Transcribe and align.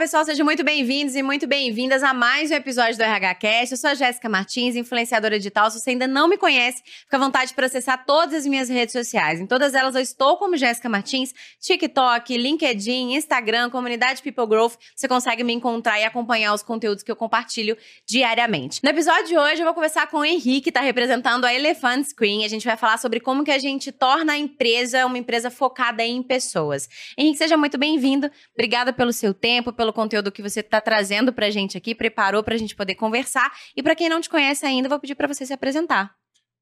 pessoal, 0.00 0.24
sejam 0.24 0.46
muito 0.46 0.64
bem-vindos 0.64 1.14
e 1.14 1.22
muito 1.22 1.46
bem-vindas 1.46 2.02
a 2.02 2.14
mais 2.14 2.50
um 2.50 2.54
episódio 2.54 2.96
do 2.96 3.02
RH 3.02 3.34
Cast. 3.34 3.72
Eu 3.72 3.76
sou 3.76 3.90
a 3.90 3.94
Jéssica 3.94 4.30
Martins, 4.30 4.74
influenciadora 4.74 5.36
digital. 5.36 5.70
Se 5.70 5.78
você 5.78 5.90
ainda 5.90 6.06
não 6.06 6.26
me 6.26 6.38
conhece, 6.38 6.82
fica 6.82 7.18
à 7.18 7.20
vontade 7.20 7.52
para 7.52 7.66
acessar 7.66 8.06
todas 8.06 8.32
as 8.32 8.46
minhas 8.46 8.70
redes 8.70 8.92
sociais. 8.92 9.38
Em 9.38 9.46
todas 9.46 9.74
elas 9.74 9.94
eu 9.94 10.00
estou 10.00 10.38
como 10.38 10.56
Jéssica 10.56 10.88
Martins, 10.88 11.34
TikTok, 11.60 12.34
LinkedIn, 12.34 13.12
Instagram, 13.12 13.68
comunidade 13.68 14.22
People 14.22 14.46
Growth. 14.46 14.76
Você 14.96 15.06
consegue 15.06 15.44
me 15.44 15.52
encontrar 15.52 16.00
e 16.00 16.04
acompanhar 16.04 16.54
os 16.54 16.62
conteúdos 16.62 17.02
que 17.02 17.12
eu 17.12 17.16
compartilho 17.16 17.76
diariamente. 18.08 18.80
No 18.82 18.88
episódio 18.88 19.26
de 19.26 19.36
hoje 19.36 19.60
eu 19.60 19.66
vou 19.66 19.74
conversar 19.74 20.06
com 20.06 20.20
o 20.20 20.24
Henrique, 20.24 20.62
que 20.62 20.70
está 20.70 20.80
representando 20.80 21.44
a 21.44 21.52
Elephant 21.52 22.06
Screen. 22.06 22.46
A 22.46 22.48
gente 22.48 22.64
vai 22.64 22.78
falar 22.78 22.96
sobre 22.96 23.20
como 23.20 23.44
que 23.44 23.50
a 23.50 23.58
gente 23.58 23.92
torna 23.92 24.32
a 24.32 24.38
empresa 24.38 25.04
uma 25.04 25.18
empresa 25.18 25.50
focada 25.50 26.02
em 26.02 26.22
pessoas. 26.22 26.88
Henrique, 27.18 27.36
seja 27.36 27.58
muito 27.58 27.76
bem-vindo. 27.76 28.30
Obrigada 28.54 28.94
pelo 28.94 29.12
seu 29.12 29.34
tempo 29.34 29.50
tempo, 29.50 29.72
pelo 29.90 29.92
conteúdo 29.92 30.32
que 30.32 30.42
você 30.42 30.60
está 30.60 30.80
trazendo 30.80 31.32
para 31.32 31.46
a 31.46 31.50
gente 31.50 31.76
aqui, 31.76 31.94
preparou 31.94 32.42
para 32.42 32.54
a 32.54 32.58
gente 32.58 32.74
poder 32.74 32.94
conversar. 32.94 33.52
E 33.76 33.82
para 33.82 33.94
quem 33.94 34.08
não 34.08 34.20
te 34.20 34.30
conhece 34.30 34.64
ainda, 34.64 34.88
vou 34.88 35.00
pedir 35.00 35.14
para 35.14 35.28
você 35.28 35.44
se 35.44 35.52
apresentar. 35.52 36.14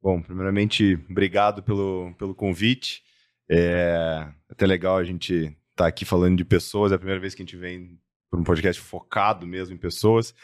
Bom, 0.03 0.23
primeiramente, 0.23 0.99
obrigado 1.11 1.63
pelo, 1.63 2.15
pelo 2.19 2.35
convite. 2.35 3.03
É 3.51 4.27
até 4.49 4.67
legal 4.67 4.97
a 4.97 5.05
gente 5.05 5.35
estar 5.35 5.57
tá 5.77 5.87
aqui 5.87 6.05
falando 6.05 6.37
de 6.37 6.45
pessoas. 6.45 6.91
É 6.91 6.95
a 6.95 6.99
primeira 6.99 7.21
vez 7.21 7.35
que 7.35 7.43
a 7.43 7.45
gente 7.45 7.57
vem 7.57 7.99
para 8.31 8.41
um 8.41 8.45
podcast 8.45 8.81
focado 8.81 9.47
mesmo 9.47 9.75
em 9.75 9.79
pessoas. 9.79 10.35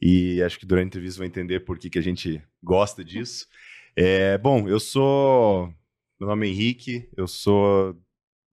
E 0.00 0.42
acho 0.42 0.58
que 0.58 0.66
durante 0.66 0.84
a 0.84 0.88
entrevista 0.88 1.18
vai 1.18 1.28
entender 1.28 1.60
por 1.60 1.78
que, 1.78 1.88
que 1.88 1.98
a 1.98 2.02
gente 2.02 2.42
gosta 2.62 3.04
disso. 3.04 3.46
É, 3.96 4.36
bom, 4.38 4.68
eu 4.68 4.80
sou. 4.80 5.72
Meu 6.18 6.28
nome 6.28 6.46
é 6.46 6.50
Henrique, 6.50 7.08
eu 7.16 7.26
sou 7.26 7.96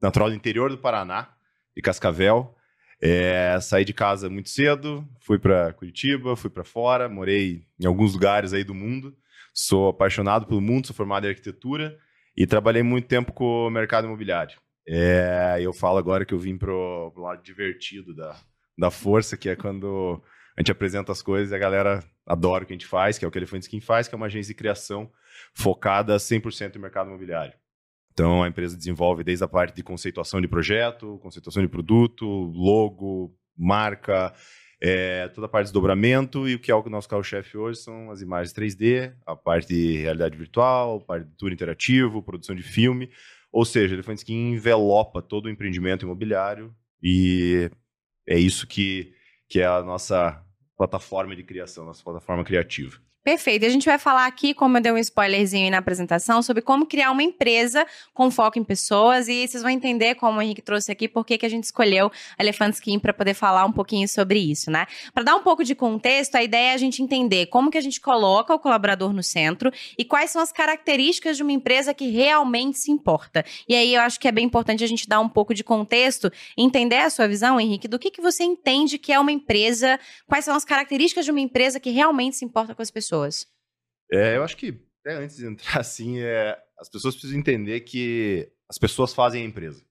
natural 0.02 0.30
do 0.30 0.36
interior 0.36 0.70
do 0.70 0.78
Paraná, 0.78 1.30
de 1.76 1.82
Cascavel. 1.82 2.56
É, 3.02 3.60
saí 3.60 3.84
de 3.84 3.94
casa 3.94 4.30
muito 4.30 4.50
cedo, 4.50 5.08
fui 5.20 5.40
para 5.40 5.74
Curitiba, 5.74 6.36
fui 6.36 6.52
para 6.52 6.64
fora, 6.64 7.10
morei 7.10 7.64
em 7.80 7.86
alguns 7.88 8.14
lugares 8.14 8.54
aí 8.54 8.64
do 8.64 8.76
mundo. 8.76 9.16
Sou 9.54 9.90
apaixonado 9.90 10.46
pelo 10.46 10.62
mundo, 10.62 10.88
sou 10.88 10.96
formado 10.96 11.26
em 11.26 11.30
arquitetura 11.30 11.98
e 12.38 12.46
trabalhei 12.46 12.84
muito 12.84 13.08
tempo 13.08 13.34
com 13.34 13.68
o 13.68 13.70
mercado 13.70 14.06
imobiliário. 14.06 14.60
É, 14.88 15.58
eu 15.60 15.74
falo 15.74 15.98
agora 15.98 16.26
que 16.26 16.34
eu 16.34 16.40
vim 16.40 16.58
pro, 16.58 17.12
pro 17.14 17.24
lado 17.24 17.42
divertido 17.42 18.16
da, 18.16 18.36
da 18.78 18.92
força, 18.92 19.36
que 19.36 19.50
é 19.50 19.56
quando 19.56 20.22
a 20.56 20.62
gente 20.62 20.72
apresenta 20.72 21.12
as 21.12 21.22
coisas 21.22 21.52
e 21.52 21.56
a 21.56 21.60
galera 21.60 22.04
adora 22.26 22.64
o 22.64 22.68
que 22.68 22.74
a 22.74 22.76
gente 22.76 22.86
faz, 22.86 23.18
que 23.18 23.26
é 23.26 23.28
o 23.28 23.32
que 23.32 23.38
a 23.38 23.40
Elefante 23.40 23.64
Skin 23.64 23.82
faz, 23.82 24.08
que 24.08 24.16
é 24.16 24.18
uma 24.18 24.28
agência 24.28 24.54
de 24.54 24.58
criação 24.58 25.12
focada 25.54 26.16
100% 26.18 26.76
no 26.76 26.82
mercado 26.82 27.10
imobiliário. 27.10 27.54
Então, 28.14 28.44
a 28.44 28.48
empresa 28.48 28.78
desenvolve 28.78 29.24
desde 29.24 29.44
a 29.44 29.48
parte 29.48 29.76
de 29.76 29.84
conceituação 29.84 30.42
de 30.42 30.48
projeto, 30.48 31.18
conceituação 31.22 31.62
de 31.64 31.70
produto, 31.70 32.26
logo, 32.26 33.34
marca, 33.58 34.34
é, 34.82 35.28
toda 35.30 35.46
a 35.46 35.50
parte 35.50 35.66
de 35.66 35.72
desdobramento 35.72 36.50
e 36.50 36.56
o 36.56 36.60
que 36.60 36.72
é 36.72 36.76
o 36.76 36.84
nosso 36.90 37.08
carro-chefe 37.08 37.56
hoje 37.56 37.80
são 37.80 38.10
as 38.10 38.22
imagens 38.22 38.52
3D, 38.52 39.14
a 39.26 39.36
parte 39.36 39.68
de 39.68 39.98
realidade 39.98 40.36
virtual, 40.36 40.98
a 40.98 41.06
parte 41.06 41.28
de 41.28 41.36
tour 41.38 41.52
interativo, 41.52 42.24
produção 42.24 42.56
de 42.56 42.64
filme. 42.64 43.10
Ou 43.52 43.64
seja, 43.64 43.94
ele 43.94 44.04
que 44.26 44.34
envelopa 44.34 45.22
todo 45.22 45.46
o 45.46 45.50
empreendimento 45.50 46.04
imobiliário 46.04 46.74
e 47.02 47.70
é 48.28 48.40
isso 48.40 48.66
que, 48.66 49.14
que 49.48 49.60
é 49.60 49.66
a 49.66 49.84
nossa 49.84 50.44
plataforma 50.76 51.36
de 51.36 51.44
criação, 51.44 51.86
nossa 51.86 52.04
plataforma 52.04 52.44
criativa. 52.44 52.98
Perfeito. 53.24 53.64
A 53.68 53.70
gente 53.70 53.86
vai 53.86 54.00
falar 54.00 54.26
aqui, 54.26 54.52
como 54.52 54.78
eu 54.78 54.82
dei 54.82 54.92
um 54.92 54.98
spoilerzinho 54.98 55.70
na 55.70 55.78
apresentação, 55.78 56.42
sobre 56.42 56.60
como 56.60 56.88
criar 56.88 57.12
uma 57.12 57.22
empresa 57.22 57.86
com 58.16 58.32
foco 58.32 58.58
em 58.58 58.64
pessoas 58.64 59.28
e 59.28 59.48
vocês 59.48 59.62
vão 59.62 59.70
entender, 59.70 60.16
como 60.16 60.40
o 60.40 60.42
Henrique 60.42 60.62
trouxe 60.62 60.92
aqui, 60.92 61.08
por 61.08 61.24
que, 61.24 61.46
a 61.46 61.50
gente 61.50 61.66
escolheu 61.66 62.12
Elephant 62.40 62.74
Skin 62.74 62.98
para 62.98 63.14
poder 63.14 63.36
falar 63.36 63.64
um 63.64 63.72
pouquinho 63.72 64.08
sobre 64.08 64.40
isso, 64.40 64.72
né? 64.72 64.88
Para 65.14 65.22
dar 65.22 65.36
um 65.36 65.44
pouco 65.44 65.64
de 65.64 65.76
contexto, 65.76 66.34
a 66.34 66.42
ideia 66.42 66.72
é 66.72 66.74
a 66.74 66.78
gente 66.78 67.04
entender 67.04 67.46
como 67.46 67.70
que 67.70 67.78
a 67.78 67.82
gente 67.82 68.02
coloca 68.02 68.56
o 68.56 68.60
colaborador 68.60 69.14
no 69.14 69.22
centro 69.22 69.72
e 69.96 70.04
quais 70.04 70.32
são 70.32 70.42
as 70.42 70.52
características 70.52 71.38
de 71.38 71.44
uma 71.44 71.52
empresa 71.52 71.94
que 71.94 72.10
realmente 72.10 72.80
se 72.80 72.90
importa. 72.90 73.46
E 73.70 73.76
aí 73.76 73.94
eu 73.94 74.02
acho 74.02 74.20
que 74.20 74.28
é 74.28 74.32
bem 74.32 74.46
importante 74.46 74.84
a 74.84 74.88
gente 74.88 75.08
dar 75.08 75.20
um 75.20 75.30
pouco 75.30 75.54
de 75.54 75.64
contexto, 75.64 76.32
entender 76.58 76.98
a 76.98 77.10
sua 77.12 77.28
visão, 77.28 77.60
Henrique, 77.60 77.88
do 77.88 78.00
que, 78.00 78.10
que 78.10 78.22
você 78.22 78.44
entende 78.44 78.98
que 78.98 79.14
é 79.14 79.20
uma 79.20 79.32
empresa, 79.32 80.00
quais 80.28 80.44
são 80.44 80.56
as 80.56 80.66
características 80.66 81.24
de 81.24 81.30
uma 81.30 81.40
empresa 81.40 81.80
que 81.80 81.92
realmente 81.92 82.36
se 82.38 82.46
importa 82.46 82.74
com 82.74 82.82
as 82.82 82.90
pessoas 82.90 83.11
pessoas? 83.12 83.48
É, 84.12 84.38
eu 84.38 84.44
acho 84.44 84.56
que, 84.56 84.80
até 85.04 85.16
antes 85.16 85.38
de 85.38 85.46
entrar 85.46 85.80
assim, 85.80 86.20
é, 86.20 86.58
as 86.80 86.90
pessoas 86.90 87.16
precisam 87.16 87.40
entender 87.40 87.82
que 87.82 88.50
as 88.70 88.78
pessoas 88.78 89.14
fazem 89.14 89.44
a 89.44 89.46
empresa. 89.46 89.84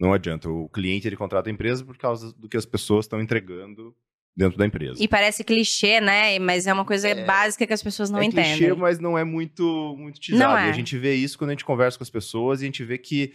Não 0.00 0.12
adianta. 0.12 0.48
O 0.48 0.68
cliente 0.68 1.08
ele 1.08 1.16
contrata 1.16 1.50
a 1.50 1.52
empresa 1.52 1.84
por 1.84 1.98
causa 1.98 2.32
do 2.34 2.48
que 2.48 2.56
as 2.56 2.64
pessoas 2.64 3.04
estão 3.04 3.20
entregando 3.20 3.94
dentro 4.36 4.56
da 4.56 4.64
empresa. 4.64 5.02
E 5.02 5.08
parece 5.08 5.42
clichê, 5.42 6.00
né? 6.00 6.38
Mas 6.38 6.68
é 6.68 6.72
uma 6.72 6.84
coisa 6.84 7.08
é, 7.08 7.24
básica 7.24 7.66
que 7.66 7.72
as 7.72 7.82
pessoas 7.82 8.08
não 8.08 8.20
é 8.20 8.24
entendem. 8.24 8.52
É 8.52 8.56
clichê, 8.56 8.74
mas 8.74 9.00
não 9.00 9.18
é 9.18 9.24
muito, 9.24 9.96
muito 9.98 10.18
utilizado. 10.18 10.56
É. 10.56 10.68
E 10.68 10.70
a 10.70 10.72
gente 10.72 10.96
vê 10.96 11.14
isso 11.14 11.36
quando 11.36 11.50
a 11.50 11.52
gente 11.54 11.64
conversa 11.64 11.98
com 11.98 12.04
as 12.04 12.10
pessoas 12.10 12.60
e 12.60 12.64
a 12.64 12.66
gente 12.66 12.84
vê 12.84 12.96
que 12.96 13.32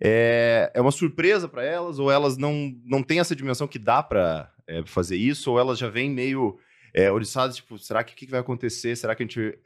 é, 0.00 0.70
é 0.72 0.80
uma 0.80 0.90
surpresa 0.90 1.46
para 1.46 1.62
elas, 1.62 1.98
ou 1.98 2.10
elas 2.10 2.38
não, 2.38 2.74
não 2.82 3.02
têm 3.02 3.20
essa 3.20 3.36
dimensão 3.36 3.68
que 3.68 3.78
dá 3.78 4.02
para 4.02 4.50
é, 4.66 4.82
fazer 4.86 5.16
isso, 5.16 5.50
ou 5.50 5.58
elas 5.58 5.78
já 5.78 5.90
vêm 5.90 6.08
meio 6.10 6.58
é, 6.96 7.12
oriçadas, 7.12 7.56
tipo, 7.56 7.78
será 7.78 8.02
que 8.02 8.14
o 8.14 8.16
que 8.16 8.26
vai 8.26 8.40
acontecer? 8.40 8.96
Será 8.96 9.14
que 9.14 9.22
a 9.22 9.26
gente. 9.26 9.58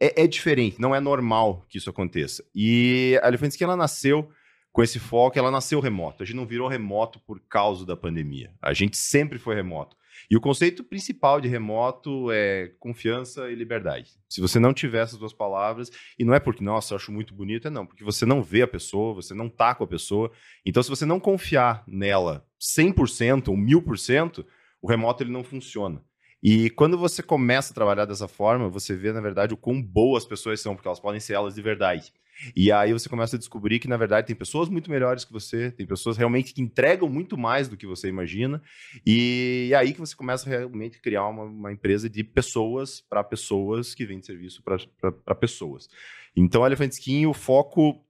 É, 0.00 0.24
é, 0.24 0.26
diferente, 0.26 0.80
não 0.80 0.92
é 0.92 0.98
normal 0.98 1.64
que 1.68 1.78
isso 1.78 1.88
aconteça. 1.88 2.44
E 2.52 3.18
a 3.22 3.28
Elephant 3.28 3.50
Skin, 3.52 3.62
ela 3.62 3.76
nasceu 3.76 4.28
com 4.72 4.82
esse 4.82 4.98
foco, 4.98 5.38
ela 5.38 5.52
nasceu 5.52 5.78
remoto. 5.78 6.24
A 6.24 6.26
gente 6.26 6.34
não 6.34 6.44
virou 6.44 6.66
remoto 6.66 7.20
por 7.20 7.38
causa 7.48 7.86
da 7.86 7.96
pandemia. 7.96 8.52
A 8.60 8.72
gente 8.72 8.96
sempre 8.96 9.38
foi 9.38 9.54
remoto. 9.54 9.96
E 10.28 10.36
o 10.36 10.40
conceito 10.40 10.82
principal 10.82 11.40
de 11.40 11.46
remoto 11.46 12.30
é 12.32 12.72
confiança 12.80 13.48
e 13.50 13.54
liberdade. 13.54 14.10
Se 14.28 14.40
você 14.40 14.58
não 14.58 14.74
tiver 14.74 15.02
essas 15.04 15.18
duas 15.18 15.32
palavras, 15.32 15.92
e 16.18 16.24
não 16.24 16.34
é 16.34 16.40
porque, 16.40 16.64
nossa, 16.64 16.92
eu 16.92 16.96
acho 16.96 17.12
muito 17.12 17.32
bonito, 17.32 17.68
é 17.68 17.70
não, 17.70 17.86
porque 17.86 18.02
você 18.02 18.26
não 18.26 18.42
vê 18.42 18.62
a 18.62 18.68
pessoa, 18.68 19.14
você 19.14 19.32
não 19.32 19.48
tá 19.48 19.76
com 19.76 19.84
a 19.84 19.88
pessoa. 19.88 20.32
Então, 20.66 20.82
se 20.82 20.90
você 20.90 21.06
não 21.06 21.20
confiar 21.20 21.84
nela 21.86 22.44
100% 22.60 23.48
ou 23.48 23.56
1000%, 23.56 24.44
o 24.82 24.88
remoto 24.88 25.22
ele 25.22 25.30
não 25.30 25.44
funciona. 25.44 26.02
E 26.44 26.68
quando 26.68 26.98
você 26.98 27.22
começa 27.22 27.72
a 27.72 27.74
trabalhar 27.74 28.04
dessa 28.04 28.28
forma, 28.28 28.68
você 28.68 28.94
vê, 28.94 29.10
na 29.14 29.20
verdade, 29.22 29.54
o 29.54 29.56
quão 29.56 29.80
boas 29.80 30.24
as 30.24 30.28
pessoas 30.28 30.60
são, 30.60 30.74
porque 30.74 30.86
elas 30.86 31.00
podem 31.00 31.18
ser 31.18 31.32
elas 31.32 31.54
de 31.54 31.62
verdade. 31.62 32.12
E 32.54 32.70
aí 32.70 32.92
você 32.92 33.08
começa 33.08 33.36
a 33.36 33.38
descobrir 33.38 33.78
que, 33.78 33.88
na 33.88 33.96
verdade, 33.96 34.26
tem 34.26 34.36
pessoas 34.36 34.68
muito 34.68 34.90
melhores 34.90 35.24
que 35.24 35.32
você, 35.32 35.70
tem 35.70 35.86
pessoas 35.86 36.18
realmente 36.18 36.52
que 36.52 36.60
entregam 36.60 37.08
muito 37.08 37.38
mais 37.38 37.66
do 37.66 37.78
que 37.78 37.86
você 37.86 38.08
imagina. 38.08 38.60
E 39.06 39.70
é 39.72 39.76
aí 39.76 39.94
que 39.94 40.00
você 40.00 40.14
começa 40.14 40.46
realmente 40.46 40.98
a 40.98 41.00
criar 41.00 41.26
uma, 41.28 41.44
uma 41.44 41.72
empresa 41.72 42.10
de 42.10 42.22
pessoas 42.22 43.00
para 43.00 43.24
pessoas 43.24 43.94
que 43.94 44.04
vendem 44.04 44.22
serviço 44.22 44.62
para 44.62 45.34
pessoas. 45.34 45.88
Então, 46.36 46.62
a 46.62 46.66
Elephant 46.66 46.92
Skin, 46.92 47.24
o 47.24 47.32
foco 47.32 48.04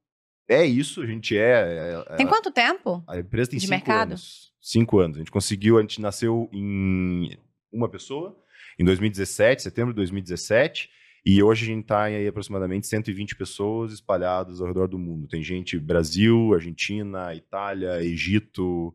é 0.49 0.65
isso, 0.65 1.03
a 1.03 1.07
gente 1.07 1.39
é. 1.39 2.03
é 2.09 2.17
tem 2.17 2.27
quanto 2.27 2.51
tempo? 2.51 3.05
A 3.07 3.17
empresa 3.17 3.51
tem 3.51 3.61
de 3.61 3.67
cinco 3.67 3.77
mercado? 3.77 4.09
anos. 4.09 4.53
Cinco 4.61 4.99
anos. 4.99 5.19
A 5.19 5.21
gente 5.21 5.31
conseguiu, 5.31 5.79
a 5.79 5.83
gente 5.83 6.01
nasceu 6.01 6.49
em 6.53 7.39
uma 7.75 7.89
pessoa, 7.89 8.37
em 8.79 8.85
2017, 8.85 9.63
setembro 9.63 9.93
de 9.93 9.97
2017, 9.97 10.89
e 11.27 11.43
hoje 11.43 11.65
a 11.65 11.69
gente 11.75 11.83
está 11.83 12.11
em 12.11 12.17
aí, 12.17 12.29
aproximadamente 12.29 12.87
120 12.87 13.35
pessoas 13.37 13.93
espalhadas 13.93 14.61
ao 14.61 14.67
redor 14.67 14.87
do 14.87 14.99
mundo. 14.99 15.27
Tem 15.27 15.43
gente 15.43 15.79
Brasil, 15.79 16.55
Argentina, 16.55 17.35
Itália, 17.35 18.03
Egito, 18.03 18.95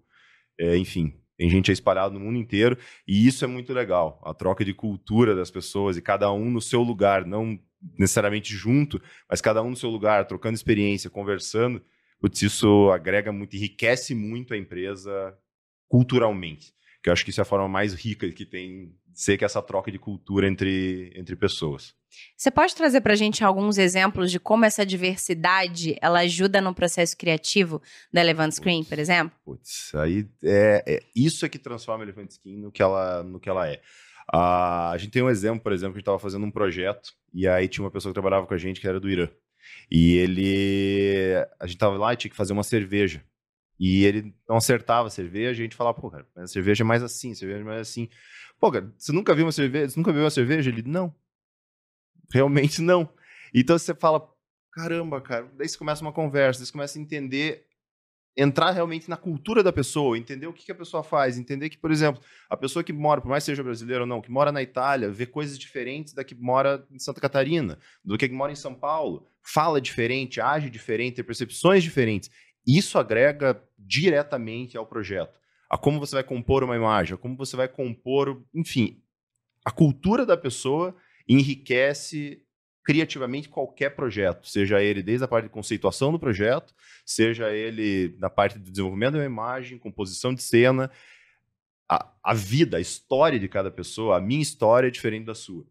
é, 0.58 0.78
enfim, 0.78 1.14
tem 1.38 1.50
gente 1.50 1.72
espalhada 1.72 2.14
no 2.14 2.20
mundo 2.20 2.38
inteiro, 2.38 2.78
e 3.08 3.28
isso 3.28 3.44
é 3.44 3.48
muito 3.48 3.74
legal, 3.74 4.22
a 4.24 4.34
troca 4.34 4.64
de 4.64 4.74
cultura 4.74 5.36
das 5.36 5.52
pessoas, 5.52 5.98
e 5.98 6.02
cada 6.02 6.32
um 6.32 6.50
no 6.50 6.62
seu 6.62 6.82
lugar, 6.82 7.26
não 7.26 7.60
necessariamente 7.98 8.54
junto, 8.54 9.02
mas 9.30 9.42
cada 9.42 9.62
um 9.62 9.70
no 9.70 9.76
seu 9.76 9.90
lugar, 9.90 10.26
trocando 10.26 10.56
experiência, 10.56 11.10
conversando, 11.10 11.82
putz, 12.20 12.42
isso 12.42 12.92
agrega 12.92 13.32
muito, 13.32 13.56
enriquece 13.56 14.14
muito 14.14 14.54
a 14.54 14.58
empresa 14.58 15.34
culturalmente 15.88 16.74
que 17.02 17.10
eu 17.10 17.14
acho 17.14 17.24
que 17.24 17.30
isso 17.30 17.42
é 17.42 17.44
a 17.44 17.46
forma 17.46 17.68
mais 17.68 17.94
rica 17.94 18.30
que 18.32 18.46
tem 18.46 18.94
de 19.08 19.22
ser 19.22 19.38
que 19.38 19.46
essa 19.46 19.62
troca 19.62 19.92
de 19.92 20.00
cultura 20.00 20.48
entre, 20.48 21.12
entre 21.16 21.36
pessoas. 21.36 21.94
Você 22.36 22.50
pode 22.50 22.76
trazer 22.76 23.02
para 23.02 23.14
a 23.14 23.16
gente 23.16 23.44
alguns 23.44 23.78
exemplos 23.78 24.32
de 24.32 24.40
como 24.40 24.66
essa 24.66 24.86
diversidade 24.86 25.96
ela 26.02 26.20
ajuda 26.20 26.62
no 26.62 26.74
processo 26.74 27.16
criativo 27.18 27.82
da 28.12 28.22
Elevant 28.22 28.52
Screen, 28.52 28.84
por 28.84 28.98
exemplo? 28.98 29.38
Putz, 29.46 29.94
aí 29.96 30.28
é, 30.44 30.84
é, 30.86 31.00
isso 31.16 31.46
é 31.46 31.50
que 31.50 31.60
transforma 31.60 32.04
a 32.04 32.06
Elevant 32.06 32.32
Screen 32.32 32.58
no 32.58 32.72
que 32.72 32.82
ela, 32.82 33.24
no 33.24 33.40
que 33.40 33.50
ela 33.50 33.68
é. 33.68 33.82
Uh, 34.34 34.92
a 34.92 34.96
gente 34.98 35.12
tem 35.12 35.24
um 35.24 35.30
exemplo, 35.30 35.62
por 35.62 35.72
exemplo, 35.72 35.94
que 35.94 35.98
a 35.98 36.00
gente 36.00 36.04
estava 36.04 36.20
fazendo 36.20 36.46
um 36.46 36.52
projeto 36.52 37.14
e 37.34 37.48
aí 37.48 37.68
tinha 37.68 37.84
uma 37.84 37.92
pessoa 37.92 38.12
que 38.12 38.16
trabalhava 38.16 38.46
com 38.46 38.54
a 38.54 38.58
gente 38.58 38.80
que 38.80 38.88
era 38.88 39.00
do 39.00 39.10
Irã. 39.10 39.28
E 39.92 40.16
ele. 40.18 41.36
A 41.60 41.66
gente 41.66 41.76
estava 41.76 41.98
lá 41.98 42.14
e 42.14 42.18
tinha 42.18 42.30
que 42.30 42.38
fazer 42.38 42.54
uma 42.54 42.64
cerveja. 42.64 43.24
E 43.80 44.04
ele 44.04 44.36
não 44.48 44.58
acertava 44.58 45.08
a 45.08 45.12
cerveja, 45.12 45.62
a 45.62 45.64
gente 45.64 45.76
falava, 45.76 46.00
pô, 46.00 46.12
cara, 46.12 46.28
a 46.36 46.48
cerveja 46.48 46.84
é 46.84 46.86
mais 46.86 47.02
assim, 47.02 47.32
a 47.32 47.36
cerveja 47.36 47.62
é 47.62 47.64
mais 47.64 47.82
assim. 47.82 48.10
Pô, 48.60 48.72
cara, 48.72 48.94
você 48.98 49.12
nunca 49.12 49.34
viu 49.34 49.46
uma 49.46 49.52
cerveja? 49.52 49.90
Você 49.90 50.00
nunca 50.00 50.12
viu 50.12 50.24
uma 50.24 50.30
cerveja? 50.30 50.70
Ele, 50.70 50.82
não. 50.82 51.16
Realmente 52.32 52.82
não. 52.82 53.10
Então 53.54 53.78
você 53.78 53.96
fala, 53.96 54.30
caramba, 54.74 55.22
cara. 55.22 55.50
Daí 55.58 55.68
você 55.70 55.78
começa 55.78 56.02
uma 56.02 56.12
conversa, 56.12 56.66
você 56.66 56.72
começa 56.72 57.00
a 57.00 57.02
entender 57.02 57.70
entrar 58.42 58.72
realmente 58.72 59.10
na 59.10 59.18
cultura 59.18 59.62
da 59.62 59.74
pessoa, 59.74 60.18
entender 60.18 60.48
o 60.48 60.54
que, 60.54 60.64
que 60.66 60.72
a 60.72 60.76
pessoa 60.76 61.04
faz, 61.04 61.38
entender 61.38 61.70
que, 61.70 61.78
por 61.78 61.92
exemplo, 61.92 62.22
a 62.50 62.56
pessoa 62.56 62.84
que 62.84 62.94
mora, 62.94 63.20
por 63.20 63.28
mais 63.28 63.44
seja 63.44 63.62
brasileira 63.62 64.04
ou 64.04 64.08
não, 64.08 64.22
que 64.22 64.32
mora 64.32 64.52
na 64.52 64.62
Itália, 64.62 65.10
vê 65.12 65.26
coisas 65.26 65.60
diferentes 65.60 66.14
da 66.14 66.24
que 66.24 66.34
mora 66.34 66.86
em 66.90 67.00
Santa 67.00 67.20
Catarina, 67.20 67.78
do 68.04 68.18
que 68.18 68.30
que 68.30 68.34
mora 68.34 68.52
em 68.52 68.56
São 68.56 68.74
Paulo, 68.74 69.28
fala 69.44 69.82
diferente, 69.82 70.40
age 70.40 70.70
diferente, 70.70 71.16
tem 71.16 71.26
percepções 71.26 71.84
diferentes. 71.84 72.30
Isso 72.66 72.98
agrega 72.98 73.62
diretamente 73.78 74.78
ao 74.78 74.86
projeto. 74.86 75.40
A 75.70 75.78
como 75.78 76.00
você 76.00 76.16
vai 76.16 76.24
compor 76.24 76.64
uma 76.64 76.76
imagem, 76.76 77.14
a 77.16 77.18
como 77.18 77.36
você 77.36 77.56
vai 77.56 77.68
compor, 77.68 78.44
enfim, 78.54 79.02
a 79.64 79.72
cultura 79.72 80.26
da 80.26 80.36
pessoa 80.36 80.96
enriquece 81.28 82.44
criativamente 82.84 83.50
qualquer 83.50 83.92
projeto, 83.92 84.48
seja 84.48 84.82
ele 84.82 85.04
desde 85.04 85.24
a 85.24 85.28
parte 85.28 85.46
de 85.46 85.52
conceituação 85.52 86.12
do 86.12 86.20
projeto, 86.20 86.74
seja 87.06 87.52
ele 87.52 88.16
na 88.18 88.32
parte 88.32 88.58
de 88.58 88.72
desenvolvimento 88.72 89.12
de 89.12 89.20
uma 89.20 89.26
imagem, 89.26 89.78
composição 89.78 90.34
de 90.34 90.42
cena, 90.42 90.90
a, 91.88 92.12
a 92.24 92.34
vida, 92.34 92.78
a 92.78 92.82
história 92.82 93.40
de 93.40 93.48
cada 93.48 93.70
pessoa, 93.70 94.18
a 94.18 94.22
minha 94.22 94.42
história 94.42 94.88
é 94.88 94.92
diferente 94.92 95.26
da 95.26 95.36
sua. 95.36 95.68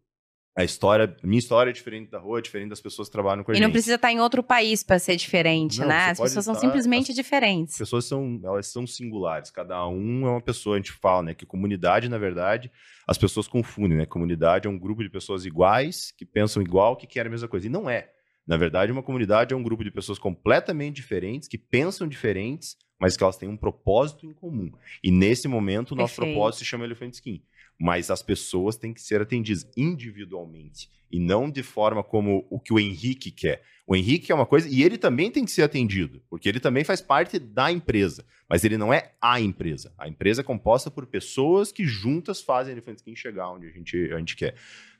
A 0.59 0.63
história, 0.65 1.15
minha 1.23 1.39
história 1.39 1.69
é 1.69 1.73
diferente 1.73 2.11
da 2.11 2.19
rua, 2.19 2.39
é 2.39 2.41
diferente 2.41 2.71
das 2.71 2.81
pessoas 2.81 3.07
que 3.07 3.13
trabalham 3.13 3.45
com 3.45 3.51
a 3.51 3.53
e 3.53 3.55
gente. 3.55 3.63
E 3.63 3.65
não 3.65 3.71
precisa 3.71 3.95
estar 3.95 4.11
em 4.11 4.19
outro 4.19 4.43
país 4.43 4.83
para 4.83 4.99
ser 4.99 5.15
diferente, 5.15 5.79
não, 5.79 5.87
né? 5.87 6.09
As 6.09 6.19
pessoas 6.19 6.43
são 6.43 6.53
simplesmente 6.53 7.11
as 7.11 7.15
diferentes. 7.15 7.75
As 7.75 7.79
pessoas 7.79 8.03
são, 8.03 8.41
elas 8.43 8.67
são 8.67 8.85
singulares. 8.85 9.51
Cada 9.51 9.87
um 9.87 10.27
é 10.27 10.29
uma 10.31 10.41
pessoa. 10.41 10.75
A 10.75 10.77
gente 10.77 10.91
fala, 10.91 11.23
né, 11.23 11.33
que 11.33 11.45
comunidade, 11.45 12.09
na 12.09 12.17
verdade, 12.17 12.69
as 13.07 13.17
pessoas 13.17 13.47
confundem, 13.47 13.99
né? 13.99 14.05
Comunidade 14.05 14.67
é 14.67 14.69
um 14.69 14.77
grupo 14.77 15.01
de 15.01 15.09
pessoas 15.09 15.45
iguais, 15.45 16.11
que 16.17 16.25
pensam 16.25 16.61
igual, 16.61 16.97
que 16.97 17.07
querem 17.07 17.29
a 17.29 17.31
mesma 17.31 17.47
coisa. 17.47 17.67
E 17.67 17.69
não 17.69 17.89
é. 17.89 18.09
Na 18.45 18.57
verdade, 18.57 18.91
uma 18.91 19.01
comunidade 19.01 19.53
é 19.53 19.57
um 19.57 19.63
grupo 19.63 19.81
de 19.81 19.91
pessoas 19.91 20.19
completamente 20.19 20.97
diferentes, 20.97 21.47
que 21.47 21.57
pensam 21.57 22.05
diferentes, 22.05 22.75
mas 22.99 23.15
que 23.15 23.23
elas 23.23 23.37
têm 23.37 23.47
um 23.47 23.57
propósito 23.57 24.25
em 24.25 24.33
comum. 24.33 24.71
E 25.03 25.09
nesse 25.09 25.47
momento, 25.47 25.91
o 25.91 25.95
nosso 25.95 26.15
Perfeito. 26.15 26.35
propósito 26.35 26.59
se 26.59 26.65
chama 26.65 26.85
Elefante 26.85 27.15
Skin. 27.15 27.41
Mas 27.79 28.11
as 28.11 28.21
pessoas 28.21 28.75
têm 28.75 28.93
que 28.93 29.01
ser 29.01 29.21
atendidas 29.21 29.65
individualmente 29.77 30.89
e 31.11 31.19
não 31.19 31.49
de 31.49 31.63
forma 31.63 32.03
como 32.03 32.45
o 32.49 32.59
que 32.59 32.73
o 32.73 32.79
Henrique 32.79 33.31
quer. 33.31 33.63
O 33.87 33.95
Henrique 33.95 34.31
é 34.31 34.35
uma 34.35 34.45
coisa 34.45 34.67
e 34.69 34.83
ele 34.83 34.97
também 34.97 35.31
tem 35.31 35.45
que 35.45 35.51
ser 35.51 35.63
atendido, 35.63 36.21
porque 36.29 36.47
ele 36.47 36.59
também 36.59 36.83
faz 36.83 37.01
parte 37.01 37.39
da 37.39 37.71
empresa, 37.71 38.25
mas 38.47 38.63
ele 38.63 38.77
não 38.77 38.93
é 38.93 39.13
a 39.19 39.39
empresa. 39.39 39.93
A 39.97 40.07
empresa 40.07 40.41
é 40.41 40.43
composta 40.43 40.91
por 40.91 41.07
pessoas 41.07 41.71
que 41.71 41.85
juntas 41.85 42.41
fazem 42.41 42.71
a 42.71 42.75
Elefante 42.75 42.97
Skin 42.97 43.15
chegar 43.15 43.49
onde 43.49 43.67
a 43.67 43.71
gente, 43.71 44.11
a 44.13 44.19
gente 44.19 44.35
quer. 44.35 44.55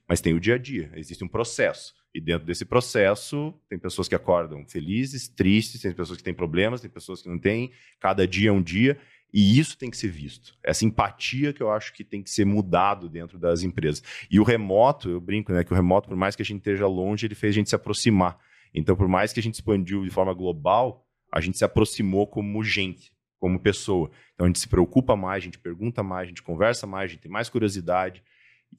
Mas 0.10 0.20
tem 0.20 0.34
o 0.34 0.40
dia 0.40 0.56
a 0.56 0.58
dia, 0.58 0.92
existe 0.96 1.24
um 1.24 1.28
processo. 1.28 1.94
E 2.14 2.20
dentro 2.20 2.48
desse 2.48 2.66
processo, 2.66 3.54
tem 3.70 3.78
pessoas 3.78 4.08
que 4.08 4.16
acordam 4.16 4.66
felizes, 4.68 5.28
tristes, 5.28 5.82
tem 5.82 5.94
pessoas 5.94 6.18
que 6.18 6.24
têm 6.24 6.34
problemas, 6.34 6.82
tem 6.82 6.90
pessoas 6.90 7.22
que 7.22 7.30
não 7.30 7.38
têm. 7.38 7.72
Cada 8.00 8.28
dia 8.28 8.50
é 8.50 8.52
um 8.52 8.64
dia. 8.64 9.00
E 9.32 9.60
isso 9.60 9.78
tem 9.78 9.92
que 9.92 9.98
ser 9.98 10.08
visto. 10.08 10.58
Essa 10.64 10.84
empatia 10.86 11.54
que 11.54 11.62
eu 11.62 11.72
acho 11.72 11.94
que 11.94 12.04
tem 12.04 12.24
que 12.24 12.32
ser 12.32 12.46
mudado 12.46 13.08
dentro 13.08 13.38
das 13.38 13.62
empresas. 13.62 14.02
E 14.32 14.40
o 14.40 14.44
remoto, 14.44 15.08
eu 15.08 15.22
brinco, 15.22 15.54
né? 15.54 15.64
Que 15.64 15.72
o 15.72 15.76
remoto, 15.76 16.10
por 16.10 16.18
mais 16.18 16.36
que 16.36 16.42
a 16.42 16.46
gente 16.46 16.58
esteja 16.58 16.88
longe, 16.88 17.28
ele 17.28 17.36
fez 17.36 17.54
a 17.54 17.58
gente 17.58 17.70
se 17.70 17.76
aproximar. 17.76 18.40
Então, 18.74 18.96
por 18.96 19.08
mais 19.08 19.32
que 19.32 19.40
a 19.40 19.44
gente 19.44 19.54
expandiu 19.54 20.04
de 20.04 20.10
forma 20.10 20.34
global, 20.34 21.08
a 21.32 21.40
gente 21.40 21.60
se 21.60 21.64
aproximou 21.64 22.26
como 22.26 22.64
gente, 22.64 23.14
como 23.40 23.60
pessoa. 23.60 24.10
Então, 24.34 24.46
a 24.46 24.50
gente 24.50 24.60
se 24.60 24.68
preocupa 24.68 25.16
mais, 25.16 25.44
a 25.44 25.46
gente 25.46 25.60
pergunta 25.60 26.02
mais, 26.02 26.24
a 26.24 26.30
gente 26.30 26.42
conversa 26.42 26.88
mais, 26.88 27.12
a 27.12 27.14
gente 27.14 27.22
tem 27.22 27.32
mais 27.32 27.50
curiosidade. 27.50 28.24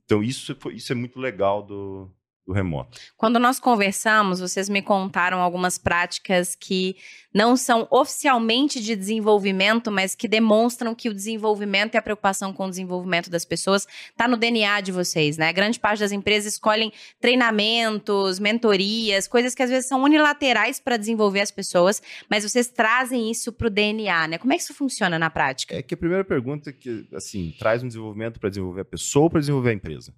Então, 0.05 0.23
isso, 0.23 0.57
isso 0.73 0.93
é 0.93 0.95
muito 0.95 1.19
legal 1.19 1.63
do, 1.63 2.11
do 2.47 2.53
remoto. 2.53 2.99
Quando 3.17 3.39
nós 3.39 3.61
conversamos, 3.61 4.41
vocês 4.41 4.69
me 4.69 4.83
contaram 4.83 5.41
algumas 5.41 5.79
práticas 5.79 6.55
que 6.55 6.97
não 7.33 7.57
são 7.57 7.87
oficialmente 7.91 8.81
de 8.83 8.97
desenvolvimento, 8.97 9.91
mas 9.91 10.15
que 10.17 10.27
demonstram 10.27 10.95
que 10.95 11.09
o 11.09 11.15
desenvolvimento 11.15 11.95
e 11.95 11.99
a 11.99 12.03
preocupação 12.03 12.53
com 12.53 12.67
o 12.67 12.71
desenvolvimento 12.71 13.31
das 13.31 13.45
pessoas 13.45 13.87
está 14.11 14.27
no 14.27 14.37
DNA 14.37 14.81
de 14.81 14.91
vocês, 14.91 15.39
né? 15.39 15.53
Grande 15.53 15.79
parte 15.79 16.01
das 16.01 16.11
empresas 16.11 16.55
escolhem 16.55 16.93
treinamentos, 17.21 18.41
mentorias, 18.41 19.29
coisas 19.29 19.55
que 19.55 19.63
às 19.63 19.71
vezes 19.71 19.87
são 19.87 20.03
unilaterais 20.03 20.81
para 20.81 20.97
desenvolver 20.97 21.41
as 21.41 21.53
pessoas, 21.53 22.03
mas 22.29 22.43
vocês 22.43 22.69
trazem 22.69 23.31
isso 23.31 23.53
para 23.53 23.69
o 23.69 23.71
DNA, 23.71 24.29
né? 24.29 24.39
Como 24.39 24.53
é 24.53 24.57
que 24.57 24.63
isso 24.63 24.75
funciona 24.75 25.19
na 25.19 25.31
prática? 25.31 25.77
É 25.77 25.83
que 25.83 25.95
a 25.95 25.97
primeira 25.97 26.25
pergunta 26.25 26.71
é 26.71 26.73
que, 26.73 27.07
assim, 27.15 27.55
traz 27.59 27.83
um 27.83 27.87
desenvolvimento 27.87 28.41
para 28.41 28.49
desenvolver 28.49 28.81
a 28.81 28.85
pessoa 28.85 29.25
ou 29.25 29.31
para 29.31 29.41
desenvolver 29.41 29.71
a 29.71 29.75
empresa? 29.75 30.13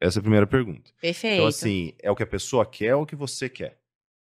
Essa 0.00 0.18
é 0.18 0.20
a 0.20 0.22
primeira 0.22 0.46
pergunta. 0.46 0.90
Perfeito. 1.00 1.34
Então, 1.34 1.46
assim, 1.46 1.94
é 2.02 2.10
o 2.10 2.16
que 2.16 2.22
a 2.22 2.26
pessoa 2.26 2.66
quer 2.66 2.94
ou 2.94 3.02
o 3.02 3.06
que 3.06 3.16
você 3.16 3.48
quer? 3.48 3.78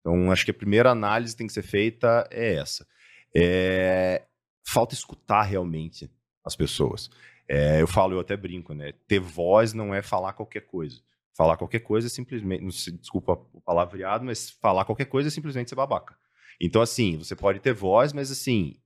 Então, 0.00 0.31
acho 0.31 0.44
que 0.44 0.50
a 0.50 0.55
primeira 0.55 0.91
análise 0.91 1.35
que 1.35 1.38
tem 1.38 1.47
que 1.47 1.53
ser 1.53 1.62
feita 1.62 2.29
é 2.31 2.55
essa. 2.55 2.87
É... 3.35 4.23
Falta 4.67 4.94
escutar 4.94 5.43
realmente 5.43 6.11
as 6.44 6.56
pessoas. 6.56 7.11
É, 7.49 7.81
eu 7.81 7.87
falo, 7.87 8.14
eu 8.14 8.20
até 8.20 8.37
brinco, 8.37 8.75
né? 8.75 8.93
Ter 9.06 9.19
voz 9.19 9.73
não 9.73 9.94
é 9.94 10.03
falar 10.03 10.32
qualquer 10.32 10.62
coisa. 10.62 11.00
Falar 11.37 11.56
qualquer 11.56 11.81
coisa 11.81 12.06
é 12.06 12.11
simplesmente, 12.11 12.62
não 12.62 12.70
sei, 12.70 12.93
desculpa 12.93 13.32
o 13.53 13.61
palavreado, 13.61 14.25
mas 14.25 14.50
falar 14.50 14.85
qualquer 14.85 15.06
coisa 15.06 15.29
é 15.29 15.31
simplesmente 15.31 15.70
ser 15.70 15.75
babaca. 15.75 16.17
Então, 16.61 16.82
assim, 16.82 17.17
você 17.17 17.35
pode 17.35 17.61
ter 17.61 17.73
voz, 17.73 18.12
mas 18.12 18.31
assim, 18.31 18.76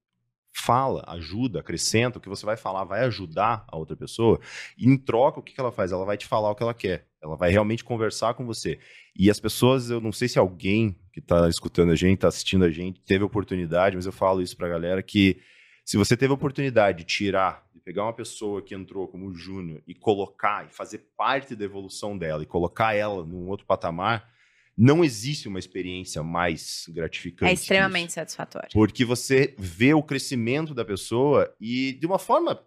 fala, 0.59 1.05
ajuda, 1.07 1.61
acrescenta, 1.61 2.19
o 2.19 2.21
que 2.21 2.29
você 2.29 2.47
vai 2.47 2.57
falar 2.57 2.85
vai 2.85 3.01
ajudar 3.05 3.65
a 3.69 3.77
outra 3.77 3.97
pessoa, 3.97 4.41
e 4.77 4.89
em 4.89 4.97
troca, 4.97 5.39
o 5.39 5.43
que, 5.43 5.59
ela 5.61 5.71
faz? 5.71 5.93
Ela 5.93 6.05
vai 6.05 6.17
te 6.17 6.27
falar 6.27 6.51
o 6.51 6.55
que 6.55 6.63
ela 6.63 6.75
quer, 6.75 7.07
ela 7.23 7.37
vai 7.37 7.51
realmente 7.51 7.85
conversar 7.85 8.35
com 8.35 8.47
você. 8.47 8.79
E 9.15 9.31
as 9.31 9.39
pessoas, 9.39 9.91
eu 9.91 10.01
não 10.01 10.13
sei 10.13 10.29
se 10.29 10.39
alguém 10.39 10.99
que 11.13 11.21
está 11.21 11.49
escutando 11.49 11.93
a 11.93 11.97
gente, 11.97 12.17
está 12.17 12.29
assistindo 12.29 12.65
a 12.65 12.71
gente, 12.71 13.01
teve 13.01 13.23
oportunidade, 13.23 13.97
mas 13.97 14.07
eu 14.07 14.13
falo 14.13 14.41
isso 14.41 14.57
para 14.57 14.67
a 14.67 14.71
galera 14.71 15.03
que 15.03 15.41
se 15.85 15.97
você 15.97 16.17
teve 16.17 16.33
oportunidade 16.33 16.99
de 16.99 17.05
tirar, 17.05 17.65
de 17.75 17.81
pegar 17.81 18.03
uma 18.03 18.13
pessoa 18.13 18.61
que 18.61 18.75
entrou 18.75 19.07
como 19.07 19.33
júnior 19.33 19.83
e 19.87 19.95
colocar 19.95 20.67
e 20.67 20.75
fazer 20.75 21.07
parte 21.17 21.55
da 21.55 21.65
evolução 21.65 22.19
dela 22.19 22.43
e 22.43 22.47
colocar 22.47 22.95
ela 22.95 23.25
num 23.25 23.49
outro 23.49 23.67
patamar, 23.67 24.29
não 24.77 25.03
existe 25.03 25.49
uma 25.49 25.59
experiência 25.59 26.23
mais 26.23 26.85
gratificante. 26.89 27.51
É 27.51 27.55
extremamente 27.55 28.13
satisfatório. 28.13 28.69
Porque 28.73 29.05
você 29.05 29.55
vê 29.59 29.95
o 29.95 30.03
crescimento 30.03 30.75
da 30.75 30.85
pessoa 30.85 31.53
e 31.59 31.93
de 31.95 32.07
uma 32.07 32.19
forma. 32.19 32.61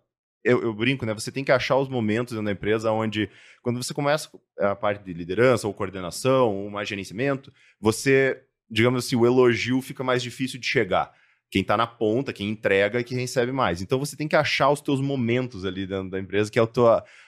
Eu, 0.44 0.62
eu, 0.62 0.74
brinco, 0.74 1.06
né? 1.06 1.14
Você 1.14 1.32
tem 1.32 1.44
que 1.44 1.52
achar 1.52 1.76
os 1.76 1.90
momentos 1.90 2.32
dentro 2.32 2.46
da 2.46 2.52
empresa 2.52 2.92
onde, 2.92 3.30
quando 3.62 3.84
você 3.84 3.94
começa 3.94 4.30
a 4.58 4.74
parte 4.74 5.04
de 5.04 5.14
liderança, 5.14 5.68
ou 5.68 5.74
coordenação, 5.74 6.56
ou 6.56 6.70
mais 6.70 6.88
gerenciamento, 6.88 7.54
você, 7.80 8.42
digamos 8.72 9.06
assim, 9.06 9.18
o 9.18 9.26
elogio 9.26 9.82
fica 9.82 10.02
mais 10.02 10.24
difícil 10.24 10.58
de 10.58 10.66
chegar. 10.66 11.12
Quem 11.52 11.62
está 11.62 11.76
na 11.76 11.86
ponta, 11.86 12.32
quem 12.32 12.50
entrega, 12.50 13.04
que 13.04 13.14
recebe 13.14 13.52
mais. 13.52 13.82
Então 13.82 14.00
você 14.00 14.16
tem 14.16 14.30
que 14.30 14.36
achar 14.36 14.70
os 14.70 14.82
teus 14.82 15.02
momentos 15.02 15.66
ali 15.66 15.86
dentro 15.86 16.10
da 16.10 16.20
empresa, 16.20 16.50
que 16.50 16.58
é 16.58 16.62
o 16.62 16.68
teu. 16.68 16.86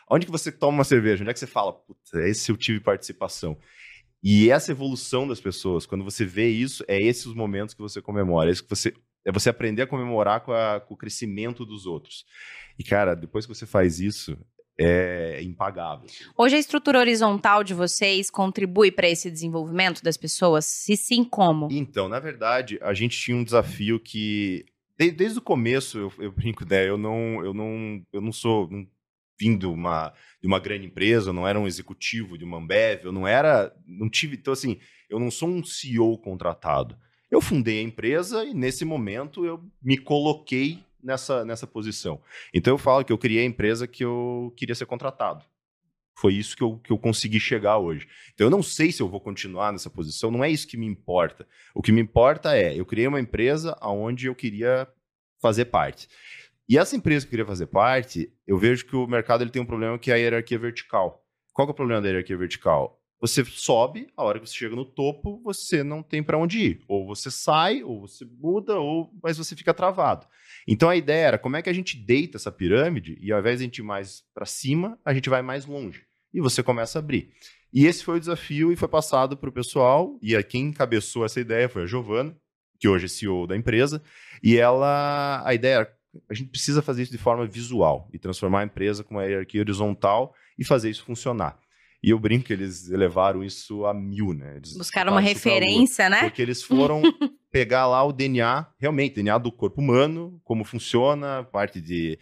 Onde 0.09 0.25
que 0.25 0.31
você 0.31 0.51
toma 0.51 0.77
uma 0.77 0.83
cerveja? 0.83 1.21
Onde 1.21 1.31
é 1.31 1.33
que 1.33 1.39
você 1.39 1.47
fala, 1.47 1.73
puta, 1.73 2.27
esse 2.27 2.49
eu 2.49 2.55
tive 2.55 2.79
participação. 2.79 3.57
E 4.23 4.49
essa 4.51 4.71
evolução 4.71 5.27
das 5.27 5.39
pessoas, 5.39 5.85
quando 5.85 6.03
você 6.03 6.23
vê 6.25 6.47
isso, 6.49 6.83
é 6.87 7.01
esses 7.01 7.25
os 7.25 7.33
momentos 7.33 7.73
que 7.73 7.81
você 7.81 8.01
comemora. 8.01 8.49
É, 8.49 8.53
isso 8.53 8.63
que 8.63 8.69
você, 8.69 8.93
é 9.25 9.31
você 9.31 9.49
aprender 9.49 9.83
a 9.83 9.87
comemorar 9.87 10.41
com, 10.41 10.51
a, 10.51 10.79
com 10.79 10.93
o 10.93 10.97
crescimento 10.97 11.65
dos 11.65 11.85
outros. 11.85 12.25
E, 12.77 12.83
cara, 12.83 13.15
depois 13.15 13.45
que 13.45 13.53
você 13.53 13.65
faz 13.65 13.99
isso, 13.99 14.37
é 14.77 15.41
impagável. 15.41 16.07
Hoje 16.37 16.55
a 16.55 16.59
estrutura 16.59 16.99
horizontal 16.99 17.63
de 17.63 17.73
vocês 17.73 18.29
contribui 18.29 18.91
para 18.91 19.09
esse 19.09 19.29
desenvolvimento 19.29 20.03
das 20.03 20.17
pessoas? 20.17 20.65
Se 20.65 20.95
sim, 20.95 21.23
como? 21.23 21.67
Então, 21.71 22.07
na 22.07 22.19
verdade, 22.19 22.79
a 22.81 22.93
gente 22.93 23.17
tinha 23.17 23.35
um 23.35 23.43
desafio 23.43 23.99
que 23.99 24.65
desde, 24.97 25.17
desde 25.17 25.39
o 25.39 25.41
começo 25.41 25.97
eu, 25.97 26.13
eu 26.19 26.31
brinco, 26.31 26.63
né? 26.63 26.87
Eu 26.87 26.97
não, 26.97 27.43
eu 27.43 27.53
não, 27.53 28.03
eu 28.13 28.21
não 28.21 28.31
sou, 28.31 28.69
não 28.69 28.87
vindo 29.41 29.73
uma, 29.73 30.13
de 30.39 30.45
uma 30.45 30.59
grande 30.59 30.85
empresa, 30.85 31.29
eu 31.29 31.33
não 31.33 31.47
era 31.47 31.59
um 31.59 31.65
executivo 31.65 32.37
de 32.37 32.43
uma 32.43 32.59
Ambev, 32.59 33.05
eu 33.05 33.11
não 33.11 33.27
era, 33.27 33.75
não 33.87 34.07
tive, 34.07 34.35
então 34.35 34.53
assim, 34.53 34.79
eu 35.09 35.19
não 35.19 35.31
sou 35.31 35.49
um 35.49 35.63
CEO 35.63 36.15
contratado. 36.19 36.95
Eu 37.31 37.41
fundei 37.41 37.79
a 37.79 37.83
empresa 37.83 38.45
e 38.45 38.53
nesse 38.53 38.85
momento 38.85 39.43
eu 39.43 39.59
me 39.81 39.97
coloquei 39.97 40.83
nessa, 41.01 41.43
nessa 41.43 41.65
posição. 41.65 42.21
Então 42.53 42.75
eu 42.75 42.77
falo 42.77 43.03
que 43.03 43.11
eu 43.11 43.17
criei 43.17 43.41
a 43.41 43.47
empresa 43.47 43.87
que 43.87 44.05
eu 44.05 44.53
queria 44.55 44.75
ser 44.75 44.85
contratado. 44.85 45.43
Foi 46.13 46.35
isso 46.35 46.55
que 46.55 46.61
eu, 46.61 46.77
que 46.77 46.91
eu 46.91 46.99
consegui 46.99 47.39
chegar 47.39 47.79
hoje. 47.79 48.07
Então 48.35 48.45
eu 48.45 48.51
não 48.51 48.61
sei 48.61 48.91
se 48.91 49.01
eu 49.01 49.09
vou 49.09 49.19
continuar 49.19 49.71
nessa 49.71 49.89
posição, 49.89 50.29
não 50.29 50.43
é 50.43 50.51
isso 50.51 50.67
que 50.67 50.77
me 50.77 50.85
importa. 50.85 51.47
O 51.73 51.81
que 51.81 51.91
me 51.91 51.99
importa 51.99 52.55
é, 52.55 52.79
eu 52.79 52.85
criei 52.85 53.07
uma 53.07 53.19
empresa 53.19 53.75
onde 53.81 54.27
eu 54.27 54.35
queria 54.35 54.87
fazer 55.41 55.65
parte. 55.65 56.07
E 56.69 56.77
essa 56.77 56.95
empresa 56.95 57.25
que 57.25 57.29
eu 57.29 57.31
queria 57.31 57.45
fazer 57.45 57.67
parte, 57.67 58.31
eu 58.47 58.57
vejo 58.57 58.85
que 58.85 58.95
o 58.95 59.07
mercado 59.07 59.43
ele 59.43 59.51
tem 59.51 59.61
um 59.61 59.65
problema 59.65 59.99
que 59.99 60.11
é 60.11 60.13
a 60.13 60.17
hierarquia 60.17 60.57
vertical. 60.57 61.25
Qual 61.53 61.67
é 61.67 61.71
o 61.71 61.73
problema 61.73 62.01
da 62.01 62.07
hierarquia 62.07 62.37
vertical? 62.37 63.01
Você 63.19 63.45
sobe, 63.45 64.07
a 64.17 64.23
hora 64.23 64.39
que 64.39 64.47
você 64.47 64.55
chega 64.55 64.75
no 64.75 64.83
topo, 64.83 65.39
você 65.43 65.83
não 65.83 66.01
tem 66.01 66.23
para 66.23 66.39
onde 66.39 66.59
ir. 66.59 66.83
Ou 66.87 67.05
você 67.05 67.29
sai, 67.29 67.83
ou 67.83 68.01
você 68.01 68.25
muda, 68.25 68.79
ou 68.79 69.13
mas 69.21 69.37
você 69.37 69.55
fica 69.55 69.75
travado. 69.75 70.25
Então 70.67 70.89
a 70.89 70.95
ideia 70.95 71.27
era 71.27 71.37
como 71.37 71.55
é 71.55 71.61
que 71.61 71.69
a 71.69 71.73
gente 71.73 71.95
deita 71.95 72.37
essa 72.37 72.51
pirâmide 72.51 73.17
e 73.21 73.31
ao 73.31 73.39
invés 73.39 73.59
de 73.59 73.63
a 73.63 73.67
gente 73.67 73.77
ir 73.77 73.83
mais 73.83 74.23
para 74.33 74.45
cima, 74.45 74.97
a 75.05 75.13
gente 75.13 75.29
vai 75.29 75.43
mais 75.43 75.67
longe. 75.67 76.03
E 76.33 76.41
você 76.41 76.63
começa 76.63 76.97
a 76.97 77.01
abrir. 77.01 77.31
E 77.71 77.85
esse 77.85 78.03
foi 78.03 78.17
o 78.17 78.19
desafio 78.19 78.71
e 78.71 78.75
foi 78.75 78.87
passado 78.87 79.37
para 79.37 79.49
o 79.49 79.53
pessoal. 79.53 80.17
E 80.21 80.41
quem 80.43 80.67
encabeçou 80.67 81.23
essa 81.23 81.39
ideia 81.39 81.69
foi 81.69 81.83
a 81.83 81.85
Giovana, 81.85 82.35
que 82.79 82.87
hoje 82.87 83.05
é 83.05 83.07
CEO 83.07 83.45
da 83.45 83.55
empresa, 83.55 84.01
e 84.41 84.57
ela, 84.57 85.43
a 85.45 85.53
ideia 85.53 85.75
era, 85.75 85.97
a 86.29 86.33
gente 86.33 86.49
precisa 86.49 86.81
fazer 86.81 87.03
isso 87.03 87.11
de 87.11 87.17
forma 87.17 87.45
visual 87.45 88.09
e 88.13 88.19
transformar 88.19 88.61
a 88.61 88.65
empresa 88.65 89.03
com 89.03 89.15
uma 89.15 89.25
hierarquia 89.25 89.61
horizontal 89.61 90.33
e 90.57 90.65
fazer 90.65 90.89
isso 90.89 91.03
funcionar. 91.03 91.57
E 92.03 92.09
eu 92.09 92.17
brinco 92.17 92.45
que 92.45 92.53
eles 92.53 92.89
elevaram 92.89 93.43
isso 93.43 93.85
a 93.85 93.93
mil, 93.93 94.33
né? 94.33 94.57
Eles 94.57 94.75
Buscaram 94.75 95.11
uma 95.11 95.21
referência, 95.21 96.09
né? 96.09 96.21
Porque 96.23 96.41
eles 96.41 96.63
foram 96.63 97.01
pegar 97.51 97.85
lá 97.85 98.03
o 98.03 98.11
DNA, 98.11 98.65
realmente, 98.79 99.15
DNA 99.15 99.37
do 99.37 99.51
corpo 99.51 99.79
humano, 99.79 100.41
como 100.43 100.63
funciona, 100.63 101.43
parte 101.43 101.79
de. 101.79 102.17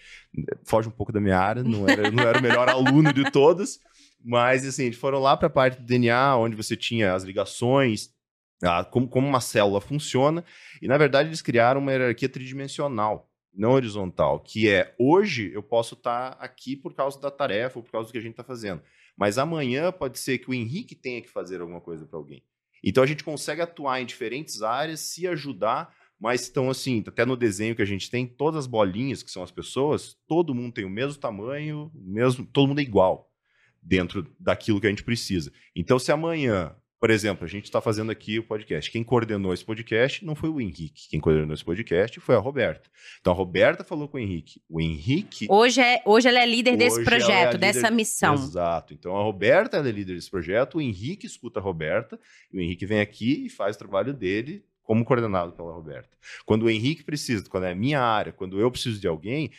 Foge 0.66 0.90
um 0.90 0.92
pouco 0.92 1.14
da 1.14 1.22
minha 1.22 1.40
área, 1.40 1.64
não 1.64 1.88
era, 1.88 2.12
não 2.12 2.24
era 2.24 2.40
o 2.40 2.42
melhor 2.42 2.68
aluno 2.70 3.14
de 3.14 3.32
todos, 3.32 3.80
mas 4.22 4.66
assim, 4.66 4.86
eles 4.86 4.98
foram 4.98 5.20
lá 5.20 5.38
para 5.38 5.48
a 5.48 5.52
parte 5.52 5.80
do 5.80 5.86
DNA, 5.86 6.36
onde 6.36 6.58
você 6.58 6.76
tinha 6.76 7.14
as 7.14 7.24
ligações, 7.24 8.10
a, 8.62 8.84
como, 8.84 9.08
como 9.08 9.26
uma 9.26 9.40
célula 9.40 9.80
funciona, 9.80 10.44
e 10.82 10.90
na 10.90 10.98
verdade 10.98 11.30
eles 11.30 11.42
criaram 11.42 11.80
uma 11.80 11.92
hierarquia 11.94 12.28
tridimensional 12.28 13.29
não 13.54 13.72
horizontal, 13.72 14.40
que 14.40 14.70
é 14.70 14.94
hoje 14.98 15.52
eu 15.54 15.64
posso 15.64 15.96
estar 15.96 16.36
tá 16.36 16.44
aqui 16.44 16.76
por 16.76 16.94
causa 16.94 17.20
da 17.20 17.32
tarefa 17.32 17.80
ou 17.80 17.84
por 17.84 17.92
causa 17.92 18.10
do 18.10 18.12
que 18.12 18.18
a 18.18 18.22
gente 18.22 18.32
está 18.32 18.44
fazendo. 18.44 18.82
Mas 19.18 19.38
amanhã 19.38 19.92
pode 19.92 20.18
ser 20.20 20.38
que 20.38 20.50
o 20.50 20.54
Henrique 20.54 20.96
tenha 20.96 21.22
que 21.22 21.30
fazer 21.30 21.60
alguma 21.62 21.82
coisa 21.82 22.06
para 22.06 22.18
alguém. 22.18 22.44
Então 22.84 23.04
a 23.04 23.08
gente 23.08 23.24
consegue 23.24 23.62
atuar 23.62 24.02
em 24.02 24.06
diferentes 24.06 24.62
áreas, 24.62 25.02
se 25.02 25.28
ajudar, 25.28 25.94
mas 26.20 26.48
então 26.48 26.70
assim, 26.70 27.04
até 27.06 27.26
no 27.26 27.36
desenho 27.36 27.76
que 27.76 27.82
a 27.82 27.86
gente 27.86 28.10
tem, 28.10 28.26
todas 28.26 28.60
as 28.60 28.68
bolinhas 28.68 29.22
que 29.22 29.32
são 29.32 29.44
as 29.44 29.52
pessoas, 29.52 30.18
todo 30.28 30.56
mundo 30.56 30.74
tem 30.74 30.86
o 30.86 30.90
mesmo 30.90 31.20
tamanho, 31.20 31.92
mesmo, 31.94 32.46
todo 32.46 32.68
mundo 32.68 32.80
é 32.80 32.84
igual 32.84 33.30
dentro 33.82 34.28
daquilo 34.40 34.80
que 34.80 34.88
a 34.88 34.90
gente 34.90 35.04
precisa. 35.04 35.52
Então 35.76 36.00
se 36.00 36.12
amanhã 36.12 36.76
por 37.00 37.10
exemplo, 37.10 37.46
a 37.46 37.48
gente 37.48 37.64
está 37.64 37.80
fazendo 37.80 38.12
aqui 38.12 38.40
o 38.40 38.44
podcast. 38.44 38.92
Quem 38.92 39.04
coordenou 39.04 39.54
esse 39.54 39.64
podcast 39.64 40.26
não 40.26 40.36
foi 40.36 40.50
o 40.50 40.60
Henrique. 40.60 41.08
Quem 41.10 41.20
coordenou 41.20 41.54
esse 41.54 41.64
podcast 41.64 42.20
foi 42.20 42.36
a 42.36 42.40
Roberta. 42.40 42.90
Então 43.22 43.32
a 43.32 43.36
Roberta 43.36 43.84
falou 43.86 44.10
com 44.10 44.18
o 44.18 44.20
Henrique. 44.20 44.62
O 44.70 44.82
Henrique. 44.82 45.48
Hoje, 45.50 45.80
é, 45.80 46.02
hoje 46.06 46.28
ela 46.28 46.42
é 46.42 46.46
líder 46.46 46.76
desse 46.76 47.02
projeto, 47.04 47.56
é 47.56 47.58
dessa 47.58 47.90
missão. 47.90 48.34
Exato. 48.34 48.94
Então 48.94 49.16
a 49.16 49.24
Roberta 49.24 49.78
é 49.78 49.82
líder 49.92 50.16
desse 50.16 50.30
projeto, 50.30 50.78
o 50.78 50.82
Henrique 50.82 51.26
escuta 51.26 51.60
a 51.60 51.64
Roberta, 51.64 52.20
e 52.52 52.58
o 52.58 52.62
Henrique 52.62 52.86
vem 52.86 53.00
aqui 53.00 53.46
e 53.46 53.50
faz 53.50 53.78
o 53.78 53.80
trabalho 53.80 54.14
dele 54.14 54.66
como 54.84 55.06
coordenado 55.06 55.54
pela 55.54 55.72
Roberta. 55.72 56.18
Quando 56.46 56.64
o 56.64 56.70
Henrique 56.70 57.04
precisa, 57.04 57.48
quando 57.48 57.66
é 57.66 57.72
a 57.72 57.76
minha 57.76 58.02
área, 58.02 58.34
quando 58.34 58.60
eu 58.60 58.70
preciso 58.70 59.00
de 59.00 59.08
alguém, 59.08 59.52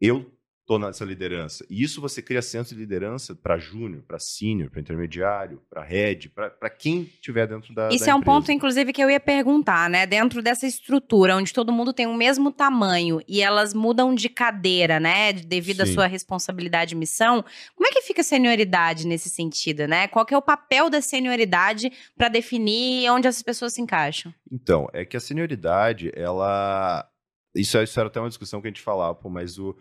eu 0.00 0.33
estou 0.64 0.78
nessa 0.78 1.04
liderança. 1.04 1.64
E 1.68 1.82
isso 1.82 2.00
você 2.00 2.22
cria 2.22 2.40
centro 2.40 2.74
de 2.74 2.80
liderança 2.80 3.34
para 3.34 3.58
júnior, 3.58 4.02
para 4.02 4.18
sênior, 4.18 4.70
para 4.70 4.80
intermediário, 4.80 5.62
para 5.68 5.84
head, 5.84 6.30
para 6.30 6.70
quem 6.70 7.02
estiver 7.02 7.46
dentro 7.46 7.74
da 7.74 7.90
Isso 7.90 8.06
da 8.06 8.12
é 8.12 8.14
um 8.14 8.22
ponto, 8.22 8.50
inclusive, 8.50 8.92
que 8.92 9.02
eu 9.02 9.10
ia 9.10 9.20
perguntar, 9.20 9.90
né? 9.90 10.06
Dentro 10.06 10.42
dessa 10.42 10.66
estrutura, 10.66 11.36
onde 11.36 11.52
todo 11.52 11.70
mundo 11.70 11.92
tem 11.92 12.06
o 12.06 12.14
mesmo 12.14 12.50
tamanho 12.50 13.20
e 13.28 13.42
elas 13.42 13.74
mudam 13.74 14.14
de 14.14 14.30
cadeira, 14.30 14.98
né? 14.98 15.34
Devido 15.34 15.84
Sim. 15.84 15.92
à 15.92 15.94
sua 15.94 16.06
responsabilidade 16.06 16.94
e 16.94 16.98
missão, 16.98 17.44
como 17.76 17.86
é 17.86 17.92
que 17.92 18.00
fica 18.00 18.22
a 18.22 18.24
senioridade 18.24 19.06
nesse 19.06 19.28
sentido, 19.28 19.86
né? 19.86 20.08
Qual 20.08 20.26
é 20.30 20.36
o 20.36 20.42
papel 20.42 20.88
da 20.88 21.02
senioridade 21.02 21.92
para 22.16 22.28
definir 22.28 23.10
onde 23.10 23.28
essas 23.28 23.42
pessoas 23.42 23.74
se 23.74 23.82
encaixam? 23.82 24.32
Então, 24.50 24.88
é 24.94 25.04
que 25.04 25.16
a 25.16 25.20
senioridade, 25.20 26.10
ela... 26.14 27.06
Isso, 27.54 27.80
isso 27.82 28.00
era 28.00 28.08
até 28.08 28.18
uma 28.18 28.28
discussão 28.28 28.62
que 28.62 28.66
a 28.66 28.70
gente 28.70 28.80
falava, 28.80 29.14
pô, 29.14 29.28
mas 29.28 29.58
o 29.58 29.76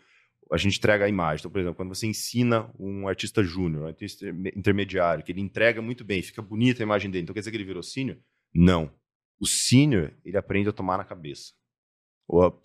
a 0.54 0.58
gente 0.58 0.78
entrega 0.78 1.06
a 1.06 1.10
imagem. 1.10 1.42
Então, 1.42 1.52
por 1.52 1.60
exemplo, 1.60 1.76
quando 1.76 1.90
você 1.90 2.06
ensina 2.06 2.70
um 2.80 3.08
artista 3.08 3.44
júnior, 3.44 3.84
um 3.84 3.88
artista 3.88 4.28
intermediário, 4.56 5.24
que 5.24 5.32
ele 5.32 5.42
entrega 5.42 5.82
muito 5.82 6.04
bem, 6.04 6.22
fica 6.22 6.42
bonita 6.42 6.84
a 6.84 6.86
imagem 6.86 7.10
dele, 7.10 7.24
então 7.24 7.34
quer 7.34 7.40
dizer 7.40 7.52
que 7.52 7.58
ele 7.58 7.64
virou 7.64 7.82
sênior? 7.82 8.18
Não. 8.54 8.92
O 9.40 9.48
sênior, 9.48 10.12
ele 10.24 10.38
aprende 10.38 10.70
a 10.70 10.72
tomar 10.72 10.98
na 10.98 11.04
cabeça. 11.04 11.54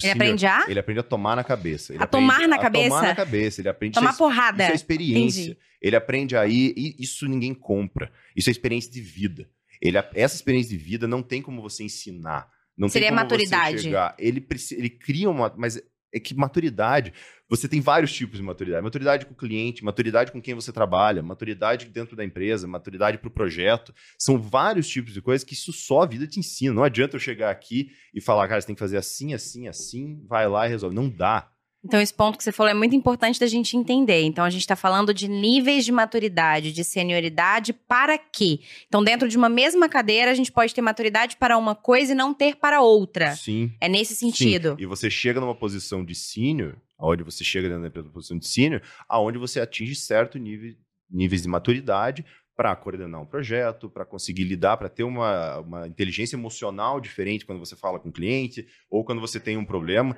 Ele 0.03 0.13
aprende 0.13 0.47
a? 0.47 0.67
Ele 0.69 0.79
aprende 0.79 1.01
a 1.01 1.03
tomar 1.03 1.35
na 1.35 1.43
cabeça. 1.43 1.95
Ele 1.95 2.03
a 2.03 2.07
tomar 2.07 2.47
na 2.47 2.57
a 2.57 2.59
cabeça? 2.59 2.89
tomar 2.89 3.03
na 3.03 3.15
cabeça. 3.15 3.61
Ele 3.61 3.69
aprende 3.69 3.95
Tomar 3.95 4.11
isso 4.11 4.19
porrada. 4.19 4.65
Isso 4.65 4.73
é 4.73 4.77
experiência. 4.77 5.41
Entendi. 5.41 5.59
Ele 5.81 5.97
aprende 5.97 6.37
aí, 6.37 6.75
e 6.77 6.97
isso 6.99 7.27
ninguém 7.27 7.55
compra. 7.55 8.13
Isso 8.37 8.51
é 8.51 8.53
experiência 8.53 8.93
de 8.93 9.01
vida. 9.01 9.49
Ele, 9.81 9.97
essa 10.15 10.35
experiência 10.35 10.77
de 10.77 10.83
vida 10.83 11.09
não 11.09 11.23
tem 11.23 11.41
como 11.41 11.63
você 11.63 11.85
ensinar. 11.85 12.51
Não 12.77 12.89
Seria 12.89 13.09
tem 13.09 13.17
como 13.17 13.23
maturidade. 13.23 13.91
Ele, 14.19 14.47
ele 14.73 14.91
cria 14.91 15.31
uma. 15.31 15.53
Mas 15.57 15.81
é 16.13 16.21
que 16.21 16.35
maturidade. 16.35 17.13
Você 17.49 17.67
tem 17.67 17.81
vários 17.81 18.13
tipos 18.13 18.37
de 18.37 18.43
maturidade. 18.43 18.83
Maturidade 18.83 19.27
com 19.27 19.33
o 19.33 19.37
cliente, 19.37 19.85
maturidade 19.85 20.33
com 20.33 20.41
quem 20.41 20.55
você 20.55 20.73
trabalha, 20.73 21.23
maturidade 21.23 21.87
dentro 21.87 22.15
da 22.15 22.25
empresa, 22.25 22.67
maturidade 22.67 23.19
para 23.19 23.29
o 23.29 23.33
projeto. 23.33 23.95
São 24.19 24.39
vários 24.39 24.89
tipos 24.89 25.15
de 25.15 25.23
coisas 25.23 25.45
que 25.45 25.55
isso 25.55 25.73
só 25.73 26.03
a 26.03 26.07
vida 26.07 26.27
te 26.27 26.39
ensina. 26.39 26.75
Não 26.75 26.85
adianta 26.85 27.17
eu 27.17 27.21
chegar 27.21 27.51
aqui 27.51 27.91
e 28.15 28.21
falar, 28.21 28.47
cara, 28.49 28.61
você 28.61 28.67
tem 28.67 28.77
que 28.77 28.81
fazer 28.81 28.99
assim, 28.99 29.35
assim, 29.35 29.67
assim, 29.67 30.23
vai 30.27 30.49
lá 30.49 30.67
e 30.67 30.71
resolve. 30.71 30.95
Não 30.95 31.09
dá. 31.09 31.51
Então, 31.85 32.01
esse 32.01 32.13
ponto 32.13 32.37
que 32.37 32.43
você 32.43 32.51
falou 32.51 32.71
é 32.71 32.75
muito 32.75 32.97
importante 32.97 33.39
da 33.39 33.47
gente 33.47 33.77
entender. 33.77 34.23
Então, 34.23 34.45
a 34.45 34.51
gente 34.51 34.63
está 34.63 34.75
falando 34.75 35.15
de 35.15 35.29
níveis 35.29 35.85
de 35.85 35.93
maturidade, 35.93 36.73
de 36.73 36.83
senioridade 36.83 37.73
para 37.73 38.19
quê? 38.19 38.61
Então, 38.89 39.03
dentro 39.03 39.29
de 39.29 39.37
uma 39.37 39.49
mesma 39.49 39.89
cadeira, 39.89 40.31
a 40.31 40.35
gente 40.35 40.51
pode 40.51 40.75
ter 40.75 40.83
maturidade 40.83 41.37
para 41.37 41.57
uma 41.57 41.77
coisa 41.77 42.13
e 42.13 42.17
não 42.17 42.35
ter 42.35 42.57
para 42.57 42.81
outra. 42.81 43.37
Sim. 43.37 43.73
É 43.81 43.89
nesse 43.89 44.15
sentido. 44.17 44.71
Sim. 44.71 44.83
E 44.83 44.87
você 44.87 45.09
chega 45.09 45.41
numa 45.41 45.55
posição 45.55 46.05
de 46.05 46.15
sênior, 46.17 46.77
onde 46.99 47.23
você 47.23 47.45
chega 47.45 47.69
dentro 47.69 48.03
da 48.03 48.11
posição 48.11 48.37
de 48.37 48.49
sênior, 48.49 48.83
aonde 49.09 49.39
você 49.39 49.61
atinge 49.61 49.95
certo 49.95 50.37
nível, 50.37 50.75
níveis 51.09 51.43
de 51.43 51.49
maturidade 51.49 52.25
para 52.57 52.75
coordenar 52.75 53.23
um 53.23 53.25
projeto, 53.25 53.89
para 53.89 54.05
conseguir 54.05 54.43
lidar, 54.43 54.77
para 54.77 54.89
ter 54.89 55.05
uma, 55.05 55.61
uma 55.61 55.87
inteligência 55.87 56.35
emocional 56.35 57.01
diferente 57.01 57.47
quando 57.47 57.61
você 57.61 57.77
fala 57.77 58.01
com 58.01 58.09
o 58.09 58.13
cliente 58.13 58.67
ou 58.91 59.05
quando 59.05 59.21
você 59.21 59.39
tem 59.39 59.57
um 59.57 59.65
problema 59.65 60.17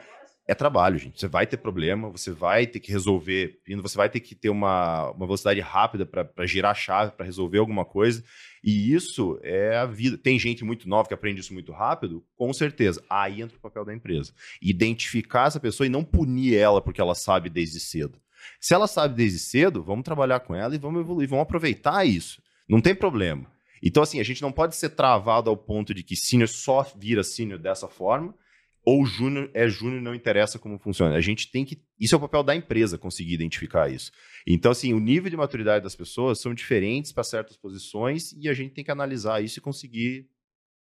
é 0.50 0.54
trabalho, 0.54 0.98
gente. 0.98 1.20
Você 1.20 1.28
vai 1.28 1.46
ter 1.46 1.58
problema, 1.58 2.10
você 2.10 2.32
vai 2.32 2.66
ter 2.66 2.80
que 2.80 2.90
resolver, 2.90 3.60
você 3.80 3.96
vai 3.96 4.10
ter 4.10 4.18
que 4.18 4.34
ter 4.34 4.48
uma, 4.50 5.12
uma 5.12 5.24
velocidade 5.24 5.60
rápida 5.60 6.04
para 6.04 6.44
girar 6.44 6.72
a 6.72 6.74
chave, 6.74 7.12
para 7.12 7.24
resolver 7.24 7.58
alguma 7.58 7.84
coisa. 7.84 8.24
E 8.62 8.92
isso 8.92 9.38
é 9.44 9.76
a 9.76 9.86
vida. 9.86 10.18
Tem 10.18 10.36
gente 10.40 10.64
muito 10.64 10.88
nova 10.88 11.06
que 11.06 11.14
aprende 11.14 11.40
isso 11.40 11.54
muito 11.54 11.70
rápido? 11.70 12.26
Com 12.36 12.52
certeza. 12.52 13.00
Aí 13.08 13.40
entra 13.40 13.56
o 13.56 13.60
papel 13.60 13.84
da 13.84 13.94
empresa. 13.94 14.34
Identificar 14.60 15.46
essa 15.46 15.60
pessoa 15.60 15.86
e 15.86 15.90
não 15.90 16.02
punir 16.02 16.56
ela 16.56 16.82
porque 16.82 17.00
ela 17.00 17.14
sabe 17.14 17.48
desde 17.48 17.78
cedo. 17.78 18.20
Se 18.60 18.74
ela 18.74 18.88
sabe 18.88 19.14
desde 19.14 19.38
cedo, 19.38 19.84
vamos 19.84 20.04
trabalhar 20.04 20.40
com 20.40 20.52
ela 20.52 20.74
e 20.74 20.78
vamos 20.78 21.00
evoluir, 21.00 21.28
vamos 21.28 21.44
aproveitar 21.44 22.04
isso. 22.04 22.42
Não 22.68 22.80
tem 22.80 22.94
problema. 22.94 23.46
Então, 23.80 24.02
assim, 24.02 24.18
a 24.18 24.24
gente 24.24 24.42
não 24.42 24.50
pode 24.50 24.74
ser 24.74 24.90
travado 24.90 25.48
ao 25.48 25.56
ponto 25.56 25.94
de 25.94 26.02
que 26.02 26.16
senior 26.16 26.48
só 26.48 26.84
vira 26.96 27.22
senior 27.22 27.58
dessa 27.58 27.86
forma 27.86 28.34
ou 28.84 29.04
júnior 29.04 29.50
é 29.52 29.68
júnior, 29.68 30.00
não 30.00 30.14
interessa 30.14 30.58
como 30.58 30.78
funciona. 30.78 31.14
A 31.14 31.20
gente 31.20 31.50
tem 31.50 31.64
que. 31.64 31.82
Isso 31.98 32.14
é 32.14 32.18
o 32.18 32.20
papel 32.20 32.42
da 32.42 32.54
empresa 32.54 32.96
conseguir 32.96 33.34
identificar 33.34 33.90
isso. 33.90 34.10
Então, 34.46 34.72
assim, 34.72 34.94
o 34.94 35.00
nível 35.00 35.30
de 35.30 35.36
maturidade 35.36 35.84
das 35.84 35.94
pessoas 35.94 36.40
são 36.40 36.54
diferentes 36.54 37.12
para 37.12 37.22
certas 37.22 37.56
posições 37.56 38.32
e 38.32 38.48
a 38.48 38.54
gente 38.54 38.72
tem 38.72 38.84
que 38.84 38.90
analisar 38.90 39.42
isso 39.42 39.58
e 39.58 39.62
conseguir 39.62 40.28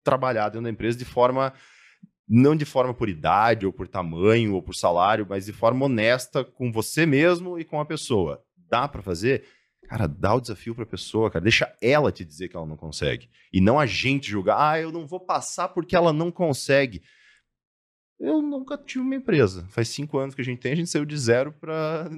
trabalhar 0.04 0.50
dentro 0.50 0.64
da 0.64 0.70
empresa 0.70 0.98
de 0.98 1.06
forma. 1.06 1.54
Não 2.28 2.56
de 2.56 2.66
forma 2.66 2.92
por 2.92 3.08
idade, 3.08 3.68
ou 3.68 3.72
por 3.72 3.88
tamanho, 3.88 4.56
ou 4.56 4.64
por 4.64 4.74
salário, 4.74 5.28
mas 5.30 5.46
de 5.46 5.54
forma 5.54 5.86
honesta 5.86 6.44
com 6.44 6.72
você 6.72 7.06
mesmo 7.06 7.60
e 7.60 7.64
com 7.64 7.80
a 7.80 7.86
pessoa. 7.86 8.44
Dá 8.68 8.88
para 8.88 9.04
fazer? 9.04 9.46
Cara, 9.88 10.08
dá 10.08 10.34
o 10.34 10.42
desafio 10.42 10.74
para 10.74 10.86
a 10.86 10.88
pessoa, 10.88 11.30
cara. 11.30 11.44
Deixa 11.44 11.72
ela 11.80 12.12
te 12.12 12.26
dizer 12.26 12.50
que 12.50 12.58
ela 12.58 12.66
não 12.66 12.76
consegue. 12.76 13.30
E 13.54 13.62
não 13.62 13.80
a 13.80 13.86
gente 13.86 14.32
julgar, 14.32 14.58
ah, 14.60 14.80
eu 14.80 14.92
não 14.92 15.06
vou 15.06 15.20
passar 15.20 15.68
porque 15.70 15.96
ela 15.96 16.12
não 16.12 16.32
consegue. 16.32 17.04
Eu 18.20 18.42
nunca 18.42 18.78
tive 18.78 19.02
uma 19.02 19.16
empresa. 19.16 19.68
Faz 19.70 19.90
cinco 19.90 20.18
anos 20.18 20.34
que 20.34 20.42
a 20.42 20.44
gente 20.44 20.60
tem, 20.60 20.72
a 20.72 20.76
gente 20.76 20.90
saiu 20.90 21.06
de 21.06 21.18
zero 21.18 21.52
para 21.52 22.10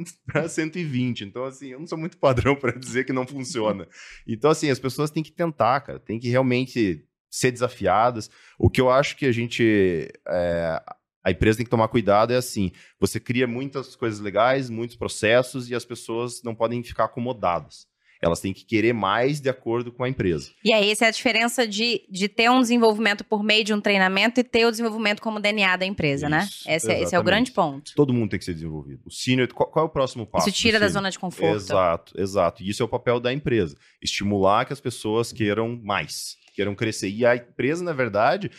120. 0.47 1.25
Então, 1.25 1.43
assim, 1.43 1.69
eu 1.69 1.79
não 1.79 1.87
sou 1.87 1.97
muito 1.97 2.17
padrão 2.17 2.55
para 2.55 2.77
dizer 2.77 3.03
que 3.03 3.13
não 3.13 3.25
funciona. 3.25 3.87
Então, 4.27 4.51
assim, 4.51 4.69
as 4.69 4.79
pessoas 4.79 5.09
têm 5.09 5.23
que 5.23 5.31
tentar, 5.31 5.81
cara. 5.81 5.99
Tem 5.99 6.19
que 6.19 6.29
realmente 6.29 7.03
ser 7.29 7.51
desafiadas. 7.51 8.29
O 8.57 8.69
que 8.69 8.79
eu 8.79 8.89
acho 8.89 9.17
que 9.17 9.25
a 9.25 9.31
gente. 9.31 10.11
É, 10.27 10.81
a 11.23 11.31
empresa 11.31 11.57
tem 11.57 11.65
que 11.65 11.69
tomar 11.69 11.87
cuidado 11.87 12.31
é 12.31 12.37
assim: 12.37 12.71
você 12.99 13.19
cria 13.19 13.47
muitas 13.47 13.95
coisas 13.95 14.19
legais, 14.19 14.69
muitos 14.69 14.95
processos, 14.95 15.69
e 15.69 15.75
as 15.75 15.83
pessoas 15.83 16.41
não 16.43 16.55
podem 16.55 16.83
ficar 16.83 17.05
acomodadas. 17.05 17.87
Elas 18.21 18.39
têm 18.39 18.53
que 18.53 18.65
querer 18.65 18.93
mais 18.93 19.39
de 19.39 19.49
acordo 19.49 19.91
com 19.91 20.03
a 20.03 20.09
empresa. 20.09 20.51
E 20.63 20.73
aí, 20.73 20.91
essa 20.91 21.05
é 21.05 21.07
a 21.07 21.11
diferença 21.11 21.67
de, 21.67 22.01
de 22.09 22.27
ter 22.27 22.49
um 22.49 22.59
desenvolvimento 22.59 23.23
por 23.23 23.43
meio 23.43 23.63
de 23.63 23.73
um 23.73 23.81
treinamento 23.81 24.39
e 24.39 24.43
ter 24.43 24.65
o 24.65 24.71
desenvolvimento 24.71 25.21
como 25.21 25.39
DNA 25.39 25.75
da 25.75 25.85
empresa, 25.85 26.27
né? 26.27 26.47
Isso, 26.49 26.67
né? 26.67 26.75
Esse, 26.75 26.91
esse, 26.91 27.15
é 27.15 27.19
o 27.19 27.23
grande 27.23 27.51
ponto. 27.51 27.93
Todo 27.95 28.13
mundo 28.13 28.29
tem 28.29 28.39
que 28.39 28.45
ser 28.45 28.53
desenvolvido. 28.53 29.01
O 29.05 29.11
senior, 29.11 29.47
qual, 29.53 29.69
qual 29.69 29.85
é 29.85 29.87
o 29.87 29.91
próximo 29.91 30.25
passo? 30.25 30.49
Isso 30.49 30.57
tira 30.57 30.79
da 30.79 30.87
zona 30.87 31.11
de 31.11 31.19
conforto. 31.19 31.55
Exato, 31.55 32.13
exato. 32.19 32.63
E 32.63 32.69
isso 32.69 32.81
é 32.81 32.85
o 32.85 32.89
papel 32.89 33.19
da 33.19 33.31
empresa. 33.31 33.75
Estimular 34.01 34.65
que 34.65 34.73
as 34.73 34.79
pessoas 34.79 35.31
queiram 35.31 35.79
mais, 35.83 36.37
queiram 36.55 36.73
crescer. 36.73 37.09
E 37.09 37.25
a 37.25 37.35
empresa, 37.35 37.83
na 37.83 37.93
verdade, 37.93 38.49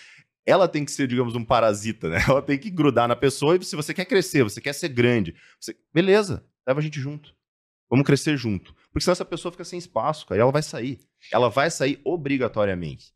ela 0.48 0.66
tem 0.66 0.84
que 0.84 0.90
ser, 0.90 1.06
digamos, 1.06 1.34
um 1.34 1.44
parasita, 1.44 2.08
né? 2.08 2.24
Ela 2.26 2.40
tem 2.40 2.58
que 2.58 2.70
grudar 2.70 3.06
na 3.06 3.14
pessoa 3.14 3.54
e 3.54 3.62
se 3.62 3.76
você 3.76 3.92
quer 3.92 4.06
crescer, 4.06 4.42
você 4.42 4.62
quer 4.62 4.72
ser 4.72 4.88
grande, 4.88 5.34
você... 5.60 5.76
beleza, 5.92 6.42
leva 6.66 6.80
a 6.80 6.82
gente 6.82 6.98
junto. 6.98 7.34
Vamos 7.90 8.06
crescer 8.06 8.36
junto. 8.38 8.74
Porque 8.92 9.04
senão 9.04 9.12
essa 9.12 9.24
pessoa 9.24 9.52
fica 9.52 9.64
sem 9.64 9.78
espaço, 9.78 10.26
cara, 10.26 10.40
e 10.40 10.42
ela 10.42 10.52
vai 10.52 10.62
sair. 10.62 10.98
Ela 11.32 11.48
vai 11.48 11.70
sair 11.70 12.00
obrigatoriamente. 12.04 13.12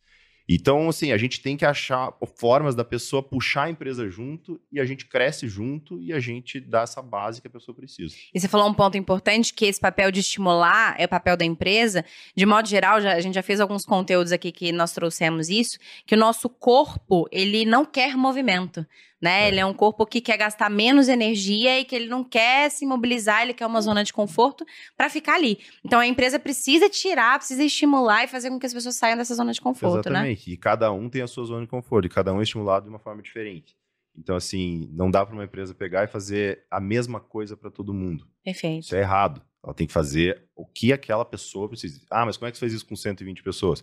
Então, 0.48 0.88
assim, 0.88 1.12
a 1.12 1.16
gente 1.16 1.40
tem 1.40 1.56
que 1.56 1.64
achar 1.64 2.12
formas 2.36 2.74
da 2.74 2.84
pessoa 2.84 3.22
puxar 3.22 3.64
a 3.64 3.70
empresa 3.70 4.08
junto 4.08 4.60
e 4.70 4.80
a 4.80 4.84
gente 4.84 5.06
cresce 5.06 5.48
junto 5.48 6.00
e 6.00 6.12
a 6.12 6.20
gente 6.20 6.60
dá 6.60 6.82
essa 6.82 7.00
base 7.00 7.40
que 7.40 7.46
a 7.46 7.50
pessoa 7.50 7.74
precisa. 7.74 8.14
E 8.34 8.40
você 8.40 8.48
falou 8.48 8.68
um 8.68 8.74
ponto 8.74 8.98
importante, 8.98 9.54
que 9.54 9.64
esse 9.64 9.80
papel 9.80 10.10
de 10.10 10.20
estimular 10.20 10.94
é 10.98 11.04
o 11.04 11.08
papel 11.08 11.36
da 11.36 11.44
empresa. 11.44 12.04
De 12.36 12.44
modo 12.44 12.68
geral, 12.68 13.00
já, 13.00 13.14
a 13.14 13.20
gente 13.20 13.34
já 13.34 13.42
fez 13.42 13.60
alguns 13.60 13.84
conteúdos 13.84 14.32
aqui 14.32 14.50
que 14.50 14.72
nós 14.72 14.92
trouxemos 14.92 15.48
isso, 15.48 15.78
que 16.04 16.14
o 16.14 16.18
nosso 16.18 16.48
corpo, 16.48 17.26
ele 17.30 17.64
não 17.64 17.84
quer 17.84 18.16
movimento 18.16 18.86
né? 19.22 19.44
É. 19.44 19.48
Ele 19.48 19.60
é 19.60 19.64
um 19.64 19.72
corpo 19.72 20.04
que 20.04 20.20
quer 20.20 20.36
gastar 20.36 20.68
menos 20.68 21.08
energia 21.08 21.78
e 21.78 21.84
que 21.84 21.94
ele 21.94 22.08
não 22.08 22.24
quer 22.24 22.68
se 22.70 22.84
mobilizar, 22.84 23.42
ele 23.42 23.54
quer 23.54 23.64
uma 23.64 23.80
zona 23.80 24.02
de 24.02 24.12
conforto 24.12 24.66
para 24.96 25.08
ficar 25.08 25.36
ali. 25.36 25.60
Então 25.84 26.00
a 26.00 26.06
empresa 26.06 26.40
precisa 26.40 26.90
tirar, 26.90 27.38
precisa 27.38 27.62
estimular 27.62 28.24
e 28.24 28.26
fazer 28.26 28.50
com 28.50 28.58
que 28.58 28.66
as 28.66 28.74
pessoas 28.74 28.96
saiam 28.96 29.16
dessa 29.16 29.36
zona 29.36 29.52
de 29.52 29.60
conforto, 29.60 30.10
né? 30.10 30.18
Exatamente. 30.18 30.48
né? 30.50 30.54
E 30.54 30.56
cada 30.56 30.90
um 30.90 31.08
tem 31.08 31.22
a 31.22 31.28
sua 31.28 31.44
zona 31.44 31.62
de 31.62 31.68
conforto, 31.68 32.06
e 32.06 32.08
cada 32.08 32.34
um 32.34 32.40
é 32.40 32.42
estimulado 32.42 32.84
de 32.84 32.90
uma 32.90 32.98
forma 32.98 33.22
diferente. 33.22 33.76
Então, 34.18 34.36
assim, 34.36 34.90
não 34.92 35.10
dá 35.10 35.24
para 35.24 35.34
uma 35.34 35.44
empresa 35.44 35.74
pegar 35.74 36.04
e 36.04 36.06
fazer 36.06 36.66
a 36.70 36.78
mesma 36.78 37.18
coisa 37.18 37.56
para 37.56 37.70
todo 37.70 37.94
mundo. 37.94 38.26
Perfeito. 38.44 38.84
Isso 38.84 38.94
é 38.94 39.00
errado. 39.00 39.40
Ela 39.64 39.72
tem 39.72 39.86
que 39.86 39.92
fazer 39.92 40.42
o 40.54 40.66
que 40.66 40.92
aquela 40.92 41.24
pessoa 41.24 41.66
precisa. 41.68 42.02
Ah, 42.10 42.26
mas 42.26 42.36
como 42.36 42.48
é 42.48 42.50
que 42.50 42.58
você 42.58 42.60
faz 42.60 42.72
isso 42.74 42.84
com 42.84 42.96
120 42.96 43.42
pessoas? 43.42 43.82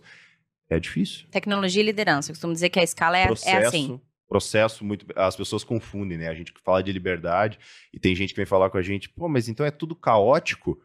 É 0.68 0.78
difícil. 0.78 1.26
Tecnologia 1.30 1.82
e 1.82 1.84
liderança. 1.84 2.30
Eu 2.30 2.34
costumo 2.34 2.52
dizer 2.52 2.68
que 2.68 2.78
a 2.78 2.82
escala 2.84 3.18
é, 3.18 3.26
Processo, 3.26 3.56
é 3.56 3.66
assim 3.66 4.00
processo 4.30 4.84
muito. 4.84 5.04
As 5.16 5.34
pessoas 5.34 5.64
confundem, 5.64 6.16
né? 6.16 6.28
A 6.28 6.34
gente 6.34 6.54
fala 6.64 6.82
de 6.82 6.92
liberdade 6.92 7.58
e 7.92 7.98
tem 7.98 8.14
gente 8.14 8.30
que 8.30 8.36
vem 8.36 8.46
falar 8.46 8.70
com 8.70 8.78
a 8.78 8.82
gente, 8.82 9.08
pô, 9.08 9.28
mas 9.28 9.48
então 9.48 9.66
é 9.66 9.72
tudo 9.72 9.96
caótico? 9.96 10.80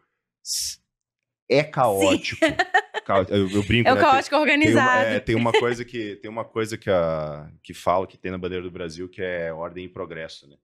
É 1.48 1.62
caótico. 1.62 2.44
Eu, 3.28 3.48
eu, 3.48 3.62
brinco, 3.62 3.88
é 3.88 3.92
o 3.92 3.94
né? 3.94 4.00
caótico 4.00 4.30
tem, 4.30 4.40
organizado. 4.40 5.00
Tem 5.00 5.06
uma, 5.06 5.14
é, 5.14 5.20
tem 5.20 5.36
uma, 5.36 5.52
coisa 5.52 5.84
que 5.84 6.16
tem 6.16 6.28
uma 6.28 6.44
coisa 6.44 6.76
que, 6.76 6.90
a, 6.90 7.48
que 7.62 7.72
fala 7.72 8.04
que 8.04 8.18
tem 8.18 8.32
na 8.32 8.38
bandeira 8.38 8.64
do 8.64 8.70
Brasil 8.70 9.08
que 9.08 9.22
é 9.22 9.52
ordem 9.52 9.84
e 9.84 9.88
progresso, 9.88 10.48
né? 10.48 10.56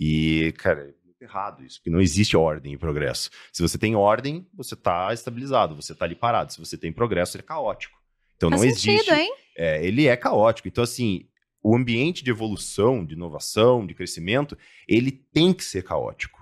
E, 0.00 0.50
cara, 0.56 0.80
é 0.80 1.04
muito 1.04 1.20
errado 1.20 1.62
isso, 1.62 1.78
porque 1.78 1.90
não 1.90 2.00
existe 2.00 2.38
ordem 2.38 2.72
e 2.72 2.78
progresso. 2.78 3.28
Se 3.52 3.60
você 3.60 3.76
tem 3.76 3.94
ordem, 3.94 4.48
você 4.54 4.72
está 4.72 5.12
estabilizado, 5.12 5.76
você 5.76 5.92
está 5.92 6.06
ali 6.06 6.14
parado. 6.14 6.54
Se 6.54 6.58
você 6.58 6.78
tem 6.78 6.90
progresso, 6.90 7.36
ele 7.36 7.42
é 7.42 7.46
caótico. 7.46 8.00
Então 8.34 8.48
Faz 8.48 8.62
não 8.62 8.70
sentido, 8.70 8.94
existe. 8.94 9.12
Hein? 9.12 9.34
É, 9.54 9.84
ele 9.84 10.06
é 10.06 10.16
caótico. 10.16 10.68
Então, 10.68 10.82
assim, 10.82 11.28
o 11.62 11.76
ambiente 11.76 12.24
de 12.24 12.30
evolução, 12.30 13.04
de 13.04 13.14
inovação, 13.14 13.86
de 13.86 13.94
crescimento, 13.94 14.56
ele 14.88 15.10
tem 15.10 15.52
que 15.52 15.64
ser 15.64 15.84
caótico. 15.84 16.40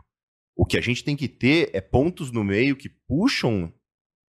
O 0.57 0.65
que 0.65 0.77
a 0.77 0.81
gente 0.81 1.05
tem 1.05 1.17
que 1.17 1.29
ter 1.29 1.71
é 1.73 1.81
pontos 1.81 2.31
no 2.31 2.45
meio 2.45 2.77
que 2.77 2.89
puxam 2.89 3.73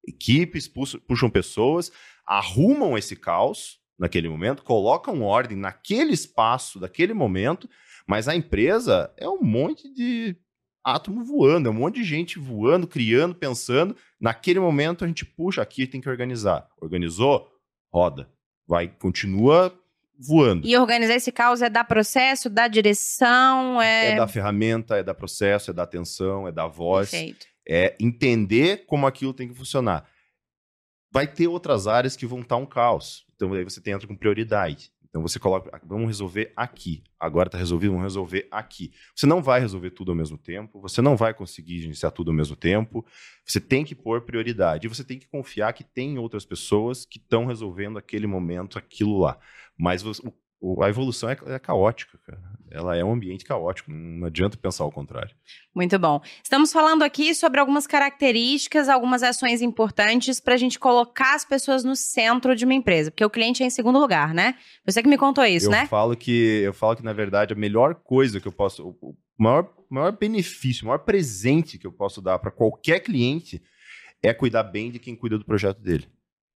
equipes, 0.08 0.68
puxam 0.68 1.30
pessoas, 1.30 1.92
arrumam 2.26 2.98
esse 2.98 3.16
caos 3.16 3.80
naquele 3.98 4.30
momento, 4.30 4.64
colocam 4.64 5.22
ordem 5.24 5.58
naquele 5.58 6.14
espaço, 6.14 6.80
daquele 6.80 7.14
momento, 7.14 7.70
mas 8.08 8.28
a 8.28 8.36
empresa 8.36 9.14
é 9.18 9.28
um 9.28 9.42
monte 9.44 9.92
de 9.94 10.36
átomo 10.84 11.24
voando, 11.24 11.68
é 11.68 11.72
um 11.72 11.76
monte 11.76 11.96
de 11.96 12.04
gente 12.04 12.40
voando, 12.40 12.88
criando, 12.88 13.36
pensando. 13.36 13.96
Naquele 14.20 14.60
momento 14.60 15.04
a 15.04 15.08
gente 15.08 15.26
puxa, 15.26 15.62
aqui 15.62 15.86
tem 15.86 16.02
que 16.02 16.10
organizar. 16.10 16.68
Organizou? 16.82 17.48
Roda. 17.92 18.32
Vai, 18.68 18.88
continua 18.88 19.78
voando. 20.20 20.68
E 20.68 20.76
organizar 20.78 21.16
esse 21.16 21.32
caos 21.32 21.62
é 21.62 21.70
dar 21.70 21.86
processo, 21.86 22.50
dar 22.50 22.68
direção, 22.68 23.82
é... 23.82 24.12
É 24.12 24.16
dar 24.18 24.28
ferramenta, 24.28 24.98
é 24.98 25.04
dar 25.04 25.14
processo, 25.14 25.72
é 25.72 25.74
dar 25.74 25.84
atenção, 25.84 26.48
é 26.48 26.52
dar 26.52 26.68
voz. 26.68 27.12
Perfeito. 27.12 27.48
É 27.68 27.96
entender 28.00 28.86
como 28.86 29.08
aquilo 29.08 29.34
tem 29.34 29.48
que 29.48 29.54
funcionar. 29.54 30.06
Vai 31.12 31.26
ter 31.26 31.48
outras 31.48 31.88
áreas 31.88 32.16
que 32.16 32.26
vão 32.26 32.42
estar 32.42 32.58
um 32.58 32.66
caos. 32.66 33.26
Então 33.36 33.54
aí 33.54 33.64
você 33.64 33.80
entra 33.90 34.08
com 34.08 34.16
prioridade. 34.16 34.92
Então 35.10 35.24
você 35.24 35.40
coloca, 35.40 35.72
ah, 35.74 35.82
vamos 35.84 36.08
resolver 36.08 36.54
aqui. 36.56 37.04
Agora 37.20 37.48
está 37.48 37.58
resolvido, 37.58 37.92
vamos 37.92 38.04
resolver 38.04 38.48
aqui. 38.52 38.92
Você 39.16 39.26
não 39.26 39.42
vai 39.42 39.60
resolver 39.60 39.90
tudo 39.90 40.12
ao 40.12 40.16
mesmo 40.16 40.38
tempo, 40.38 40.80
você 40.80 41.02
não 41.02 41.18
vai 41.18 41.34
conseguir 41.34 41.84
iniciar 41.84 42.12
tudo 42.12 42.30
ao 42.30 42.38
mesmo 42.38 42.56
tempo. 42.56 43.04
Você 43.44 43.60
tem 43.60 43.84
que 43.84 43.96
pôr 43.96 44.22
prioridade. 44.22 44.86
E 44.86 44.90
você 44.90 45.04
tem 45.04 45.18
que 45.18 45.28
confiar 45.28 45.74
que 45.74 45.84
tem 45.84 46.20
outras 46.20 46.46
pessoas 46.46 47.06
que 47.06 47.18
estão 47.18 47.48
resolvendo 47.48 47.98
aquele 47.98 48.28
momento, 48.28 48.78
aquilo 48.78 49.18
lá. 49.18 49.40
Mas 49.80 50.04
o, 50.04 50.12
o, 50.60 50.84
a 50.84 50.90
evolução 50.90 51.30
é, 51.30 51.38
é, 51.48 51.58
caótica, 51.58 52.20
cara. 52.26 52.42
Ela 52.70 52.96
é 52.96 53.04
um 53.04 53.14
ambiente 53.14 53.46
caótico, 53.46 53.90
não 53.92 54.28
adianta 54.28 54.58
pensar 54.58 54.86
o 54.86 54.92
contrário. 54.92 55.34
Muito 55.74 55.98
bom. 55.98 56.22
Estamos 56.44 56.72
falando 56.72 57.02
aqui 57.02 57.34
sobre 57.34 57.60
algumas 57.60 57.88
características, 57.88 58.90
algumas 58.90 59.24
ações 59.24 59.62
importantes 59.62 60.40
para 60.40 60.54
a 60.54 60.58
gente 60.58 60.78
colocar 60.78 61.34
as 61.34 61.46
pessoas 61.46 61.84
no 61.84 61.96
centro 61.96 62.56
de 62.56 62.66
uma 62.66 62.74
empresa, 62.74 63.10
porque 63.10 63.26
o 63.26 63.30
cliente 63.30 63.64
é 63.64 63.66
em 63.66 63.72
segundo 63.72 63.98
lugar, 63.98 64.34
né? 64.34 64.56
Você 64.86 65.02
que 65.02 65.08
me 65.08 65.18
contou 65.18 65.46
isso, 65.46 65.68
eu 65.68 65.72
né? 65.72 65.88
Falo 65.88 66.16
que, 66.16 66.62
eu 66.64 66.74
falo 66.74 66.96
que, 66.96 67.04
na 67.04 67.14
verdade, 67.14 67.54
a 67.54 67.58
melhor 67.58 67.96
coisa 67.96 68.40
que 68.40 68.48
eu 68.48 68.52
posso. 68.52 68.90
O 69.02 69.16
maior, 69.38 69.74
maior 69.90 70.12
benefício, 70.12 70.84
o 70.84 70.88
maior 70.88 71.00
presente 71.00 71.78
que 71.78 71.88
eu 71.88 71.92
posso 71.92 72.22
dar 72.22 72.38
para 72.38 72.52
qualquer 72.52 73.00
cliente 73.00 73.64
é 74.22 74.34
cuidar 74.34 74.64
bem 74.64 74.92
de 74.92 75.00
quem 75.00 75.16
cuida 75.16 75.38
do 75.38 75.46
projeto 75.46 75.80
dele. 75.80 76.08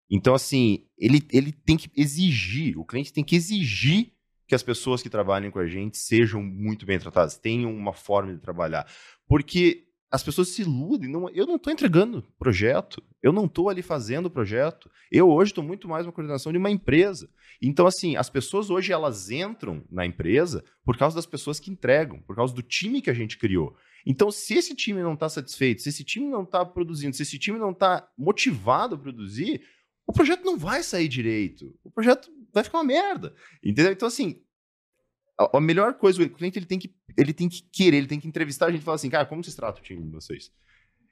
Então, 0.09 0.33
assim, 0.33 0.85
ele, 0.97 1.25
ele 1.31 1.51
tem 1.51 1.77
que 1.77 1.89
exigir, 1.95 2.77
o 2.77 2.85
cliente 2.85 3.13
tem 3.13 3.23
que 3.23 3.35
exigir 3.35 4.11
que 4.47 4.55
as 4.55 4.63
pessoas 4.63 5.01
que 5.01 5.09
trabalhem 5.09 5.49
com 5.49 5.59
a 5.59 5.67
gente 5.67 5.97
sejam 5.97 6.43
muito 6.43 6.85
bem 6.85 6.99
tratadas, 6.99 7.37
tenham 7.37 7.75
uma 7.75 7.93
forma 7.93 8.33
de 8.33 8.39
trabalhar. 8.39 8.85
Porque 9.27 9.87
as 10.13 10.21
pessoas 10.21 10.49
se 10.49 10.61
iludem. 10.61 11.09
Não, 11.09 11.27
eu 11.29 11.47
não 11.47 11.55
estou 11.55 11.73
entregando 11.73 12.23
projeto, 12.37 13.01
eu 13.19 13.33
não 13.33 13.45
estou 13.45 13.67
ali 13.67 13.81
fazendo 13.81 14.29
projeto. 14.29 14.87
Eu 15.11 15.27
hoje 15.27 15.49
estou 15.49 15.63
muito 15.63 15.87
mais 15.87 16.05
uma 16.05 16.11
coordenação 16.11 16.51
de 16.51 16.59
uma 16.59 16.69
empresa. 16.69 17.27
Então, 17.59 17.87
assim, 17.87 18.15
as 18.15 18.29
pessoas 18.29 18.69
hoje 18.69 18.93
elas 18.93 19.31
entram 19.31 19.83
na 19.89 20.05
empresa 20.05 20.63
por 20.85 20.95
causa 20.97 21.15
das 21.15 21.25
pessoas 21.25 21.59
que 21.59 21.71
entregam, 21.71 22.19
por 22.21 22.35
causa 22.35 22.53
do 22.53 22.61
time 22.61 23.01
que 23.01 23.09
a 23.09 23.13
gente 23.13 23.39
criou. 23.39 23.75
Então, 24.05 24.29
se 24.29 24.53
esse 24.53 24.75
time 24.75 25.01
não 25.01 25.15
está 25.15 25.27
satisfeito, 25.27 25.81
se 25.81 25.89
esse 25.89 26.03
time 26.03 26.27
não 26.27 26.43
está 26.43 26.63
produzindo, 26.63 27.15
se 27.15 27.23
esse 27.23 27.39
time 27.39 27.57
não 27.57 27.71
está 27.71 28.07
motivado 28.15 28.93
a 28.93 28.99
produzir, 28.99 29.63
o 30.05 30.13
projeto 30.13 30.43
não 30.43 30.57
vai 30.57 30.83
sair 30.83 31.07
direito. 31.07 31.73
O 31.83 31.91
projeto 31.91 32.31
vai 32.53 32.63
ficar 32.63 32.77
uma 32.77 32.83
merda. 32.83 33.33
Entendeu? 33.63 33.91
Então, 33.91 34.07
assim, 34.07 34.41
a, 35.39 35.57
a 35.57 35.61
melhor 35.61 35.95
coisa, 35.95 36.21
o 36.21 36.29
cliente 36.29 36.59
ele 36.59 36.65
tem, 36.65 36.79
que, 36.79 36.93
ele 37.17 37.33
tem 37.33 37.49
que 37.49 37.63
querer, 37.71 37.97
ele 37.97 38.07
tem 38.07 38.19
que 38.19 38.27
entrevistar 38.27 38.67
a 38.67 38.71
gente 38.71 38.81
e 38.81 38.83
falar 38.83 38.95
assim, 38.95 39.09
cara, 39.09 39.25
como 39.25 39.43
vocês 39.43 39.55
tratam 39.55 39.81
o 39.81 39.85
time 39.85 40.03
de 40.03 40.09
vocês? 40.09 40.51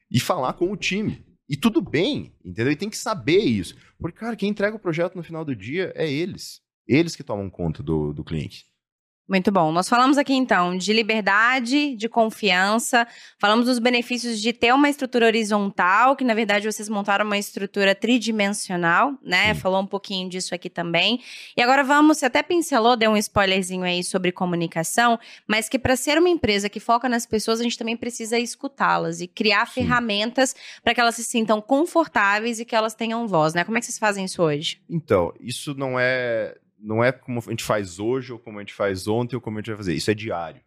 E 0.10 0.20
falar 0.20 0.54
com 0.54 0.72
o 0.72 0.78
time. 0.78 1.26
E 1.50 1.58
tudo 1.58 1.82
bem, 1.82 2.34
entendeu? 2.46 2.72
E 2.72 2.78
tem 2.78 2.90
que 2.90 2.98
saber 2.98 3.40
isso. 3.40 3.76
Porque, 4.00 4.18
cara, 4.18 4.36
quem 4.36 4.50
entrega 4.50 4.76
o 4.76 4.80
projeto 4.80 5.16
no 5.16 5.24
final 5.24 5.44
do 5.44 5.56
dia 5.56 5.92
é 5.96 6.10
eles. 6.10 6.62
Eles 6.88 7.16
que 7.16 7.24
tomam 7.24 7.50
conta 7.50 7.84
do, 7.84 8.14
do 8.14 8.24
cliente. 8.24 8.71
Muito 9.32 9.50
bom. 9.50 9.72
Nós 9.72 9.88
falamos 9.88 10.18
aqui 10.18 10.34
então 10.34 10.76
de 10.76 10.92
liberdade, 10.92 11.96
de 11.96 12.10
confiança, 12.10 13.08
falamos 13.40 13.66
dos 13.66 13.80
benefícios 13.80 14.42
de 14.42 14.52
ter 14.52 14.74
uma 14.74 14.90
estrutura 14.90 15.26
horizontal, 15.26 16.18
que 16.18 16.26
na 16.26 16.34
verdade 16.34 16.70
vocês 16.70 16.90
montaram 16.90 17.24
uma 17.24 17.38
estrutura 17.38 17.96
tridimensional, 17.96 19.14
né? 19.24 19.54
Sim. 19.54 19.62
Falou 19.62 19.82
um 19.82 19.88
pouquinho 19.88 20.28
disso 20.28 20.54
aqui 20.54 20.70
também. 20.70 21.22
E 21.56 21.62
agora 21.62 21.82
vamos, 21.82 22.18
você 22.18 22.26
até 22.26 22.44
pincelou, 22.44 22.98
deu 22.98 23.10
um 23.10 23.16
spoilerzinho 23.16 23.84
aí 23.84 24.04
sobre 24.04 24.34
comunicação, 24.34 25.18
mas 25.48 25.70
que 25.70 25.80
para 25.80 25.96
ser 25.96 26.18
uma 26.18 26.28
empresa 26.28 26.68
que 26.68 26.82
foca 26.82 27.08
nas 27.08 27.26
pessoas, 27.26 27.62
a 27.62 27.64
gente 27.64 27.78
também 27.78 27.96
precisa 27.96 28.38
escutá-las 28.38 29.22
e 29.22 29.28
criar 29.28 29.66
Sim. 29.68 29.76
ferramentas 29.76 30.54
para 30.84 30.94
que 30.94 31.00
elas 31.00 31.16
se 31.16 31.24
sintam 31.24 31.62
confortáveis 31.62 32.60
e 32.60 32.66
que 32.66 32.76
elas 32.76 32.94
tenham 32.94 33.26
voz, 33.30 33.54
né? 33.54 33.64
Como 33.64 33.78
é 33.78 33.80
que 33.80 33.86
vocês 33.86 33.98
fazem 33.98 34.26
isso 34.26 34.44
hoje? 34.44 34.82
Então, 34.90 35.34
isso 35.40 35.74
não 35.74 35.98
é 35.98 36.58
não 36.82 37.04
é 37.04 37.12
como 37.12 37.40
a 37.40 37.50
gente 37.50 37.64
faz 37.64 38.00
hoje, 38.00 38.34
ou 38.34 38.40
como 38.40 38.58
a 38.58 38.62
gente 38.62 38.74
faz 38.74 39.08
ontem, 39.08 39.36
ou 39.36 39.42
como 39.42 39.58
a 39.58 39.62
gente 39.62 39.70
vai 39.70 39.78
fazer. 39.78 39.94
Isso 39.94 40.12
é 40.12 40.14
diário. 40.14 40.62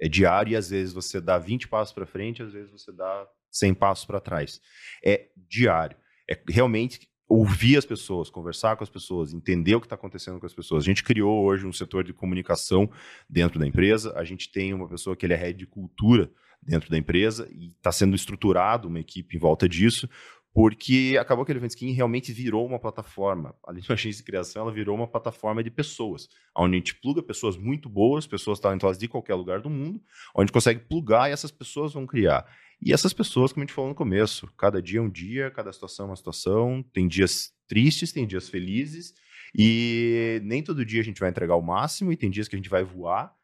É 0.00 0.08
diário 0.08 0.52
e 0.52 0.56
às 0.56 0.70
vezes 0.70 0.92
você 0.92 1.20
dá 1.20 1.38
20 1.38 1.68
passos 1.68 1.94
para 1.94 2.06
frente, 2.06 2.42
às 2.42 2.52
vezes 2.52 2.70
você 2.70 2.92
dá 2.92 3.26
100 3.50 3.74
passos 3.74 4.04
para 4.04 4.20
trás. 4.20 4.60
É 5.04 5.28
diário. 5.36 5.96
É 6.28 6.38
realmente 6.48 7.08
ouvir 7.28 7.76
as 7.76 7.86
pessoas, 7.86 8.28
conversar 8.28 8.76
com 8.76 8.84
as 8.84 8.90
pessoas, 8.90 9.32
entender 9.32 9.74
o 9.74 9.80
que 9.80 9.86
está 9.86 9.94
acontecendo 9.94 10.38
com 10.38 10.46
as 10.46 10.54
pessoas. 10.54 10.84
A 10.84 10.86
gente 10.86 11.02
criou 11.02 11.44
hoje 11.44 11.66
um 11.66 11.72
setor 11.72 12.04
de 12.04 12.12
comunicação 12.12 12.90
dentro 13.28 13.58
da 13.58 13.66
empresa. 13.66 14.12
A 14.16 14.24
gente 14.24 14.50
tem 14.50 14.74
uma 14.74 14.88
pessoa 14.88 15.16
que 15.16 15.24
ele 15.24 15.32
é 15.32 15.36
head 15.36 15.58
de 15.58 15.66
cultura 15.66 16.30
dentro 16.62 16.90
da 16.90 16.98
empresa 16.98 17.48
e 17.52 17.68
está 17.68 17.92
sendo 17.92 18.14
estruturado 18.14 18.88
uma 18.88 19.00
equipe 19.00 19.36
em 19.36 19.38
volta 19.38 19.68
disso, 19.68 20.08
porque 20.54 21.16
acabou 21.20 21.44
que 21.44 21.50
a 21.50 21.56
Event 21.56 21.70
Skin 21.70 21.90
realmente 21.90 22.32
virou 22.32 22.64
uma 22.64 22.78
plataforma. 22.78 23.56
Uma 23.66 23.74
agência 23.90 24.18
de 24.18 24.22
criação, 24.22 24.62
ela 24.62 24.72
virou 24.72 24.94
uma 24.94 25.08
plataforma 25.08 25.64
de 25.64 25.70
pessoas, 25.70 26.28
onde 26.56 26.76
a 26.76 26.78
gente 26.78 26.94
pluga 26.94 27.22
pessoas 27.22 27.56
muito 27.56 27.88
boas, 27.88 28.24
pessoas 28.24 28.60
talentosas 28.60 28.96
de 28.96 29.08
qualquer 29.08 29.34
lugar 29.34 29.60
do 29.60 29.68
mundo, 29.68 30.00
onde 30.34 30.36
a 30.36 30.40
gente 30.42 30.52
consegue 30.52 30.80
plugar 30.80 31.28
e 31.28 31.32
essas 31.32 31.50
pessoas 31.50 31.92
vão 31.92 32.06
criar. 32.06 32.46
E 32.80 32.92
essas 32.92 33.12
pessoas, 33.12 33.52
como 33.52 33.64
a 33.64 33.66
gente 33.66 33.74
falou 33.74 33.90
no 33.90 33.96
começo, 33.96 34.46
cada 34.56 34.80
dia 34.80 35.00
é 35.00 35.02
um 35.02 35.10
dia, 35.10 35.50
cada 35.50 35.72
situação 35.72 36.06
é 36.06 36.08
uma 36.10 36.16
situação, 36.16 36.84
tem 36.92 37.08
dias 37.08 37.52
tristes, 37.66 38.12
tem 38.12 38.26
dias 38.26 38.48
felizes, 38.48 39.12
e 39.54 40.40
nem 40.44 40.62
todo 40.62 40.84
dia 40.84 41.00
a 41.00 41.04
gente 41.04 41.18
vai 41.18 41.30
entregar 41.30 41.56
o 41.56 41.62
máximo, 41.62 42.12
e 42.12 42.16
tem 42.16 42.30
dias 42.30 42.46
que 42.46 42.54
a 42.54 42.58
gente 42.58 42.70
vai 42.70 42.84
voar. 42.84 43.34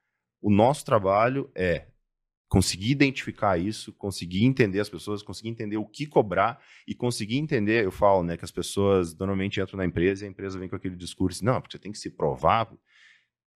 O 0.40 0.50
nosso 0.50 0.84
trabalho 0.84 1.50
é 1.56 1.86
conseguir 2.50 2.90
identificar 2.90 3.56
isso, 3.56 3.92
conseguir 3.92 4.44
entender 4.44 4.80
as 4.80 4.88
pessoas, 4.88 5.22
conseguir 5.22 5.50
entender 5.50 5.76
o 5.76 5.86
que 5.86 6.04
cobrar 6.04 6.60
e 6.84 6.96
conseguir 6.96 7.38
entender, 7.38 7.84
eu 7.84 7.92
falo, 7.92 8.24
né, 8.24 8.36
que 8.36 8.44
as 8.44 8.50
pessoas 8.50 9.16
normalmente 9.16 9.60
entram 9.60 9.76
na 9.76 9.84
empresa 9.84 10.24
e 10.24 10.26
a 10.26 10.30
empresa 10.30 10.58
vem 10.58 10.68
com 10.68 10.74
aquele 10.74 10.96
discurso, 10.96 11.44
não, 11.44 11.60
porque 11.60 11.76
você 11.76 11.80
tem 11.80 11.92
que 11.92 11.98
se 11.98 12.10
provar. 12.10 12.68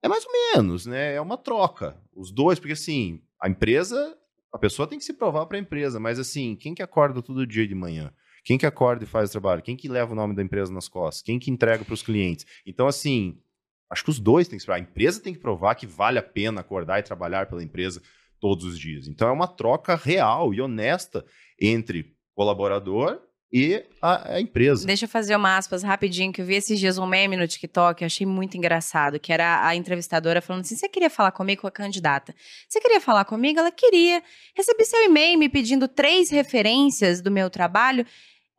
É 0.00 0.06
mais 0.06 0.24
ou 0.24 0.30
menos, 0.32 0.86
né? 0.86 1.14
É 1.14 1.20
uma 1.20 1.36
troca. 1.36 2.00
Os 2.14 2.30
dois, 2.30 2.60
porque 2.60 2.74
assim, 2.74 3.20
a 3.42 3.48
empresa, 3.48 4.16
a 4.52 4.58
pessoa 4.58 4.86
tem 4.86 4.96
que 4.96 5.04
se 5.04 5.12
provar 5.12 5.46
para 5.46 5.58
a 5.58 5.60
empresa, 5.60 5.98
mas 5.98 6.20
assim, 6.20 6.54
quem 6.54 6.72
que 6.72 6.82
acorda 6.82 7.20
todo 7.20 7.44
dia 7.44 7.66
de 7.66 7.74
manhã? 7.74 8.12
Quem 8.44 8.56
que 8.56 8.66
acorda 8.66 9.02
e 9.02 9.08
faz 9.08 9.30
o 9.30 9.32
trabalho? 9.32 9.60
Quem 9.60 9.74
que 9.74 9.88
leva 9.88 10.12
o 10.12 10.14
nome 10.14 10.36
da 10.36 10.42
empresa 10.42 10.72
nas 10.72 10.86
costas? 10.86 11.20
Quem 11.20 11.40
que 11.40 11.50
entrega 11.50 11.84
para 11.84 11.94
os 11.94 12.02
clientes? 12.02 12.46
Então, 12.64 12.86
assim, 12.86 13.40
acho 13.90 14.04
que 14.04 14.10
os 14.10 14.20
dois 14.20 14.46
têm 14.46 14.56
que 14.56 14.60
se 14.60 14.66
provar. 14.66 14.78
A 14.78 14.82
empresa 14.82 15.20
tem 15.20 15.34
que 15.34 15.40
provar 15.40 15.74
que 15.74 15.86
vale 15.86 16.18
a 16.18 16.22
pena 16.22 16.60
acordar 16.60 17.00
e 17.00 17.02
trabalhar 17.02 17.46
pela 17.46 17.64
empresa 17.64 18.00
todos 18.44 18.66
os 18.66 18.78
dias. 18.78 19.08
Então 19.08 19.26
é 19.26 19.32
uma 19.32 19.48
troca 19.48 19.96
real 19.96 20.52
e 20.52 20.60
honesta 20.60 21.24
entre 21.58 22.14
colaborador 22.34 23.18
e 23.50 23.82
a, 24.02 24.34
a, 24.34 24.40
empresa. 24.40 24.86
Deixa 24.86 25.06
eu 25.06 25.08
fazer 25.08 25.34
uma 25.34 25.56
aspas 25.56 25.82
rapidinho, 25.82 26.30
que 26.30 26.42
eu 26.42 26.44
vi 26.44 26.56
esses 26.56 26.78
dias 26.78 26.98
um 26.98 27.06
meme 27.06 27.38
no 27.38 27.48
TikTok, 27.48 28.02
eu 28.02 28.06
achei 28.06 28.26
muito 28.26 28.58
engraçado, 28.58 29.18
que 29.18 29.32
era 29.32 29.66
a 29.66 29.74
entrevistadora 29.74 30.42
falando 30.42 30.60
assim, 30.60 30.76
você 30.76 30.90
queria 30.90 31.08
falar 31.08 31.32
comigo 31.32 31.62
com 31.62 31.68
a 31.68 31.70
candidata? 31.70 32.34
Você 32.68 32.82
queria 32.82 33.00
falar 33.00 33.24
comigo? 33.24 33.58
Ela 33.58 33.72
queria. 33.72 34.22
Recebi 34.54 34.84
seu 34.84 35.02
e-mail 35.02 35.38
me 35.38 35.48
pedindo 35.48 35.88
três 35.88 36.28
referências 36.28 37.22
do 37.22 37.30
meu 37.30 37.48
trabalho 37.48 38.04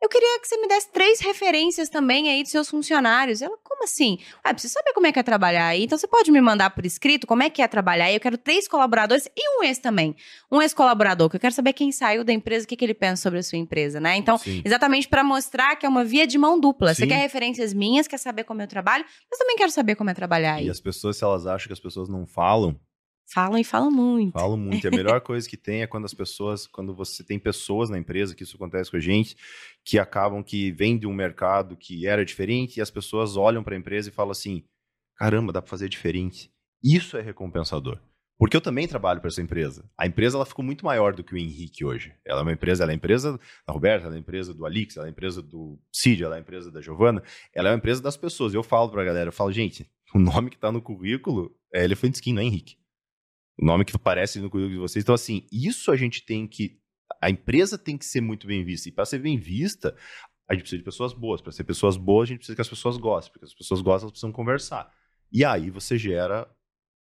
eu 0.06 0.08
queria 0.08 0.40
que 0.40 0.46
você 0.46 0.56
me 0.56 0.68
desse 0.68 0.90
três 0.90 1.20
referências 1.20 1.88
também 1.88 2.28
aí 2.28 2.42
dos 2.42 2.52
seus 2.52 2.70
funcionários. 2.70 3.42
Ela, 3.42 3.56
como 3.62 3.82
assim? 3.84 4.18
Ah, 4.42 4.54
preciso 4.54 4.74
saber 4.74 4.92
como 4.92 5.06
é 5.06 5.12
que 5.12 5.18
é 5.18 5.22
trabalhar 5.22 5.66
aí. 5.66 5.84
Então 5.84 5.98
você 5.98 6.06
pode 6.06 6.30
me 6.30 6.40
mandar 6.40 6.70
por 6.70 6.86
escrito 6.86 7.26
como 7.26 7.42
é 7.42 7.50
que 7.50 7.60
é 7.60 7.66
trabalhar 7.66 8.06
aí. 8.06 8.14
Eu 8.14 8.20
quero 8.20 8.38
três 8.38 8.68
colaboradores 8.68 9.26
e 9.36 9.58
um 9.58 9.64
ex 9.64 9.78
também. 9.78 10.14
Um 10.50 10.62
ex-colaborador, 10.62 11.28
que 11.28 11.36
eu 11.36 11.40
quero 11.40 11.54
saber 11.54 11.72
quem 11.72 11.90
saiu 11.90 12.22
da 12.22 12.32
empresa, 12.32 12.64
o 12.64 12.68
que, 12.68 12.76
que 12.76 12.84
ele 12.84 12.94
pensa 12.94 13.22
sobre 13.22 13.40
a 13.40 13.42
sua 13.42 13.58
empresa, 13.58 13.98
né? 13.98 14.16
Então, 14.16 14.38
Sim. 14.38 14.62
exatamente 14.64 15.08
para 15.08 15.24
mostrar 15.24 15.74
que 15.76 15.84
é 15.84 15.88
uma 15.88 16.04
via 16.04 16.26
de 16.26 16.38
mão 16.38 16.58
dupla. 16.58 16.94
Sim. 16.94 17.02
Você 17.02 17.06
quer 17.08 17.16
referências 17.16 17.74
minhas, 17.74 18.06
quer 18.06 18.18
saber 18.18 18.44
como 18.44 18.62
eu 18.62 18.68
trabalho, 18.68 19.04
mas 19.30 19.38
também 19.38 19.56
quero 19.56 19.70
saber 19.72 19.96
como 19.96 20.08
é 20.08 20.14
trabalhar 20.14 20.54
aí. 20.54 20.66
E 20.66 20.70
as 20.70 20.80
pessoas, 20.80 21.16
se 21.16 21.24
elas 21.24 21.46
acham 21.46 21.66
que 21.66 21.72
as 21.72 21.80
pessoas 21.80 22.08
não 22.08 22.26
falam, 22.26 22.78
Falam 23.28 23.58
e 23.58 23.64
falam 23.64 23.90
muito. 23.90 24.32
Falam 24.32 24.56
muito. 24.56 24.84
E 24.84 24.88
a 24.88 24.90
melhor 24.90 25.20
coisa 25.22 25.48
que 25.48 25.56
tem 25.56 25.82
é 25.82 25.86
quando 25.86 26.04
as 26.04 26.14
pessoas, 26.14 26.66
quando 26.66 26.94
você 26.94 27.24
tem 27.24 27.38
pessoas 27.38 27.90
na 27.90 27.98
empresa, 27.98 28.34
que 28.34 28.44
isso 28.44 28.56
acontece 28.56 28.90
com 28.90 28.96
a 28.96 29.00
gente, 29.00 29.36
que 29.84 29.98
acabam 29.98 30.42
que 30.44 30.70
vêm 30.70 30.96
de 30.96 31.06
um 31.06 31.12
mercado 31.12 31.76
que 31.76 32.06
era 32.06 32.24
diferente 32.24 32.76
e 32.76 32.80
as 32.80 32.90
pessoas 32.90 33.36
olham 33.36 33.64
para 33.64 33.74
a 33.74 33.78
empresa 33.78 34.08
e 34.08 34.12
falam 34.12 34.30
assim: 34.30 34.62
caramba, 35.16 35.52
dá 35.52 35.60
para 35.60 35.68
fazer 35.68 35.88
diferente. 35.88 36.50
Isso 36.82 37.16
é 37.16 37.20
recompensador. 37.20 37.98
Porque 38.38 38.56
eu 38.56 38.60
também 38.60 38.86
trabalho 38.86 39.18
para 39.18 39.28
essa 39.28 39.40
empresa. 39.40 39.90
A 39.96 40.06
empresa 40.06 40.36
ela 40.36 40.44
ficou 40.44 40.62
muito 40.62 40.84
maior 40.84 41.14
do 41.14 41.24
que 41.24 41.34
o 41.34 41.38
Henrique 41.38 41.84
hoje. 41.84 42.14
Ela 42.24 42.40
é 42.40 42.42
uma 42.42 42.52
empresa, 42.52 42.84
ela 42.84 42.92
é 42.92 42.94
a 42.94 42.96
empresa 42.96 43.40
da 43.66 43.72
Roberta, 43.72 44.06
ela 44.06 44.14
é 44.14 44.18
a 44.18 44.20
empresa 44.20 44.52
do 44.52 44.66
Alix, 44.66 44.96
ela 44.96 45.06
é 45.06 45.08
a 45.08 45.10
empresa 45.10 45.40
do 45.40 45.80
Cid, 45.90 46.22
ela 46.22 46.36
é 46.36 46.38
a 46.38 46.42
empresa 46.42 46.70
da 46.70 46.82
Giovana, 46.82 47.22
ela 47.54 47.70
é 47.70 47.72
uma 47.72 47.78
empresa 47.78 48.02
das 48.02 48.16
pessoas. 48.16 48.52
Eu 48.52 48.62
falo 48.62 48.90
para 48.90 49.00
a 49.00 49.04
galera, 49.06 49.28
eu 49.28 49.32
falo, 49.32 49.50
gente, 49.50 49.90
o 50.14 50.18
nome 50.18 50.50
que 50.50 50.56
está 50.56 50.70
no 50.70 50.82
currículo 50.82 51.50
é 51.72 51.82
Elephant 51.82 52.14
Skin, 52.14 52.34
não 52.34 52.42
é 52.42 52.44
Henrique 52.44 52.76
o 53.58 53.64
nome 53.64 53.84
que 53.84 53.96
aparece 53.96 54.40
no 54.40 54.50
currículo 54.50 54.74
de 54.74 54.80
vocês. 54.80 55.02
Então, 55.02 55.14
assim, 55.14 55.46
isso 55.50 55.90
a 55.90 55.96
gente 55.96 56.24
tem 56.24 56.46
que. 56.46 56.78
A 57.20 57.30
empresa 57.30 57.78
tem 57.78 57.96
que 57.96 58.04
ser 58.04 58.20
muito 58.20 58.46
bem 58.46 58.64
vista. 58.64 58.88
E 58.88 58.92
para 58.92 59.06
ser 59.06 59.18
bem 59.18 59.38
vista, 59.38 59.96
a 60.48 60.54
gente 60.54 60.62
precisa 60.62 60.78
de 60.78 60.84
pessoas 60.84 61.12
boas. 61.12 61.40
Para 61.40 61.52
ser 61.52 61.64
pessoas 61.64 61.96
boas, 61.96 62.28
a 62.28 62.28
gente 62.28 62.38
precisa 62.38 62.56
que 62.56 62.60
as 62.60 62.68
pessoas 62.68 62.96
gostem. 62.96 63.32
Porque 63.32 63.46
as 63.46 63.54
pessoas 63.54 63.80
gostam, 63.80 64.06
elas 64.06 64.12
precisam 64.12 64.32
conversar. 64.32 64.92
E 65.32 65.44
aí 65.44 65.70
você 65.70 65.96
gera 65.96 66.48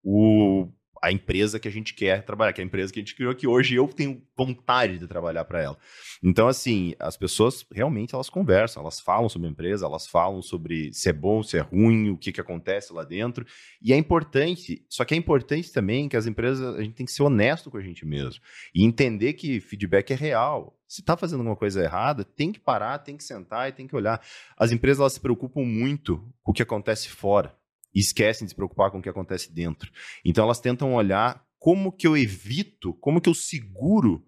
o, 0.03 0.69
a 1.03 1.11
empresa 1.11 1.59
que 1.59 1.67
a 1.67 1.71
gente 1.71 1.95
quer 1.95 2.25
trabalhar, 2.25 2.53
que 2.53 2.61
é 2.61 2.65
a 2.65 2.67
empresa 2.67 2.93
que 2.93 3.01
a 3.01 3.03
gente 3.03 3.17
criou, 3.17 3.35
que 3.35 3.47
hoje 3.47 3.75
eu 3.75 3.89
tenho 3.89 4.23
vontade 4.37 4.99
de 4.99 5.09
trabalhar 5.09 5.45
para 5.45 5.61
ela. 5.61 5.77
Então, 6.23 6.47
assim, 6.47 6.95
as 7.01 7.17
pessoas 7.17 7.67
realmente 7.73 8.15
elas 8.15 8.31
conversam, 8.31 8.81
elas 8.81 9.01
falam 9.01 9.29
sobre 9.29 9.49
a 9.49 9.51
empresa, 9.51 9.85
elas 9.85 10.07
falam 10.07 10.41
sobre 10.41 10.93
se 10.93 11.09
é 11.09 11.13
bom, 11.13 11.43
se 11.43 11.59
é 11.59 11.61
ruim, 11.61 12.11
o 12.11 12.17
que, 12.17 12.31
que 12.31 12.41
acontece 12.41 12.93
lá 12.93 13.03
dentro. 13.03 13.45
E 13.83 13.93
é 13.93 13.97
importante, 13.97 14.87
só 14.89 15.05
que 15.05 15.13
é 15.13 15.17
importante 15.17 15.73
também 15.73 16.09
que 16.09 16.17
as 16.17 16.27
empresas, 16.27 16.77
a 16.77 16.83
gente 16.83 16.95
tem 16.95 17.05
que 17.05 17.13
ser 17.13 17.25
honesto 17.25 17.69
com 17.69 17.79
a 17.79 17.83
gente 17.83 18.07
mesmo 18.07 18.41
e 18.73 18.85
entender 18.85 19.33
que 19.33 19.59
feedback 19.59 20.13
é 20.13 20.17
real. 20.17 20.79
Se 20.87 21.01
está 21.01 21.17
fazendo 21.17 21.41
alguma 21.41 21.57
coisa 21.57 21.83
errada, 21.83 22.23
tem 22.23 22.53
que 22.53 22.61
parar, 22.61 22.99
tem 22.99 23.17
que 23.17 23.25
sentar 23.25 23.69
e 23.69 23.73
tem 23.73 23.89
que 23.89 23.97
olhar. 23.97 24.23
As 24.57 24.71
empresas 24.71 25.01
elas 25.01 25.15
se 25.15 25.21
preocupam 25.21 25.65
muito 25.65 26.19
com 26.43 26.53
o 26.53 26.55
que 26.55 26.63
acontece 26.63 27.09
fora 27.09 27.61
e 27.95 28.01
esquecem 28.01 28.45
de 28.45 28.51
se 28.51 28.55
preocupar 28.55 28.91
com 28.91 28.99
o 28.99 29.03
que 29.03 29.09
acontece 29.09 29.53
dentro. 29.53 29.91
Então 30.25 30.45
elas 30.45 30.61
tentam 30.61 30.95
olhar 30.95 31.45
como 31.59 31.93
que 31.93 32.07
eu 32.07 32.17
evito, 32.17 32.95
como 32.95 33.21
que 33.21 33.29
eu 33.29 33.35
seguro 33.35 34.25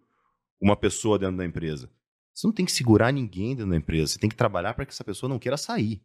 uma 0.61 0.77
pessoa 0.77 1.19
dentro 1.19 1.37
da 1.37 1.45
empresa. 1.45 1.91
Você 2.33 2.47
não 2.47 2.55
tem 2.55 2.67
que 2.67 2.73
segurar 2.73 3.13
ninguém 3.13 3.55
dentro 3.55 3.71
da 3.71 3.77
empresa, 3.77 4.13
você 4.13 4.19
tem 4.19 4.31
que 4.31 4.37
trabalhar 4.37 4.75
para 4.75 4.85
que 4.85 4.93
essa 4.93 5.05
pessoa 5.05 5.29
não 5.29 5.39
queira 5.39 5.57
sair. 5.57 6.03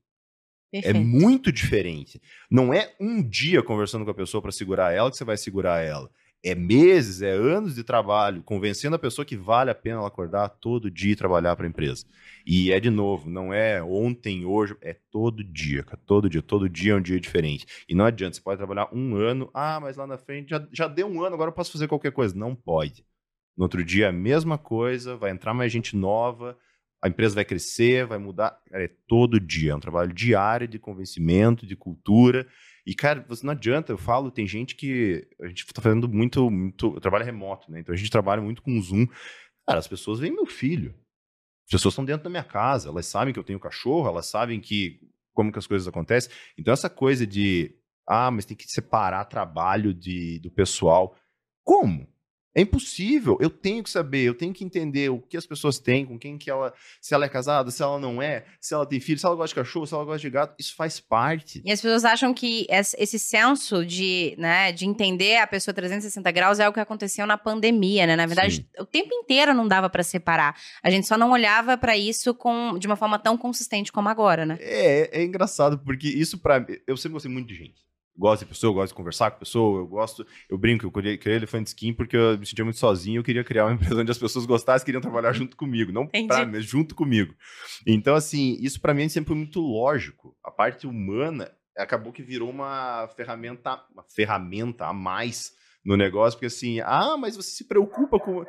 É 0.71 0.81
Perfeito. 0.81 0.97
É 0.97 0.99
muito 0.99 1.51
diferente. 1.51 2.21
Não 2.49 2.73
é 2.73 2.95
um 2.99 3.27
dia 3.27 3.63
conversando 3.63 4.05
com 4.05 4.11
a 4.11 4.15
pessoa 4.15 4.41
para 4.41 4.51
segurar 4.51 4.93
ela 4.93 5.09
que 5.09 5.17
você 5.17 5.23
vai 5.23 5.37
segurar 5.37 5.81
ela 5.81 6.09
é 6.43 6.55
meses, 6.55 7.21
é 7.21 7.31
anos 7.31 7.75
de 7.75 7.83
trabalho, 7.83 8.41
convencendo 8.43 8.95
a 8.95 8.99
pessoa 8.99 9.25
que 9.25 9.35
vale 9.35 9.69
a 9.69 9.75
pena 9.75 9.97
ela 9.97 10.07
acordar 10.07 10.47
todo 10.49 10.89
dia 10.89 11.11
e 11.11 11.15
trabalhar 11.15 11.55
para 11.55 11.65
a 11.65 11.69
empresa. 11.69 12.05
E 12.45 12.71
é 12.71 12.79
de 12.79 12.89
novo, 12.89 13.29
não 13.29 13.53
é 13.53 13.83
ontem, 13.83 14.45
hoje, 14.45 14.75
é 14.81 14.95
todo 15.11 15.43
dia, 15.43 15.83
cara, 15.83 15.99
todo 16.05 16.29
dia, 16.29 16.41
todo 16.41 16.69
dia 16.69 16.93
é 16.93 16.95
um 16.95 17.01
dia 17.01 17.19
diferente. 17.19 17.65
E 17.87 17.93
não 17.93 18.05
adianta, 18.05 18.35
você 18.35 18.41
pode 18.41 18.57
trabalhar 18.57 18.89
um 18.93 19.15
ano, 19.15 19.49
ah, 19.53 19.79
mas 19.81 19.97
lá 19.97 20.07
na 20.07 20.17
frente 20.17 20.49
já, 20.49 20.65
já 20.71 20.87
deu 20.87 21.07
um 21.07 21.21
ano, 21.23 21.35
agora 21.35 21.49
eu 21.49 21.55
posso 21.55 21.71
fazer 21.71 21.87
qualquer 21.87 22.11
coisa. 22.11 22.35
Não 22.35 22.55
pode. 22.55 23.05
No 23.57 23.63
outro 23.65 23.83
dia 23.83 24.07
a 24.07 24.11
mesma 24.11 24.57
coisa, 24.57 25.17
vai 25.17 25.31
entrar 25.31 25.53
mais 25.53 25.71
gente 25.71 25.95
nova, 25.95 26.57
a 27.01 27.07
empresa 27.09 27.35
vai 27.35 27.45
crescer, 27.45 28.05
vai 28.05 28.17
mudar. 28.17 28.57
Cara, 28.69 28.85
é 28.85 28.91
todo 29.07 29.39
dia, 29.39 29.71
é 29.71 29.75
um 29.75 29.79
trabalho 29.79 30.13
diário 30.13 30.67
de 30.67 30.79
convencimento, 30.79 31.65
de 31.65 31.75
cultura. 31.75 32.47
E, 32.85 32.95
cara, 32.95 33.25
você 33.27 33.45
não 33.45 33.51
adianta, 33.51 33.91
eu 33.91 33.97
falo, 33.97 34.31
tem 34.31 34.47
gente 34.47 34.75
que. 34.75 35.27
A 35.41 35.47
gente 35.47 35.65
tá 35.67 35.81
fazendo 35.81 36.07
muito. 36.07 36.49
muito 36.49 36.99
trabalho 36.99 37.25
remoto, 37.25 37.71
né? 37.71 37.79
Então 37.79 37.93
a 37.93 37.97
gente 37.97 38.11
trabalha 38.11 38.41
muito 38.41 38.61
com 38.61 38.81
Zoom. 38.81 39.05
Cara, 39.67 39.79
as 39.79 39.87
pessoas 39.87 40.19
veem 40.19 40.33
meu 40.33 40.45
filho. 40.45 40.95
As 41.67 41.71
pessoas 41.71 41.93
estão 41.93 42.05
dentro 42.05 42.23
da 42.23 42.29
minha 42.29 42.43
casa, 42.43 42.89
elas 42.89 43.05
sabem 43.05 43.31
que 43.31 43.39
eu 43.39 43.43
tenho 43.43 43.59
cachorro, 43.59 44.07
elas 44.07 44.25
sabem 44.25 44.59
que 44.59 44.99
como 45.33 45.51
que 45.51 45.59
as 45.59 45.67
coisas 45.67 45.87
acontecem. 45.87 46.31
Então, 46.57 46.73
essa 46.73 46.89
coisa 46.89 47.25
de. 47.25 47.75
Ah, 48.07 48.31
mas 48.31 48.45
tem 48.45 48.57
que 48.57 48.67
separar 48.67 49.25
trabalho 49.25 49.93
de, 49.93 50.39
do 50.39 50.49
pessoal. 50.49 51.15
Como? 51.63 52.07
É 52.55 52.61
impossível. 52.61 53.37
Eu 53.39 53.49
tenho 53.49 53.83
que 53.83 53.89
saber, 53.89 54.23
eu 54.23 54.33
tenho 54.33 54.53
que 54.53 54.63
entender 54.63 55.09
o 55.09 55.19
que 55.19 55.37
as 55.37 55.45
pessoas 55.45 55.77
têm, 55.77 56.05
com 56.05 56.17
quem 56.17 56.37
que 56.37 56.49
ela, 56.49 56.73
se 56.99 57.13
ela 57.13 57.25
é 57.25 57.29
casada, 57.29 57.69
se 57.69 57.81
ela 57.83 57.99
não 57.99 58.21
é, 58.21 58.45
se 58.59 58.73
ela 58.73 58.85
tem 58.85 58.99
filho, 58.99 59.19
se 59.19 59.25
ela 59.25 59.35
gosta 59.35 59.53
de 59.53 59.61
cachorro, 59.61 59.85
se 59.85 59.93
ela 59.93 60.03
gosta 60.03 60.19
de 60.19 60.29
gato. 60.29 60.55
Isso 60.59 60.75
faz 60.75 60.99
parte. 60.99 61.61
E 61.63 61.71
as 61.71 61.79
pessoas 61.79 62.03
acham 62.03 62.33
que 62.33 62.65
esse 62.69 63.19
senso 63.19 63.85
de, 63.85 64.35
né, 64.37 64.71
de 64.71 64.85
entender 64.85 65.37
a 65.37 65.47
pessoa 65.47 65.73
360 65.73 66.31
graus 66.31 66.59
é 66.59 66.67
o 66.67 66.73
que 66.73 66.79
aconteceu 66.79 67.27
na 67.27 67.37
pandemia, 67.37 68.07
né? 68.07 68.15
Na 68.15 68.25
verdade, 68.25 68.55
Sim. 68.57 68.65
o 68.79 68.85
tempo 68.85 69.13
inteiro 69.13 69.53
não 69.53 69.67
dava 69.67 69.89
para 69.89 70.01
separar. 70.01 70.55
A 70.81 70.89
gente 70.89 71.07
só 71.07 71.17
não 71.17 71.31
olhava 71.31 71.77
para 71.77 71.95
isso 71.95 72.33
com, 72.33 72.77
de 72.79 72.87
uma 72.87 72.95
forma 72.95 73.19
tão 73.19 73.37
consistente 73.37 73.91
como 73.91 74.09
agora, 74.09 74.45
né? 74.45 74.57
É, 74.59 75.21
é 75.21 75.23
engraçado 75.23 75.77
porque 75.79 76.07
isso 76.07 76.39
para 76.39 76.65
eu 76.87 76.97
sempre 76.97 77.13
gostei 77.13 77.31
muito 77.31 77.47
de 77.47 77.55
gente 77.55 77.88
gosto 78.19 78.41
de 78.43 78.49
pessoa, 78.49 78.69
eu 78.69 78.73
gosto 78.75 78.89
de 78.89 78.95
conversar 78.95 79.31
com 79.31 79.39
pessoa, 79.39 79.79
eu 79.79 79.87
gosto, 79.87 80.27
eu 80.49 80.57
brinco, 80.57 80.85
eu 80.85 80.91
criei, 80.91 81.17
criei 81.17 81.37
Elephant 81.37 81.65
Skin 81.67 81.93
porque 81.93 82.17
eu 82.17 82.37
me 82.37 82.45
sentia 82.45 82.65
muito 82.65 82.77
sozinho, 82.77 83.19
eu 83.19 83.23
queria 83.23 83.43
criar 83.43 83.65
uma 83.65 83.73
empresa 83.79 84.01
onde 84.01 84.11
as 84.11 84.17
pessoas 84.17 84.45
gostassem, 84.45 84.85
queriam 84.85 85.01
trabalhar 85.01 85.31
junto 85.31 85.55
comigo, 85.55 85.91
não 85.91 86.05
pra 86.05 86.45
mim, 86.45 86.51
mas 86.51 86.65
junto 86.65 86.93
comigo. 86.93 87.33
Então, 87.87 88.15
assim, 88.15 88.57
isso 88.59 88.81
para 88.81 88.93
mim 88.93 89.07
sempre 89.07 89.29
foi 89.29 89.37
muito 89.37 89.61
lógico. 89.61 90.35
A 90.43 90.51
parte 90.51 90.85
humana 90.85 91.49
acabou 91.77 92.11
que 92.11 92.21
virou 92.21 92.49
uma 92.49 93.07
ferramenta, 93.15 93.81
uma 93.93 94.03
ferramenta 94.03 94.85
a 94.85 94.93
mais 94.93 95.53
no 95.83 95.95
negócio, 95.95 96.37
porque 96.37 96.47
assim, 96.47 96.81
ah, 96.81 97.15
mas 97.17 97.37
você 97.37 97.51
se 97.51 97.67
preocupa 97.67 98.19
com 98.19 98.43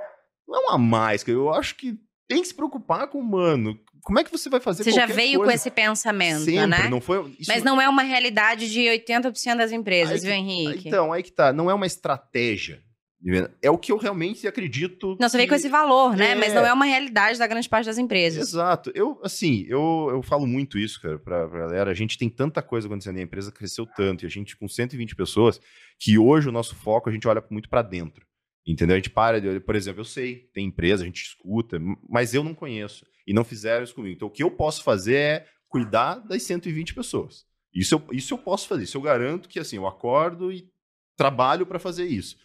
não 0.49 0.71
a 0.71 0.77
mais, 0.77 1.27
eu 1.29 1.55
acho 1.55 1.77
que 1.77 1.97
tem 2.31 2.43
que 2.43 2.49
se 2.49 2.55
preocupar 2.55 3.09
com 3.09 3.19
o 3.19 3.21
humano. 3.21 3.79
Como 4.03 4.19
é 4.19 4.25
que 4.25 4.31
você 4.31 4.49
vai 4.49 4.61
fazer 4.61 4.85
Você 4.85 4.93
já 4.93 5.07
veio 5.07 5.39
coisa? 5.39 5.53
com 5.53 5.55
esse 5.55 5.71
pensamento, 5.71 6.45
Sempre, 6.45 6.67
né? 6.67 6.89
Não 6.89 7.01
foi, 7.01 7.35
isso... 7.39 7.51
Mas 7.51 7.63
não 7.63 7.81
é 7.81 7.89
uma 7.89 8.03
realidade 8.03 8.71
de 8.71 8.81
80% 8.81 9.57
das 9.57 9.73
empresas, 9.73 10.15
aí, 10.15 10.21
viu, 10.21 10.33
Henrique? 10.33 10.89
Então, 10.89 11.13
aí 11.13 11.23
que 11.23 11.33
tá. 11.33 11.53
Não 11.53 11.71
é 11.71 11.75
uma 11.75 11.87
estratégia. 11.87 12.83
É 13.61 13.71
o 13.71 13.77
que 13.77 13.93
eu 13.93 13.99
realmente 13.99 14.49
acredito. 14.49 15.17
Não, 15.21 15.29
você 15.29 15.33
que... 15.33 15.37
veio 15.39 15.49
com 15.51 15.55
esse 15.55 15.69
valor, 15.69 16.17
né? 16.17 16.31
É... 16.31 16.35
Mas 16.35 16.55
não 16.55 16.65
é 16.65 16.73
uma 16.73 16.87
realidade 16.87 17.39
da 17.39 17.47
grande 17.47 17.69
parte 17.69 17.85
das 17.87 17.99
empresas. 17.99 18.49
Exato. 18.49 18.91
Eu, 18.95 19.21
assim, 19.23 19.67
eu, 19.69 20.09
eu 20.11 20.23
falo 20.23 20.47
muito 20.47 20.79
isso, 20.79 21.01
cara, 21.03 21.19
pra, 21.19 21.47
pra 21.47 21.59
galera. 21.59 21.91
A 21.91 21.95
gente 21.95 22.17
tem 22.17 22.31
tanta 22.31 22.63
coisa 22.63 22.87
acontecendo, 22.87 23.19
a 23.19 23.23
empresa 23.23 23.53
cresceu 23.53 23.87
tanto, 23.87 24.25
e 24.25 24.27
a 24.27 24.31
gente 24.31 24.57
com 24.57 24.67
120 24.67 25.15
pessoas, 25.15 25.61
que 25.99 26.19
hoje 26.19 26.49
o 26.49 26.53
nosso 26.53 26.75
foco, 26.75 27.11
a 27.11 27.13
gente 27.13 27.29
olha 27.29 27.45
muito 27.51 27.69
para 27.69 27.83
dentro. 27.83 28.25
Entendeu? 28.67 28.95
A 28.95 28.99
gente 28.99 29.11
para 29.11 29.41
de, 29.41 29.61
por 29.61 29.75
exemplo, 29.75 30.01
eu 30.01 30.05
sei, 30.05 30.49
tem 30.55 30.67
empresa, 30.67 31.03
a 31.03 31.07
gente 31.07 31.23
escuta, 31.23 31.79
mas 32.09 32.33
eu 32.33 32.43
não 32.43 32.55
conheço 32.55 33.05
e 33.31 33.33
não 33.33 33.45
fizeram 33.45 33.85
isso 33.85 33.95
comigo. 33.95 34.16
Então, 34.16 34.27
o 34.27 34.31
que 34.31 34.43
eu 34.43 34.51
posso 34.51 34.83
fazer 34.83 35.14
é 35.14 35.47
cuidar 35.69 36.16
das 36.16 36.43
120 36.43 36.95
pessoas. 36.95 37.47
Isso 37.73 37.95
eu, 37.95 38.05
isso 38.11 38.35
eu 38.35 38.38
posso 38.38 38.66
fazer. 38.66 38.83
Isso 38.83 38.97
eu 38.97 39.03
garanto 39.03 39.49
que 39.49 39.61
assim, 39.61 39.77
eu 39.77 39.87
acordo 39.87 40.51
e 40.51 40.69
trabalho 41.16 41.64
para 41.64 41.79
fazer 41.79 42.07
isso. 42.07 42.37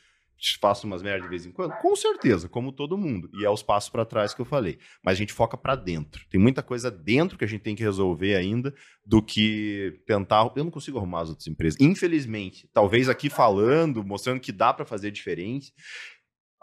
faço 0.62 0.86
umas 0.86 1.02
merdas 1.02 1.24
de 1.24 1.30
vez 1.30 1.44
em 1.44 1.52
quando? 1.52 1.74
Com 1.82 1.96
certeza, 1.96 2.48
como 2.48 2.72
todo 2.72 3.00
mundo. 3.00 3.32
E 3.34 3.44
é 3.44 3.50
os 3.50 3.64
passos 3.64 3.90
para 3.90 4.06
trás 4.06 4.36
que 4.36 4.42
eu 4.42 4.46
falei. 4.46 4.78
Mas 5.04 5.14
a 5.14 5.18
gente 5.18 5.34
foca 5.34 5.58
para 5.58 5.76
dentro. 5.76 6.24
Tem 6.30 6.40
muita 6.40 6.62
coisa 6.62 6.92
dentro 6.92 7.36
que 7.36 7.44
a 7.44 7.48
gente 7.48 7.62
tem 7.62 7.76
que 7.76 7.82
resolver 7.82 8.36
ainda 8.36 8.72
do 9.04 9.24
que 9.24 10.00
tentar. 10.06 10.52
Eu 10.56 10.66
não 10.66 10.72
consigo 10.72 11.00
arrumar 11.00 11.22
as 11.22 11.30
outras 11.30 11.48
empresas. 11.48 11.82
Infelizmente, 11.82 12.70
talvez 12.72 13.10
aqui 13.10 13.28
falando, 13.28 14.04
mostrando 14.04 14.40
que 14.40 14.52
dá 14.52 14.72
para 14.72 14.86
fazer 14.86 15.10
diferente, 15.10 15.74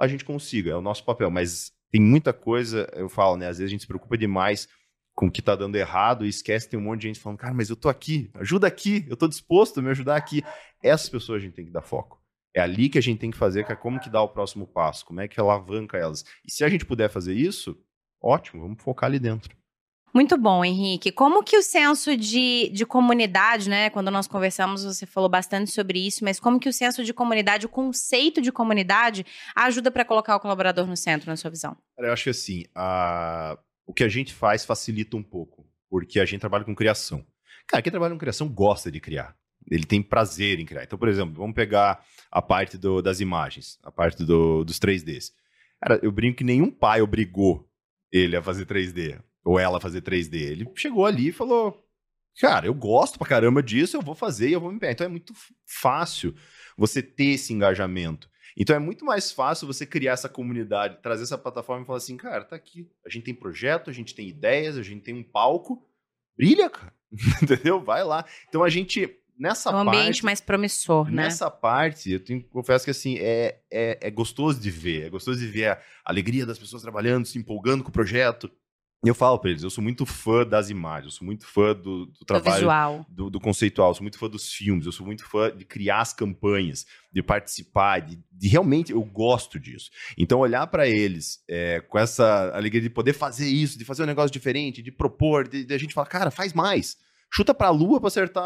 a 0.00 0.06
gente 0.06 0.24
consiga. 0.24 0.70
É 0.70 0.76
o 0.76 0.80
nosso 0.80 1.04
papel. 1.04 1.28
Mas 1.28 1.72
tem 1.92 2.00
muita 2.00 2.32
coisa, 2.32 2.88
eu 2.94 3.08
falo, 3.08 3.36
né? 3.36 3.48
Às 3.48 3.58
vezes 3.58 3.68
a 3.68 3.70
gente 3.70 3.82
se 3.82 3.86
preocupa 3.86 4.16
demais 4.16 4.66
com 5.14 5.26
o 5.26 5.30
que 5.30 5.42
tá 5.42 5.54
dando 5.54 5.76
errado 5.76 6.24
e 6.24 6.28
esquece 6.28 6.68
tem 6.68 6.80
um 6.80 6.82
monte 6.82 7.02
de 7.02 7.08
gente 7.08 7.20
falando, 7.20 7.38
cara, 7.38 7.52
mas 7.52 7.68
eu 7.68 7.76
tô 7.76 7.90
aqui, 7.90 8.30
ajuda 8.34 8.66
aqui, 8.66 9.04
eu 9.10 9.16
tô 9.16 9.28
disposto 9.28 9.78
a 9.78 9.82
me 9.82 9.90
ajudar 9.90 10.16
aqui. 10.16 10.42
Essas 10.82 11.10
pessoas 11.10 11.42
a 11.42 11.44
gente 11.44 11.54
tem 11.54 11.66
que 11.66 11.70
dar 11.70 11.82
foco. 11.82 12.18
É 12.54 12.62
ali 12.62 12.88
que 12.88 12.96
a 12.96 13.02
gente 13.02 13.18
tem 13.18 13.30
que 13.30 13.36
fazer, 13.36 13.64
que 13.64 13.72
é 13.72 13.76
como 13.76 14.00
que 14.00 14.08
dá 14.08 14.22
o 14.22 14.28
próximo 14.28 14.66
passo, 14.66 15.04
como 15.04 15.20
é 15.20 15.28
que 15.28 15.38
alavanca 15.38 15.98
elas. 15.98 16.24
E 16.46 16.50
se 16.50 16.64
a 16.64 16.68
gente 16.68 16.86
puder 16.86 17.10
fazer 17.10 17.34
isso, 17.34 17.78
ótimo, 18.20 18.62
vamos 18.62 18.82
focar 18.82 19.08
ali 19.08 19.18
dentro. 19.18 19.54
Muito 20.14 20.36
bom, 20.36 20.62
Henrique. 20.62 21.10
Como 21.10 21.42
que 21.42 21.56
o 21.56 21.62
senso 21.62 22.14
de, 22.16 22.68
de 22.68 22.84
comunidade, 22.84 23.70
né? 23.70 23.88
Quando 23.88 24.10
nós 24.10 24.26
conversamos, 24.26 24.84
você 24.84 25.06
falou 25.06 25.28
bastante 25.28 25.70
sobre 25.70 26.06
isso, 26.06 26.22
mas 26.22 26.38
como 26.38 26.60
que 26.60 26.68
o 26.68 26.72
senso 26.72 27.02
de 27.02 27.14
comunidade, 27.14 27.64
o 27.64 27.68
conceito 27.68 28.42
de 28.42 28.52
comunidade, 28.52 29.24
ajuda 29.56 29.90
para 29.90 30.04
colocar 30.04 30.36
o 30.36 30.40
colaborador 30.40 30.86
no 30.86 30.96
centro, 30.96 31.30
na 31.30 31.36
sua 31.36 31.50
visão? 31.50 31.76
Eu 31.96 32.12
acho 32.12 32.24
que 32.24 32.30
assim, 32.30 32.64
a... 32.74 33.58
o 33.86 33.94
que 33.94 34.04
a 34.04 34.08
gente 34.08 34.34
faz 34.34 34.66
facilita 34.66 35.16
um 35.16 35.22
pouco, 35.22 35.66
porque 35.88 36.20
a 36.20 36.26
gente 36.26 36.40
trabalha 36.40 36.64
com 36.64 36.74
criação. 36.74 37.24
Cara, 37.66 37.82
quem 37.82 37.90
trabalha 37.90 38.12
com 38.12 38.18
criação 38.18 38.48
gosta 38.48 38.90
de 38.90 39.00
criar. 39.00 39.34
Ele 39.70 39.84
tem 39.84 40.02
prazer 40.02 40.60
em 40.60 40.66
criar. 40.66 40.82
Então, 40.82 40.98
por 40.98 41.08
exemplo, 41.08 41.34
vamos 41.34 41.54
pegar 41.54 42.04
a 42.30 42.42
parte 42.42 42.76
do, 42.76 43.00
das 43.00 43.20
imagens, 43.20 43.78
a 43.82 43.90
parte 43.90 44.24
do, 44.24 44.62
dos 44.62 44.78
3Ds. 44.78 45.32
Cara, 45.80 45.98
eu 46.02 46.12
brinco 46.12 46.38
que 46.38 46.44
nenhum 46.44 46.70
pai 46.70 47.00
obrigou 47.00 47.66
ele 48.10 48.36
a 48.36 48.42
fazer 48.42 48.66
3D, 48.66 49.18
ou 49.44 49.58
ela 49.58 49.80
fazer 49.80 50.02
3D. 50.02 50.34
Ele 50.34 50.70
chegou 50.74 51.06
ali 51.06 51.28
e 51.28 51.32
falou: 51.32 51.84
Cara, 52.38 52.66
eu 52.66 52.74
gosto 52.74 53.18
pra 53.18 53.28
caramba 53.28 53.62
disso, 53.62 53.96
eu 53.96 54.02
vou 54.02 54.14
fazer 54.14 54.48
e 54.48 54.52
eu 54.52 54.60
vou 54.60 54.70
me 54.70 54.76
empenhar. 54.76 54.92
Então 54.92 55.06
é 55.06 55.10
muito 55.10 55.34
fácil 55.66 56.34
você 56.76 57.02
ter 57.02 57.34
esse 57.34 57.52
engajamento. 57.52 58.30
Então 58.56 58.76
é 58.76 58.78
muito 58.78 59.04
mais 59.04 59.32
fácil 59.32 59.66
você 59.66 59.86
criar 59.86 60.12
essa 60.12 60.28
comunidade, 60.28 61.00
trazer 61.02 61.22
essa 61.22 61.38
plataforma 61.38 61.82
e 61.82 61.86
falar 61.86 61.98
assim, 61.98 62.16
cara, 62.16 62.44
tá 62.44 62.56
aqui. 62.56 62.88
A 63.04 63.08
gente 63.08 63.24
tem 63.24 63.34
projeto, 63.34 63.88
a 63.88 63.92
gente 63.92 64.14
tem 64.14 64.28
ideias, 64.28 64.76
a 64.76 64.82
gente 64.82 65.02
tem 65.02 65.14
um 65.14 65.22
palco. 65.22 65.86
Brilha, 66.36 66.68
cara. 66.68 66.92
Entendeu? 67.42 67.82
Vai 67.82 68.04
lá. 68.04 68.24
Então 68.48 68.62
a 68.62 68.68
gente 68.68 69.18
nessa 69.38 69.74
um 69.74 69.78
ambiente 69.78 70.04
parte, 70.04 70.24
mais 70.24 70.40
promissor, 70.40 71.10
né? 71.10 71.24
Nessa 71.24 71.50
parte, 71.50 72.12
eu 72.12 72.20
tenho, 72.20 72.42
confesso 72.44 72.84
que 72.84 72.90
assim, 72.90 73.18
é, 73.18 73.60
é, 73.70 73.98
é, 74.00 74.10
gostoso 74.10 74.60
de 74.60 74.70
ver. 74.70 75.06
É 75.06 75.10
gostoso 75.10 75.38
de 75.40 75.46
ver 75.46 75.68
a 75.68 75.82
alegria 76.04 76.46
das 76.46 76.58
pessoas 76.58 76.82
trabalhando, 76.82 77.26
se 77.26 77.38
empolgando 77.38 77.82
com 77.82 77.90
o 77.90 77.92
projeto. 77.92 78.50
Eu 79.04 79.14
falo 79.14 79.38
para 79.38 79.50
eles, 79.50 79.64
eu 79.64 79.70
sou 79.70 79.82
muito 79.82 80.06
fã 80.06 80.46
das 80.46 80.70
imagens, 80.70 81.06
eu 81.06 81.18
sou 81.18 81.26
muito 81.26 81.44
fã 81.44 81.74
do, 81.74 82.06
do 82.06 82.24
trabalho. 82.24 82.54
Do, 83.08 83.28
do, 83.30 83.40
conceitual, 83.40 83.90
eu 83.90 83.94
sou 83.94 84.02
muito 84.04 84.18
fã 84.18 84.28
dos 84.28 84.52
filmes, 84.52 84.86
eu 84.86 84.92
sou 84.92 85.04
muito 85.04 85.24
fã 85.24 85.50
de 85.54 85.64
criar 85.64 86.00
as 86.00 86.12
campanhas, 86.12 86.86
de 87.12 87.20
participar, 87.20 88.00
de, 88.00 88.18
de 88.30 88.48
realmente 88.48 88.92
eu 88.92 89.02
gosto 89.02 89.58
disso. 89.58 89.90
Então 90.16 90.38
olhar 90.38 90.66
para 90.68 90.88
eles 90.88 91.42
é, 91.48 91.80
com 91.80 91.98
essa 91.98 92.52
alegria 92.54 92.80
de 92.80 92.90
poder 92.90 93.12
fazer 93.12 93.48
isso, 93.48 93.76
de 93.76 93.84
fazer 93.84 94.04
um 94.04 94.06
negócio 94.06 94.30
diferente, 94.30 94.80
de 94.80 94.92
propor, 94.92 95.48
de, 95.48 95.64
de 95.64 95.74
a 95.74 95.78
gente 95.78 95.94
falar, 95.94 96.06
cara, 96.06 96.30
faz 96.30 96.52
mais 96.52 96.96
chuta 97.32 97.54
pra 97.54 97.70
lua 97.70 97.98
pra 97.98 98.08
acertar 98.08 98.44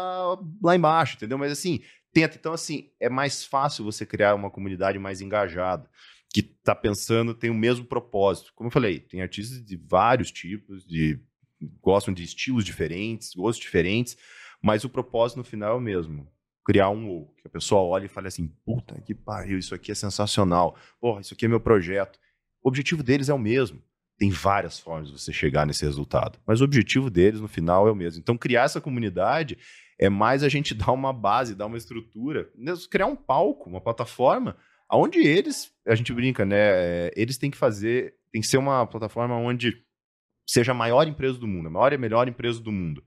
lá 0.63 0.75
embaixo, 0.75 1.17
entendeu? 1.17 1.37
Mas 1.37 1.51
assim, 1.51 1.81
tenta. 2.13 2.37
Então, 2.37 2.53
assim, 2.53 2.89
é 2.99 3.09
mais 3.09 3.43
fácil 3.43 3.83
você 3.83 4.05
criar 4.05 4.33
uma 4.33 4.49
comunidade 4.49 4.97
mais 4.97 5.21
engajada, 5.21 5.89
que 6.41 6.55
tá 6.63 6.75
pensando, 6.75 7.33
tem 7.33 7.49
o 7.49 7.55
mesmo 7.55 7.85
propósito. 7.85 8.51
Como 8.55 8.67
eu 8.67 8.71
falei, 8.71 8.99
tem 8.99 9.21
artistas 9.21 9.63
de 9.63 9.77
vários 9.77 10.31
tipos, 10.31 10.85
de 10.85 11.19
gostam 11.81 12.13
de 12.13 12.23
estilos 12.23 12.63
diferentes, 12.63 13.33
gostos 13.33 13.63
diferentes, 13.63 14.17
mas 14.61 14.83
o 14.83 14.89
propósito 14.89 15.37
no 15.37 15.43
final 15.43 15.73
é 15.73 15.75
o 15.75 15.81
mesmo. 15.81 16.27
Criar 16.65 16.89
um 16.89 17.07
ou 17.07 17.33
que 17.37 17.47
a 17.47 17.49
pessoa 17.49 17.81
olhe 17.81 18.05
e 18.05 18.09
fale 18.09 18.27
assim: 18.27 18.47
puta 18.65 18.99
que 19.01 19.15
pariu, 19.15 19.57
isso 19.57 19.73
aqui 19.73 19.91
é 19.91 19.95
sensacional, 19.95 20.77
porra, 20.99 21.21
isso 21.21 21.33
aqui 21.33 21.45
é 21.45 21.47
meu 21.47 21.61
projeto. 21.61 22.19
O 22.61 22.67
objetivo 22.67 23.01
deles 23.01 23.29
é 23.29 23.33
o 23.33 23.39
mesmo 23.39 23.81
tem 24.17 24.31
várias 24.31 24.79
formas 24.79 25.09
de 25.11 25.19
você 25.19 25.31
chegar 25.31 25.65
nesse 25.65 25.85
resultado. 25.85 26.39
Mas 26.45 26.59
o 26.59 26.63
objetivo 26.63 27.09
deles, 27.09 27.39
no 27.39 27.47
final, 27.47 27.87
é 27.87 27.91
o 27.91 27.95
mesmo. 27.95 28.19
Então, 28.19 28.35
criar 28.35 28.63
essa 28.63 28.81
comunidade 28.81 29.57
é 29.99 30.09
mais 30.09 30.43
a 30.43 30.49
gente 30.49 30.73
dar 30.75 30.91
uma 30.91 31.13
base, 31.13 31.55
dar 31.55 31.67
uma 31.67 31.77
estrutura, 31.77 32.49
criar 32.89 33.05
um 33.05 33.15
palco, 33.15 33.69
uma 33.69 33.81
plataforma, 33.81 34.57
onde 34.91 35.19
eles, 35.19 35.71
a 35.85 35.95
gente 35.95 36.13
brinca, 36.13 36.45
né? 36.45 36.57
É, 36.57 37.13
eles 37.15 37.37
têm 37.37 37.51
que 37.51 37.57
fazer, 37.57 38.15
tem 38.31 38.41
que 38.41 38.47
ser 38.47 38.57
uma 38.57 38.85
plataforma 38.85 39.35
onde 39.35 39.83
seja 40.47 40.71
a 40.71 40.75
maior 40.75 41.07
empresa 41.07 41.37
do 41.37 41.47
mundo, 41.47 41.67
a 41.67 41.71
maior 41.71 41.93
e 41.93 41.97
melhor 41.97 42.27
empresa 42.27 42.59
do 42.61 42.71
mundo. 42.71 43.03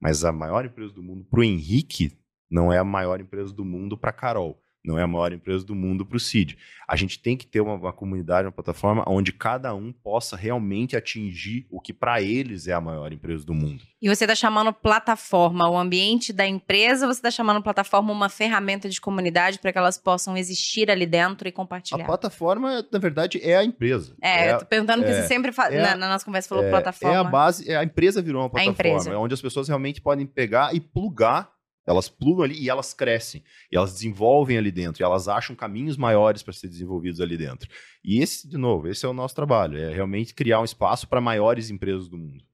Mas 0.00 0.24
a 0.24 0.32
maior 0.32 0.64
empresa 0.64 0.92
do 0.92 1.02
mundo 1.02 1.24
para 1.24 1.40
o 1.40 1.44
Henrique 1.44 2.16
não 2.50 2.72
é 2.72 2.78
a 2.78 2.84
maior 2.84 3.20
empresa 3.20 3.52
do 3.52 3.64
mundo 3.64 3.96
para 3.96 4.12
Carol 4.12 4.62
não 4.86 4.98
é 4.98 5.02
a 5.02 5.06
maior 5.06 5.32
empresa 5.32 5.64
do 5.64 5.74
mundo 5.74 6.06
para 6.06 6.16
o 6.16 6.20
CID. 6.20 6.56
A 6.88 6.94
gente 6.94 7.18
tem 7.18 7.36
que 7.36 7.46
ter 7.46 7.60
uma, 7.60 7.74
uma, 7.74 7.92
comunidade, 7.92 8.46
uma 8.46 8.52
plataforma 8.52 9.04
onde 9.08 9.32
cada 9.32 9.74
um 9.74 9.92
possa 9.92 10.36
realmente 10.36 10.96
atingir 10.96 11.66
o 11.68 11.80
que 11.80 11.92
para 11.92 12.22
eles 12.22 12.68
é 12.68 12.72
a 12.72 12.80
maior 12.80 13.12
empresa 13.12 13.44
do 13.44 13.52
mundo. 13.52 13.82
E 14.00 14.08
você 14.08 14.24
está 14.24 14.36
chamando 14.36 14.72
plataforma 14.72 15.68
o 15.68 15.76
ambiente 15.76 16.32
da 16.32 16.46
empresa, 16.46 17.06
você 17.06 17.18
está 17.18 17.30
chamando 17.30 17.60
plataforma 17.60 18.12
uma 18.12 18.28
ferramenta 18.28 18.88
de 18.88 19.00
comunidade 19.00 19.58
para 19.58 19.72
que 19.72 19.78
elas 19.78 19.98
possam 19.98 20.36
existir 20.36 20.88
ali 20.90 21.06
dentro 21.06 21.48
e 21.48 21.52
compartilhar? 21.52 22.04
A 22.04 22.06
plataforma, 22.06 22.86
na 22.92 22.98
verdade, 23.00 23.40
é 23.42 23.56
a 23.56 23.64
empresa. 23.64 24.14
É, 24.22 24.46
é 24.46 24.52
eu 24.52 24.58
tô 24.58 24.66
perguntando 24.66 25.02
é, 25.02 25.06
que 25.06 25.14
você 25.14 25.26
sempre 25.26 25.50
é 25.50 25.80
na, 25.80 25.96
na, 25.96 26.08
nossa 26.08 26.24
conversa 26.24 26.48
falou 26.48 26.64
é, 26.64 26.70
plataforma. 26.70 27.16
É 27.16 27.18
a 27.18 27.24
base, 27.24 27.70
é, 27.70 27.76
a 27.76 27.82
empresa 27.82 28.22
virou 28.22 28.42
uma 28.42 28.50
plataforma, 28.50 29.12
é 29.12 29.16
onde 29.16 29.34
as 29.34 29.42
pessoas 29.42 29.66
realmente 29.66 30.00
podem 30.00 30.24
pegar 30.24 30.72
e 30.72 30.80
plugar 30.80 31.55
elas 31.86 32.08
plugam 32.08 32.44
ali 32.44 32.60
e 32.60 32.68
elas 32.68 32.92
crescem. 32.92 33.44
E 33.70 33.76
elas 33.76 33.92
desenvolvem 33.92 34.58
ali 34.58 34.72
dentro. 34.72 35.02
E 35.02 35.04
elas 35.04 35.28
acham 35.28 35.54
caminhos 35.54 35.96
maiores 35.96 36.42
para 36.42 36.52
ser 36.52 36.68
desenvolvidos 36.68 37.20
ali 37.20 37.36
dentro. 37.36 37.70
E 38.04 38.20
esse, 38.20 38.48
de 38.48 38.56
novo, 38.56 38.88
esse 38.88 39.06
é 39.06 39.08
o 39.08 39.12
nosso 39.12 39.34
trabalho. 39.34 39.78
É 39.78 39.94
realmente 39.94 40.34
criar 40.34 40.60
um 40.60 40.64
espaço 40.64 41.08
para 41.08 41.20
maiores 41.20 41.70
empresas 41.70 42.08
do 42.08 42.18
mundo. 42.18 42.44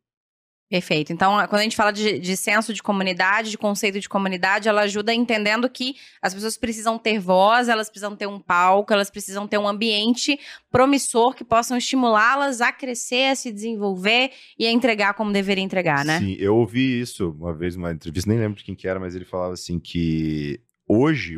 Perfeito. 0.72 1.12
Então, 1.12 1.35
quando 1.48 1.61
a 1.61 1.64
gente 1.64 1.76
fala 1.76 1.92
de, 1.92 2.18
de 2.18 2.35
senso 2.35 2.72
de 2.72 2.82
comunidade, 2.82 3.50
de 3.50 3.58
conceito 3.58 4.00
de 4.00 4.08
comunidade, 4.08 4.70
ela 4.70 4.80
ajuda 4.80 5.12
entendendo 5.12 5.68
que 5.68 5.96
as 6.22 6.32
pessoas 6.32 6.56
precisam 6.56 6.98
ter 6.98 7.18
voz, 7.18 7.68
elas 7.68 7.90
precisam 7.90 8.16
ter 8.16 8.26
um 8.26 8.40
palco, 8.40 8.90
elas 8.90 9.11
precisam 9.11 9.46
ter 9.46 9.58
um 9.58 9.68
ambiente 9.68 10.40
promissor 10.70 11.35
que 11.35 11.44
possam 11.44 11.76
estimulá-las 11.76 12.62
a 12.62 12.72
crescer, 12.72 13.32
a 13.32 13.35
se 13.35 13.52
desenvolver 13.52 14.30
e 14.58 14.64
a 14.64 14.72
entregar 14.72 15.12
como 15.12 15.30
deveria 15.30 15.62
entregar, 15.62 16.06
né? 16.06 16.18
Sim, 16.18 16.37
eu 16.38 16.56
ouvi 16.56 17.02
isso 17.02 17.37
uma 17.38 17.52
vez 17.52 17.76
numa 17.76 17.92
entrevista, 17.92 18.30
nem 18.30 18.38
lembro 18.38 18.56
de 18.56 18.64
quem 18.64 18.74
que 18.74 18.88
era, 18.88 18.98
mas 18.98 19.14
ele 19.14 19.26
falava 19.26 19.52
assim 19.52 19.78
que 19.78 20.58
hoje, 20.88 21.37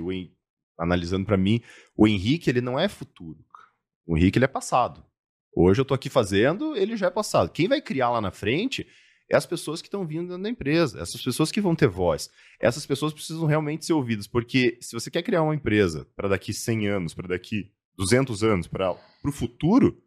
analisando 0.79 1.27
para 1.27 1.37
mim, 1.37 1.61
o 1.97 2.07
Henrique 2.07 2.49
ele 2.49 2.61
não 2.61 2.79
é 2.79 2.87
futuro. 2.87 3.45
O 4.07 4.17
Henrique 4.17 4.39
ele 4.39 4.45
é 4.45 4.49
passado. 4.49 5.05
Hoje 5.57 5.81
eu 5.81 5.85
tô 5.85 5.93
aqui 5.93 6.09
fazendo, 6.09 6.77
ele 6.77 6.97
já 6.97 7.09
é 7.09 7.11
passado. 7.11 7.51
Quem 7.51 7.67
vai 7.67 7.81
criar 7.81 8.11
lá 8.11 8.21
na 8.21 8.31
frente 8.31 8.87
é 9.29 9.37
as 9.37 9.47
pessoas 9.47 9.81
que 9.81 9.89
estão 9.89 10.07
vindo 10.07 10.37
da 10.39 10.49
empresa, 10.49 11.01
essas 11.01 11.23
pessoas 11.23 11.51
que 11.51 11.61
vão 11.61 11.75
ter 11.75 11.89
voz. 11.89 12.31
Essas 12.61 12.85
pessoas 12.85 13.13
precisam 13.13 13.47
realmente 13.47 13.85
ser 13.85 13.93
ouvidas, 13.93 14.27
porque 14.27 14.79
se 14.81 14.93
você 14.93 15.11
quer 15.11 15.23
criar 15.23 15.43
uma 15.43 15.55
empresa 15.55 16.07
para 16.15 16.29
daqui 16.29 16.53
100 16.53 16.89
anos, 16.89 17.15
para 17.15 17.29
daqui 17.29 17.71
200 17.97 18.43
anos, 18.45 18.67
para 18.67 18.97
o 19.25 19.33
futuro, 19.33 20.03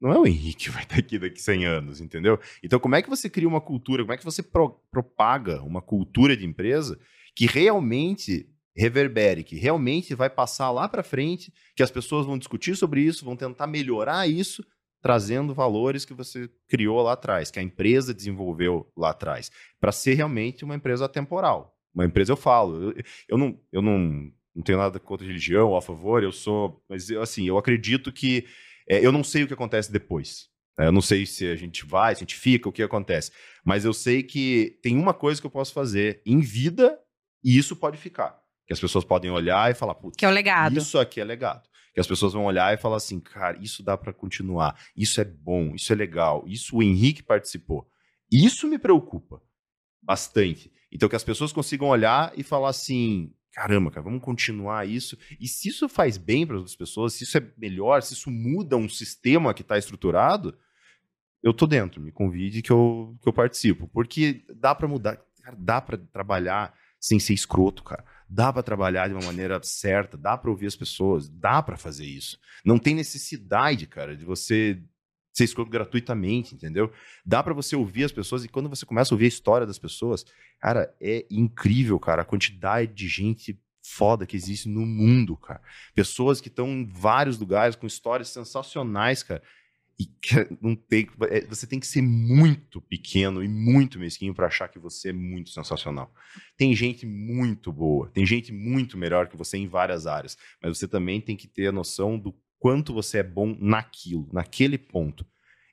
não 0.00 0.12
é 0.12 0.18
o 0.18 0.26
Henrique 0.26 0.64
que 0.64 0.70
vai 0.70 0.82
estar 0.82 0.98
aqui 0.98 1.18
daqui 1.18 1.40
100 1.40 1.64
anos, 1.64 2.00
entendeu? 2.00 2.38
Então, 2.62 2.78
como 2.78 2.94
é 2.94 3.02
que 3.02 3.08
você 3.08 3.30
cria 3.30 3.48
uma 3.48 3.60
cultura, 3.60 4.02
como 4.02 4.12
é 4.12 4.16
que 4.16 4.24
você 4.24 4.42
pro, 4.42 4.80
propaga 4.90 5.62
uma 5.62 5.80
cultura 5.80 6.36
de 6.36 6.44
empresa 6.44 6.98
que 7.34 7.46
realmente 7.46 8.48
reverbere, 8.74 9.44
que 9.44 9.56
realmente 9.56 10.14
vai 10.14 10.28
passar 10.28 10.70
lá 10.70 10.88
para 10.88 11.02
frente, 11.02 11.52
que 11.76 11.82
as 11.82 11.90
pessoas 11.90 12.26
vão 12.26 12.38
discutir 12.38 12.74
sobre 12.74 13.02
isso, 13.02 13.24
vão 13.24 13.36
tentar 13.36 13.66
melhorar 13.66 14.26
isso 14.26 14.64
trazendo 15.02 15.52
valores 15.52 16.04
que 16.04 16.14
você 16.14 16.48
criou 16.68 17.02
lá 17.02 17.12
atrás, 17.12 17.50
que 17.50 17.58
a 17.58 17.62
empresa 17.62 18.14
desenvolveu 18.14 18.90
lá 18.96 19.10
atrás, 19.10 19.50
para 19.80 19.90
ser 19.90 20.14
realmente 20.14 20.64
uma 20.64 20.76
empresa 20.76 21.04
atemporal. 21.04 21.76
Uma 21.92 22.06
empresa, 22.06 22.32
eu 22.32 22.36
falo, 22.36 22.90
eu, 22.90 23.02
eu, 23.28 23.36
não, 23.36 23.60
eu 23.72 23.82
não, 23.82 23.98
não 24.54 24.62
tenho 24.62 24.78
nada 24.78 24.98
contra 25.00 25.26
religião 25.26 25.70
ou 25.70 25.76
a 25.76 25.82
favor, 25.82 26.22
eu 26.22 26.32
sou, 26.32 26.82
mas 26.88 27.10
eu, 27.10 27.20
assim, 27.20 27.46
eu 27.46 27.58
acredito 27.58 28.12
que 28.12 28.46
é, 28.88 29.04
eu 29.04 29.10
não 29.10 29.24
sei 29.24 29.42
o 29.42 29.46
que 29.48 29.52
acontece 29.52 29.92
depois. 29.92 30.48
Né? 30.78 30.86
Eu 30.86 30.92
não 30.92 31.02
sei 31.02 31.26
se 31.26 31.46
a 31.50 31.56
gente 31.56 31.84
vai, 31.84 32.14
se 32.14 32.20
a 32.20 32.24
gente 32.24 32.36
fica, 32.36 32.68
o 32.68 32.72
que 32.72 32.82
acontece. 32.82 33.32
Mas 33.64 33.84
eu 33.84 33.92
sei 33.92 34.22
que 34.22 34.78
tem 34.82 34.96
uma 34.96 35.12
coisa 35.12 35.40
que 35.40 35.46
eu 35.46 35.50
posso 35.50 35.72
fazer 35.72 36.22
em 36.24 36.40
vida 36.40 36.96
e 37.44 37.58
isso 37.58 37.74
pode 37.74 37.98
ficar. 37.98 38.40
Que 38.66 38.72
as 38.72 38.80
pessoas 38.80 39.04
podem 39.04 39.30
olhar 39.30 39.70
e 39.70 39.74
falar, 39.74 39.96
que 40.16 40.24
é 40.24 40.28
o 40.28 40.32
legado. 40.32 40.78
Isso 40.78 40.98
aqui 40.98 41.20
é 41.20 41.24
legado 41.24 41.71
que 41.92 42.00
as 42.00 42.06
pessoas 42.06 42.32
vão 42.32 42.44
olhar 42.44 42.72
e 42.72 42.78
falar 42.78 42.96
assim, 42.96 43.20
cara, 43.20 43.58
isso 43.60 43.82
dá 43.82 43.96
para 43.96 44.12
continuar, 44.12 44.78
isso 44.96 45.20
é 45.20 45.24
bom, 45.24 45.74
isso 45.74 45.92
é 45.92 45.96
legal, 45.96 46.44
isso 46.46 46.76
o 46.76 46.82
Henrique 46.82 47.22
participou. 47.22 47.86
Isso 48.30 48.66
me 48.66 48.78
preocupa 48.78 49.42
bastante. 50.02 50.72
Então 50.90 51.08
que 51.08 51.16
as 51.16 51.24
pessoas 51.24 51.52
consigam 51.52 51.88
olhar 51.88 52.32
e 52.36 52.42
falar 52.42 52.70
assim, 52.70 53.32
caramba, 53.52 53.90
cara, 53.90 54.02
vamos 54.02 54.22
continuar 54.22 54.88
isso. 54.88 55.16
E 55.38 55.46
se 55.46 55.68
isso 55.68 55.88
faz 55.88 56.16
bem 56.16 56.46
para 56.46 56.56
outras 56.56 56.74
pessoas, 56.74 57.12
se 57.12 57.24
isso 57.24 57.36
é 57.36 57.46
melhor, 57.58 58.02
se 58.02 58.14
isso 58.14 58.30
muda 58.30 58.76
um 58.76 58.88
sistema 58.88 59.52
que 59.52 59.62
está 59.62 59.76
estruturado, 59.76 60.56
eu 61.42 61.52
tô 61.52 61.66
dentro. 61.66 62.00
Me 62.00 62.10
convide 62.10 62.62
que 62.62 62.70
eu, 62.70 63.16
que 63.20 63.28
eu 63.28 63.32
participo. 63.32 63.88
Porque 63.88 64.44
dá 64.56 64.74
para 64.74 64.88
mudar, 64.88 65.20
cara, 65.42 65.56
dá 65.58 65.80
para 65.80 65.98
trabalhar 65.98 66.74
sem 66.98 67.18
ser 67.18 67.34
escroto, 67.34 67.82
cara. 67.82 68.04
Dá 68.34 68.50
para 68.50 68.62
trabalhar 68.62 69.08
de 69.08 69.14
uma 69.14 69.26
maneira 69.26 69.60
certa, 69.62 70.16
dá 70.16 70.38
para 70.38 70.50
ouvir 70.50 70.66
as 70.66 70.74
pessoas, 70.74 71.28
dá 71.28 71.62
para 71.62 71.76
fazer 71.76 72.06
isso. 72.06 72.38
Não 72.64 72.78
tem 72.78 72.94
necessidade, 72.94 73.86
cara, 73.86 74.16
de 74.16 74.24
você 74.24 74.82
ser 75.34 75.44
escroto 75.44 75.70
gratuitamente, 75.70 76.54
entendeu? 76.54 76.90
Dá 77.26 77.42
para 77.42 77.52
você 77.52 77.76
ouvir 77.76 78.04
as 78.04 78.12
pessoas 78.12 78.42
e 78.42 78.48
quando 78.48 78.70
você 78.70 78.86
começa 78.86 79.12
a 79.12 79.14
ouvir 79.14 79.26
a 79.26 79.28
história 79.28 79.66
das 79.66 79.78
pessoas, 79.78 80.24
cara, 80.58 80.94
é 80.98 81.26
incrível, 81.30 82.00
cara, 82.00 82.22
a 82.22 82.24
quantidade 82.24 82.94
de 82.94 83.06
gente 83.06 83.60
foda 83.84 84.24
que 84.24 84.36
existe 84.36 84.66
no 84.66 84.86
mundo, 84.86 85.36
cara. 85.36 85.60
Pessoas 85.94 86.40
que 86.40 86.48
estão 86.48 86.68
em 86.68 86.86
vários 86.86 87.38
lugares 87.38 87.76
com 87.76 87.86
histórias 87.86 88.28
sensacionais, 88.28 89.22
cara. 89.22 89.42
E 90.02 90.10
não 90.60 90.74
tem, 90.74 91.08
é, 91.30 91.44
você 91.46 91.66
tem 91.66 91.78
que 91.78 91.86
ser 91.86 92.02
muito 92.02 92.80
pequeno 92.80 93.42
e 93.42 93.48
muito 93.48 93.98
mesquinho 93.98 94.34
para 94.34 94.46
achar 94.46 94.68
que 94.68 94.78
você 94.78 95.10
é 95.10 95.12
muito 95.12 95.50
sensacional. 95.50 96.12
Tem 96.56 96.74
gente 96.74 97.06
muito 97.06 97.72
boa, 97.72 98.08
tem 98.08 98.26
gente 98.26 98.52
muito 98.52 98.98
melhor 98.98 99.28
que 99.28 99.36
você 99.36 99.56
em 99.56 99.68
várias 99.68 100.06
áreas, 100.06 100.36
mas 100.60 100.76
você 100.76 100.88
também 100.88 101.20
tem 101.20 101.36
que 101.36 101.46
ter 101.46 101.68
a 101.68 101.72
noção 101.72 102.18
do 102.18 102.34
quanto 102.58 102.92
você 102.92 103.18
é 103.18 103.22
bom 103.22 103.56
naquilo, 103.60 104.28
naquele 104.32 104.76
ponto. 104.76 105.24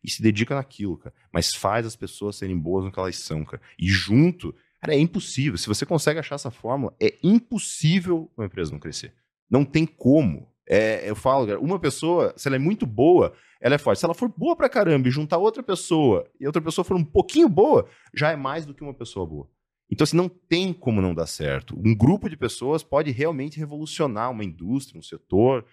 E 0.03 0.09
se 0.09 0.21
dedica 0.21 0.55
naquilo, 0.55 0.97
cara. 0.97 1.13
Mas 1.31 1.53
faz 1.53 1.85
as 1.85 1.95
pessoas 1.95 2.37
serem 2.37 2.57
boas 2.57 2.85
no 2.85 2.91
que 2.91 2.99
elas 2.99 3.17
são, 3.17 3.43
cara. 3.43 3.61
E 3.77 3.87
junto, 3.87 4.55
cara, 4.79 4.95
é 4.95 4.99
impossível. 4.99 5.57
Se 5.57 5.67
você 5.67 5.85
consegue 5.85 6.19
achar 6.19 6.35
essa 6.35 6.51
fórmula, 6.51 6.95
é 7.01 7.17
impossível 7.21 8.31
uma 8.37 8.45
empresa 8.45 8.71
não 8.71 8.79
crescer. 8.79 9.13
Não 9.49 9.65
tem 9.65 9.85
como. 9.85 10.47
É, 10.69 11.09
eu 11.09 11.15
falo, 11.15 11.59
uma 11.59 11.79
pessoa, 11.79 12.31
se 12.37 12.47
ela 12.47 12.55
é 12.55 12.59
muito 12.59 12.85
boa, 12.85 13.33
ela 13.59 13.73
é 13.73 13.77
forte. 13.79 13.99
Se 13.99 14.05
ela 14.05 14.13
for 14.13 14.29
boa 14.29 14.55
pra 14.55 14.69
caramba 14.69 15.07
e 15.07 15.11
juntar 15.11 15.39
outra 15.39 15.63
pessoa 15.63 16.29
e 16.39 16.45
outra 16.45 16.61
pessoa 16.61 16.85
for 16.85 16.95
um 16.95 17.03
pouquinho 17.03 17.49
boa, 17.49 17.87
já 18.13 18.31
é 18.31 18.35
mais 18.35 18.65
do 18.65 18.73
que 18.73 18.83
uma 18.83 18.93
pessoa 18.93 19.25
boa. 19.25 19.49
Então, 19.91 20.03
assim, 20.03 20.15
não 20.15 20.29
tem 20.29 20.71
como 20.71 21.01
não 21.01 21.15
dar 21.15 21.25
certo. 21.25 21.75
Um 21.83 21.95
grupo 21.95 22.29
de 22.29 22.37
pessoas 22.37 22.83
pode 22.83 23.09
realmente 23.09 23.57
revolucionar 23.57 24.29
uma 24.29 24.43
indústria, 24.43 24.99
um 24.99 25.03
setor 25.03 25.65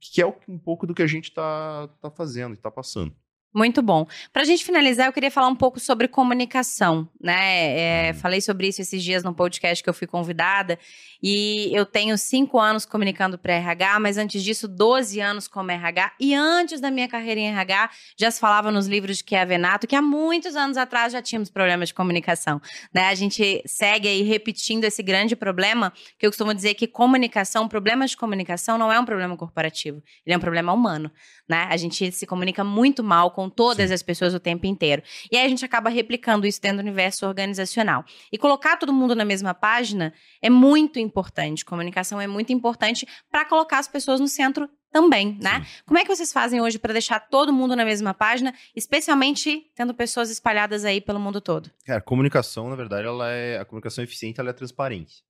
que 0.00 0.22
é 0.22 0.26
um 0.48 0.58
pouco 0.58 0.86
do 0.86 0.94
que 0.94 1.02
a 1.02 1.06
gente 1.06 1.28
está 1.28 1.88
tá 2.00 2.10
fazendo 2.10 2.52
e 2.52 2.54
está 2.54 2.70
passando. 2.70 3.14
Muito 3.54 3.80
bom. 3.80 4.06
Para 4.30 4.42
a 4.42 4.44
gente 4.44 4.62
finalizar, 4.62 5.06
eu 5.06 5.12
queria 5.12 5.30
falar 5.30 5.48
um 5.48 5.56
pouco 5.56 5.80
sobre 5.80 6.06
comunicação, 6.06 7.08
né? 7.18 8.08
É, 8.08 8.12
falei 8.12 8.42
sobre 8.42 8.68
isso 8.68 8.82
esses 8.82 9.02
dias 9.02 9.24
no 9.24 9.34
podcast 9.34 9.82
que 9.82 9.88
eu 9.88 9.94
fui 9.94 10.06
convidada 10.06 10.78
e 11.22 11.70
eu 11.72 11.86
tenho 11.86 12.18
cinco 12.18 12.60
anos 12.60 12.84
comunicando 12.84 13.38
para 13.38 13.54
RH, 13.54 14.00
mas 14.00 14.18
antes 14.18 14.44
disso, 14.44 14.68
12 14.68 15.18
anos 15.20 15.48
como 15.48 15.70
RH. 15.70 16.12
E 16.20 16.34
antes 16.34 16.78
da 16.78 16.90
minha 16.90 17.08
carreira 17.08 17.40
em 17.40 17.48
RH, 17.48 17.90
já 18.18 18.30
se 18.30 18.38
falava 18.38 18.70
nos 18.70 18.86
livros 18.86 19.16
de 19.16 19.24
Kia 19.24 19.46
Venato 19.46 19.86
que 19.86 19.96
há 19.96 20.02
muitos 20.02 20.54
anos 20.54 20.76
atrás 20.76 21.14
já 21.14 21.22
tínhamos 21.22 21.48
problemas 21.48 21.88
de 21.88 21.94
comunicação, 21.94 22.60
né? 22.94 23.08
A 23.08 23.14
gente 23.14 23.62
segue 23.64 24.08
aí 24.08 24.22
repetindo 24.22 24.84
esse 24.84 25.02
grande 25.02 25.34
problema 25.34 25.90
que 26.18 26.26
eu 26.26 26.30
costumo 26.30 26.52
dizer 26.52 26.74
que 26.74 26.86
comunicação, 26.86 27.66
problemas 27.66 28.10
de 28.10 28.18
comunicação 28.18 28.76
não 28.76 28.92
é 28.92 29.00
um 29.00 29.06
problema 29.06 29.34
corporativo, 29.38 30.02
ele 30.26 30.34
é 30.34 30.36
um 30.36 30.40
problema 30.40 30.70
humano, 30.70 31.10
né? 31.48 31.66
A 31.70 31.76
gente 31.78 32.12
se 32.12 32.26
comunica 32.26 32.62
muito 32.62 33.02
mal 33.02 33.30
com 33.38 33.48
todas 33.48 33.86
Sim. 33.86 33.94
as 33.94 34.02
pessoas 34.02 34.34
o 34.34 34.40
tempo 34.40 34.66
inteiro. 34.66 35.00
E 35.30 35.36
aí 35.36 35.46
a 35.46 35.48
gente 35.48 35.64
acaba 35.64 35.88
replicando 35.88 36.44
isso 36.44 36.60
dentro 36.60 36.78
do 36.78 36.80
universo 36.80 37.24
organizacional. 37.24 38.04
E 38.32 38.36
colocar 38.36 38.76
todo 38.76 38.92
mundo 38.92 39.14
na 39.14 39.24
mesma 39.24 39.54
página 39.54 40.12
é 40.42 40.50
muito 40.50 40.98
importante. 40.98 41.64
Comunicação 41.64 42.20
é 42.20 42.26
muito 42.26 42.52
importante 42.52 43.06
para 43.30 43.44
colocar 43.44 43.78
as 43.78 43.86
pessoas 43.86 44.18
no 44.18 44.26
centro 44.26 44.68
também, 44.90 45.38
né? 45.40 45.60
Sim. 45.60 45.82
Como 45.86 45.98
é 46.00 46.02
que 46.02 46.12
vocês 46.12 46.32
fazem 46.32 46.60
hoje 46.60 46.80
para 46.80 46.92
deixar 46.92 47.20
todo 47.20 47.52
mundo 47.52 47.76
na 47.76 47.84
mesma 47.84 48.12
página, 48.12 48.52
especialmente 48.74 49.70
tendo 49.76 49.94
pessoas 49.94 50.30
espalhadas 50.30 50.84
aí 50.84 51.00
pelo 51.00 51.20
mundo 51.20 51.40
todo? 51.40 51.70
Cara, 51.86 52.00
comunicação, 52.00 52.68
na 52.68 52.74
verdade, 52.74 53.06
ela 53.06 53.30
é 53.30 53.60
a 53.60 53.64
comunicação 53.64 54.02
eficiente, 54.02 54.40
ela 54.40 54.50
é 54.50 54.52
transparente. 54.52 55.22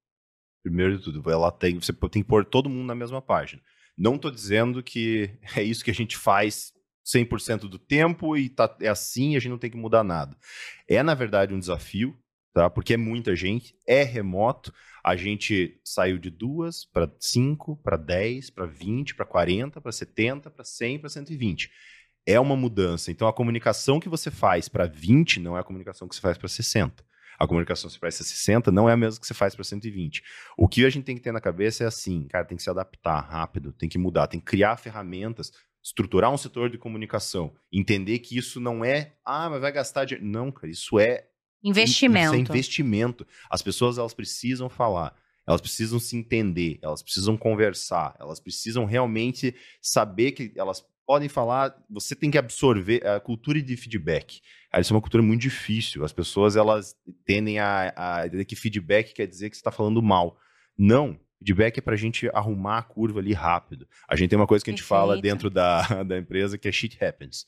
Primeiro 0.63 0.97
de 0.97 1.05
tudo, 1.05 1.31
ela 1.31 1.53
tem, 1.53 1.79
você 1.79 1.93
tem 1.93 2.23
que 2.23 2.29
pôr 2.29 2.47
todo 2.47 2.71
mundo 2.71 2.87
na 2.87 2.95
mesma 2.95 3.21
página. 3.21 3.61
Não 3.99 4.15
estou 4.15 4.31
dizendo 4.31 4.83
que 4.83 5.29
é 5.55 5.63
isso 5.63 5.85
que 5.85 5.91
a 5.91 5.95
gente 5.95 6.17
faz 6.17 6.73
100% 7.09 7.69
do 7.69 7.79
tempo 7.79 8.37
e 8.37 8.49
tá, 8.49 8.77
é 8.81 8.89
assim, 8.89 9.35
a 9.35 9.39
gente 9.39 9.51
não 9.51 9.59
tem 9.59 9.71
que 9.71 9.77
mudar 9.77 10.05
nada. 10.05 10.37
É, 10.87 11.03
na 11.03 11.15
verdade, 11.15 11.55
um 11.55 11.59
desafio, 11.59 12.17
tá? 12.53 12.69
Porque 12.69 12.95
é 12.95 12.97
muita 12.97 13.35
gente, 13.35 13.75
é 13.87 14.03
remoto. 14.03 14.73
A 15.03 15.17
gente 15.17 15.81
saiu 15.83 16.19
de 16.19 16.29
duas 16.29 16.85
para 16.85 17.11
cinco, 17.19 17.77
para 17.77 17.97
10, 17.97 18.51
para 18.51 18.67
20, 18.67 19.15
para 19.15 19.25
40, 19.25 19.81
para 19.81 19.93
70, 19.93 20.51
para 20.51 20.65
100, 20.65 20.99
para 20.99 21.09
120. 21.09 21.71
É 22.27 22.39
uma 22.39 22.57
mudança. 22.57 23.11
Então, 23.11 23.27
a 23.27 23.33
comunicação 23.33 23.99
que 23.99 24.09
você 24.09 24.31
faz 24.31 24.69
para 24.69 24.87
20 24.87 25.41
não 25.41 25.57
é 25.57 25.61
a 25.61 25.65
comunicação 25.65 26.07
que 26.07 26.15
você 26.15 26.21
faz 26.21 26.37
para 26.37 26.49
60. 26.49 27.03
A 27.39 27.47
comunicação 27.47 27.89
que 27.89 27.95
você 27.95 28.01
faz 28.01 28.17
para 28.17 28.27
60 28.27 28.73
não 28.73 28.89
é 28.89 28.93
a 28.93 28.97
mesma 28.97 29.21
que 29.21 29.27
você 29.27 29.33
faz 29.33 29.55
para 29.55 29.65
120. 29.65 30.23
O 30.57 30.69
que 30.69 30.85
a 30.85 30.91
gente 30.91 31.05
tem 31.05 31.15
que 31.15 31.23
ter 31.23 31.33
na 31.33 31.41
cabeça 31.41 31.85
é 31.85 31.87
assim, 31.87 32.27
cara, 32.27 32.45
tem 32.45 32.57
que 32.57 32.63
se 32.65 32.69
adaptar 32.69 33.21
rápido, 33.21 33.73
tem 33.73 33.89
que 33.89 33.97
mudar, 33.97 34.27
tem 34.27 34.41
que 34.41 34.47
criar 34.47 34.77
ferramentas 34.77 35.53
estruturar 35.83 36.33
um 36.33 36.37
setor 36.37 36.71
de 36.71 36.79
comunicação, 36.79 37.55
entender 37.73 38.19
que 38.19 38.37
isso 38.37 38.61
não 38.61 38.85
é, 38.85 39.15
ah, 39.25 39.49
mas 39.51 39.61
vai 39.61 39.73
gastar 39.73 40.05
dinheiro. 40.05 40.27
Não, 40.27 40.51
cara, 40.51 40.71
isso 40.71 40.99
é 40.99 41.27
investimento. 41.63 42.27
Isso 42.27 42.35
é 42.35 42.39
investimento. 42.39 43.27
As 43.51 43.63
pessoas 43.63 43.99
elas 43.99 44.15
precisam 44.15 44.69
falar, 44.69 45.15
elas 45.47 45.61
precisam 45.61 45.99
se 45.99 46.17
entender, 46.17 46.79
elas 46.83 47.03
precisam 47.03 47.37
conversar, 47.37 48.15
elas 48.21 48.41
precisam 48.41 48.85
realmente 48.85 49.55
saber 49.81 50.33
que 50.33 50.53
elas 50.57 50.85
podem 51.07 51.29
falar, 51.29 51.75
você 51.89 52.15
tem 52.15 52.31
que 52.31 52.37
absorver 52.37 53.07
a 53.07 53.19
cultura 53.19 53.63
de 53.63 53.75
feedback. 53.79 54.43
Cara, 54.71 54.83
isso 54.83 54.93
é 54.93 54.95
uma 54.95 55.01
cultura 55.01 55.23
muito 55.23 55.41
difícil. 55.41 56.05
As 56.05 56.13
pessoas 56.13 56.55
elas 56.55 56.95
tendem 57.25 57.59
a, 57.59 57.95
a 57.97 58.45
que 58.45 58.55
feedback 58.55 59.15
quer 59.15 59.27
dizer 59.27 59.49
que 59.49 59.57
você 59.57 59.61
está 59.61 59.71
falando 59.71 60.03
mal. 60.03 60.37
Não, 60.77 61.19
Feedback 61.39 61.79
é 61.79 61.81
para 61.81 61.95
a 61.95 61.99
gente 61.99 62.29
arrumar 62.35 62.79
a 62.79 62.83
curva 62.83 63.21
ali 63.21 63.33
rápido. 63.33 63.87
A 64.09 64.17
gente 64.17 64.31
tem 64.31 64.39
uma 64.39 64.47
coisa 64.47 64.65
que 64.65 64.71
a 64.71 64.73
gente 64.73 64.83
Perfeito. 64.83 65.01
fala 65.01 65.21
dentro 65.21 65.49
da, 65.49 65.83
da 66.05 66.19
empresa 66.19 66.59
que 66.59 66.69
é 66.69 66.73
shit 66.73 67.03
happens. 67.03 67.47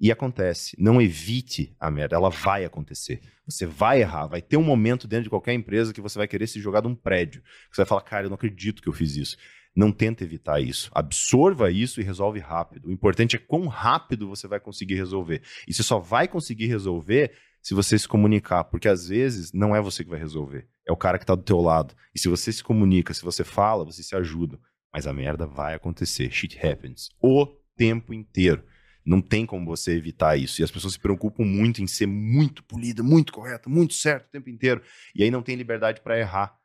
E 0.00 0.12
acontece. 0.12 0.76
Não 0.78 1.02
evite 1.02 1.74
a 1.78 1.90
merda, 1.90 2.14
ela 2.14 2.30
vai 2.30 2.64
acontecer. 2.64 3.20
Você 3.44 3.66
vai 3.66 4.00
errar, 4.00 4.26
vai 4.26 4.40
ter 4.40 4.56
um 4.56 4.62
momento 4.62 5.08
dentro 5.08 5.24
de 5.24 5.30
qualquer 5.30 5.54
empresa 5.54 5.92
que 5.92 6.00
você 6.00 6.18
vai 6.18 6.28
querer 6.28 6.46
se 6.46 6.60
jogar 6.60 6.80
de 6.80 6.86
um 6.86 6.94
prédio. 6.94 7.42
Que 7.42 7.76
você 7.76 7.82
vai 7.82 7.86
falar, 7.86 8.02
cara, 8.02 8.26
eu 8.26 8.30
não 8.30 8.36
acredito 8.36 8.80
que 8.80 8.88
eu 8.88 8.92
fiz 8.92 9.16
isso. 9.16 9.36
Não 9.74 9.92
tenta 9.92 10.24
evitar 10.24 10.60
isso. 10.60 10.90
Absorva 10.94 11.70
isso 11.70 12.00
e 12.00 12.04
resolve 12.04 12.38
rápido. 12.38 12.88
O 12.88 12.92
importante 12.92 13.36
é 13.36 13.38
quão 13.38 13.66
rápido 13.66 14.28
você 14.28 14.46
vai 14.46 14.60
conseguir 14.60 14.94
resolver. 14.94 15.42
E 15.66 15.74
você 15.74 15.82
só 15.82 15.98
vai 15.98 16.28
conseguir 16.28 16.66
resolver 16.66 17.32
se 17.62 17.74
você 17.74 17.98
se 17.98 18.08
comunicar, 18.08 18.64
porque 18.64 18.88
às 18.88 19.08
vezes 19.08 19.52
não 19.52 19.74
é 19.74 19.80
você 19.80 20.04
que 20.04 20.10
vai 20.10 20.18
resolver, 20.18 20.68
é 20.86 20.92
o 20.92 20.96
cara 20.96 21.18
que 21.18 21.24
está 21.24 21.34
do 21.34 21.42
teu 21.42 21.60
lado. 21.60 21.94
E 22.14 22.18
se 22.18 22.28
você 22.28 22.52
se 22.52 22.62
comunica, 22.62 23.12
se 23.12 23.22
você 23.22 23.44
fala, 23.44 23.84
você 23.84 24.02
se 24.02 24.16
ajuda. 24.16 24.58
Mas 24.92 25.06
a 25.06 25.12
merda 25.12 25.46
vai 25.46 25.74
acontecer, 25.74 26.30
shit 26.30 26.58
happens 26.64 27.10
o 27.20 27.46
tempo 27.76 28.14
inteiro. 28.14 28.64
Não 29.04 29.22
tem 29.22 29.46
como 29.46 29.64
você 29.64 29.92
evitar 29.92 30.36
isso. 30.36 30.60
E 30.60 30.64
as 30.64 30.70
pessoas 30.70 30.94
se 30.94 30.98
preocupam 30.98 31.44
muito 31.44 31.82
em 31.82 31.86
ser 31.86 32.06
muito 32.06 32.62
polida, 32.64 33.02
muito 33.02 33.32
correta, 33.32 33.68
muito 33.68 33.94
certo 33.94 34.26
o 34.26 34.30
tempo 34.30 34.50
inteiro. 34.50 34.82
E 35.14 35.22
aí 35.22 35.30
não 35.30 35.42
tem 35.42 35.56
liberdade 35.56 36.00
para 36.02 36.18
errar. 36.18 36.58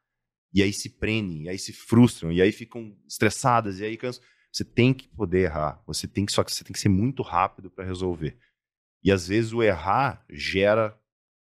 E 0.54 0.62
aí 0.62 0.72
se 0.74 0.90
prendem, 0.90 1.44
e 1.44 1.50
aí 1.50 1.58
se 1.58 1.74
frustram, 1.74 2.32
e 2.32 2.42
aí 2.42 2.52
ficam 2.52 2.96
estressadas, 3.08 3.80
e 3.80 3.86
aí 3.86 3.98
cansam. 3.98 4.22
Você 4.52 4.64
tem 4.64 4.94
que 4.94 5.08
poder 5.08 5.46
errar. 5.46 5.82
Você 5.88 6.08
tem 6.08 6.26
que 6.26 6.32
só 6.32 6.44
que 6.44 6.54
você 6.54 6.64
tem 6.64 6.74
que 6.74 6.80
ser 6.80 6.90
muito 6.90 7.24
rápido 7.24 7.72
para 7.72 7.86
resolver. 7.86 8.38
E 9.04 9.12
às 9.12 9.28
vezes 9.28 9.54
o 9.54 9.62
errar 9.62 10.24
gera 10.30 10.98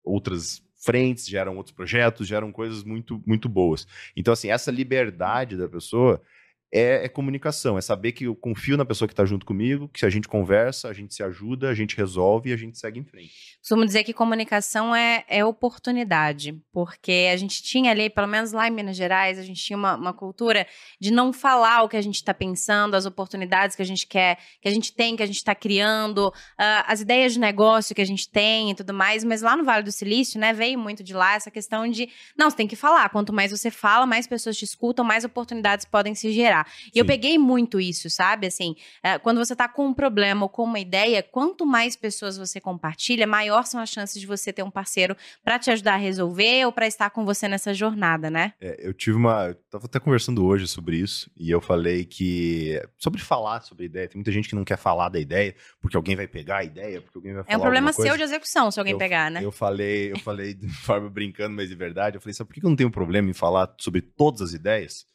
outras 0.05 0.63
frentes, 0.77 1.27
geram 1.27 1.57
outros 1.57 1.75
projetos, 1.75 2.27
geram 2.27 2.53
coisas 2.53 2.85
muito, 2.85 3.23
muito 3.27 3.49
boas. 3.49 3.87
Então, 4.17 4.33
assim, 4.33 4.51
essa 4.51 4.71
liberdade 4.71 5.57
da 5.57 5.69
pessoa 5.69 6.23
é, 6.73 7.05
é, 7.05 7.09
comunicação, 7.09 7.79
é 7.79 7.81
saber 7.81 8.13
que 8.13 8.25
eu 8.25 8.35
confio 8.35 8.77
na 8.77 8.85
pessoa 8.85 9.09
que 9.09 9.13
está 9.13 9.25
junto 9.25 9.47
comigo, 9.47 9.89
que 9.89 10.01
se 10.01 10.07
a 10.07 10.11
gente 10.11 10.29
conversa, 10.29 10.89
a 10.89 10.93
gente 10.93 11.15
se 11.15 11.23
ajuda, 11.23 11.71
a 11.71 11.75
gente 11.75 11.97
resolve 11.97 12.51
e 12.51 12.53
a 12.53 12.57
gente 12.57 12.79
segue 12.79 13.01
em 13.01 13.05
frente. 13.05 13.59
Costumo 13.61 13.87
dizer 13.87 14.05
que 14.05 14.13
comunicação 14.13 14.95
é, 14.95 15.25
é 15.29 15.45
oportunidade, 15.45 16.61
porque 16.73 17.31
a 17.33 17.37
gente 17.37 17.63
tinha 17.63 17.91
ali, 17.91 18.11
pelo 18.11 18.27
menos 18.27 18.53
lá 18.53 18.69
em 18.69 18.71
Minas 18.71 18.97
Gerais, 18.97 19.39
a 19.39 19.43
gente 19.43 19.63
tinha 19.63 19.77
uma, 19.77 19.97
uma 19.97 20.13
cultura 20.13 20.67
de 21.01 21.11
não 21.11 21.33
falar 21.33 21.83
o 21.83 21.89
que 21.89 21.97
a 21.97 22.03
gente 22.03 22.17
está 22.17 22.35
pensando, 22.35 22.95
as 22.95 23.07
oportunidades 23.07 23.75
que 23.75 23.83
a 23.83 23.87
gente 23.87 24.07
quer, 24.07 24.39
que 24.61 24.69
a 24.69 24.71
gente 24.71 24.93
tem, 24.93 25.17
que 25.17 25.23
a 25.23 25.27
gente 25.27 25.37
está 25.37 25.55
criando, 25.55 26.29
uh, 26.29 26.85
as 26.87 27.01
ideias 27.01 27.33
de 27.33 27.41
negócio 27.41 27.95
que 27.95 28.03
a 28.03 28.07
gente 28.07 28.29
tem 28.31 28.71
e 28.71 28.75
tudo 28.75 28.93
mais, 28.93 29.25
mas 29.25 29.41
lá 29.41 29.57
no 29.57 29.65
Vale 29.65 29.83
do 29.83 29.93
Silício, 29.93 30.39
né, 30.39 30.53
veio 30.53 30.79
muito 30.79 31.03
de 31.03 31.15
lá 31.15 31.35
essa 31.35 31.51
questão 31.51 31.89
de, 31.89 32.11
não, 32.37 32.51
você 32.51 32.57
tem 32.57 32.69
que 32.69 32.77
falar, 32.77 33.09
quanto 33.09 33.33
mais 33.33 33.51
você 33.51 33.71
fala, 33.71 34.07
mais 34.07 34.27
pessoas 34.27 34.57
te 34.57 34.65
escutam, 34.65 35.05
mais 35.05 35.25
oportunidades 35.25 35.87
podem 35.87 36.15
se 36.15 36.31
gerar. 36.33 36.58
Compartilhar. 36.65 36.91
E 36.95 36.99
eu 36.99 37.05
peguei 37.05 37.39
muito 37.39 37.81
isso, 37.81 38.11
sabe? 38.11 38.47
Assim, 38.47 38.75
é, 39.03 39.19
quando 39.19 39.39
você 39.39 39.55
tá 39.55 39.69
com 39.69 39.87
um 39.87 39.95
problema 39.95 40.45
ou 40.45 40.49
com 40.49 40.65
uma 40.65 40.79
ideia, 40.79 41.23
quanto 41.23 41.67
mais 41.67 41.97
pessoas 41.97 42.37
você 42.37 42.61
compartilha, 42.61 43.27
maior 43.27 43.65
são 43.65 43.81
as 43.81 43.91
chances 43.91 44.21
de 44.21 44.27
você 44.27 44.53
ter 44.53 44.63
um 44.63 44.71
parceiro 44.71 45.17
para 45.45 45.59
te 45.59 45.71
ajudar 45.71 45.95
a 45.95 45.97
resolver 45.97 46.65
ou 46.67 46.73
para 46.73 46.87
estar 46.87 47.11
com 47.11 47.25
você 47.25 47.49
nessa 47.49 47.73
jornada, 47.75 48.31
né? 48.31 48.53
É, 48.61 48.77
eu 48.79 48.93
tive 48.93 49.17
uma. 49.17 49.49
Eu 49.49 49.55
tava 49.71 49.87
até 49.87 49.99
conversando 49.99 50.45
hoje 50.45 50.67
sobre 50.67 50.97
isso, 50.97 51.31
e 51.37 51.51
eu 51.51 51.61
falei 51.61 52.05
que. 52.05 52.81
Sobre 52.97 53.21
falar 53.21 53.63
sobre 53.63 53.87
ideia, 53.87 54.09
tem 54.09 54.19
muita 54.19 54.33
gente 54.33 54.49
que 54.49 54.55
não 54.55 54.65
quer 54.65 54.79
falar 54.79 55.09
da 55.09 55.19
ideia, 55.19 55.55
porque 55.81 55.97
alguém 55.97 56.17
vai 56.17 56.27
pegar 56.27 56.59
a 56.59 56.65
ideia, 56.65 57.01
porque 57.01 57.19
alguém 57.19 57.35
vai 57.35 57.45
falar. 57.45 57.55
É 57.55 57.57
um 57.57 57.61
problema 57.61 57.93
seu 57.93 58.17
de 58.17 58.23
execução, 58.23 58.71
se 58.71 58.79
alguém 58.79 58.93
eu, 58.93 58.99
pegar, 58.99 59.31
né? 59.31 59.41
Eu 59.43 59.53
falei, 59.53 60.13
eu 60.13 60.19
falei 60.19 60.55
de 60.55 60.69
forma 60.85 61.09
brincando, 61.09 61.55
mas 61.55 61.69
de 61.69 61.75
verdade, 61.75 62.17
eu 62.17 62.21
falei, 62.21 62.35
sabe 62.35 62.49
por 62.49 62.55
que 62.55 62.65
eu 62.65 62.71
não 62.71 62.77
tenho 62.77 62.91
problema 62.91 63.31
em 63.31 63.33
falar 63.35 63.75
sobre 63.79 64.01
todas 64.01 64.41
as 64.41 64.53
ideias? 64.53 65.07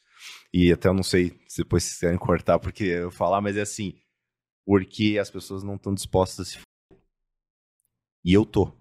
E 0.54 0.72
até 0.72 0.88
eu 0.88 0.94
não 0.94 1.04
sei 1.04 1.40
se 1.48 1.64
depois 1.64 1.84
vocês 1.84 2.00
querem 2.00 2.18
cortar 2.18 2.60
porque 2.60 2.84
eu 2.84 3.12
falar, 3.12 3.42
mas 3.42 3.58
é 3.58 3.62
assim, 3.62 3.94
porque 4.66 5.18
as 5.20 5.30
pessoas 5.30 5.64
não 5.64 5.76
estão 5.76 5.94
dispostas 5.94 6.48
a 6.48 6.50
se 6.50 6.60
e 8.26 8.34
eu 8.34 8.46
tô. 8.46 8.72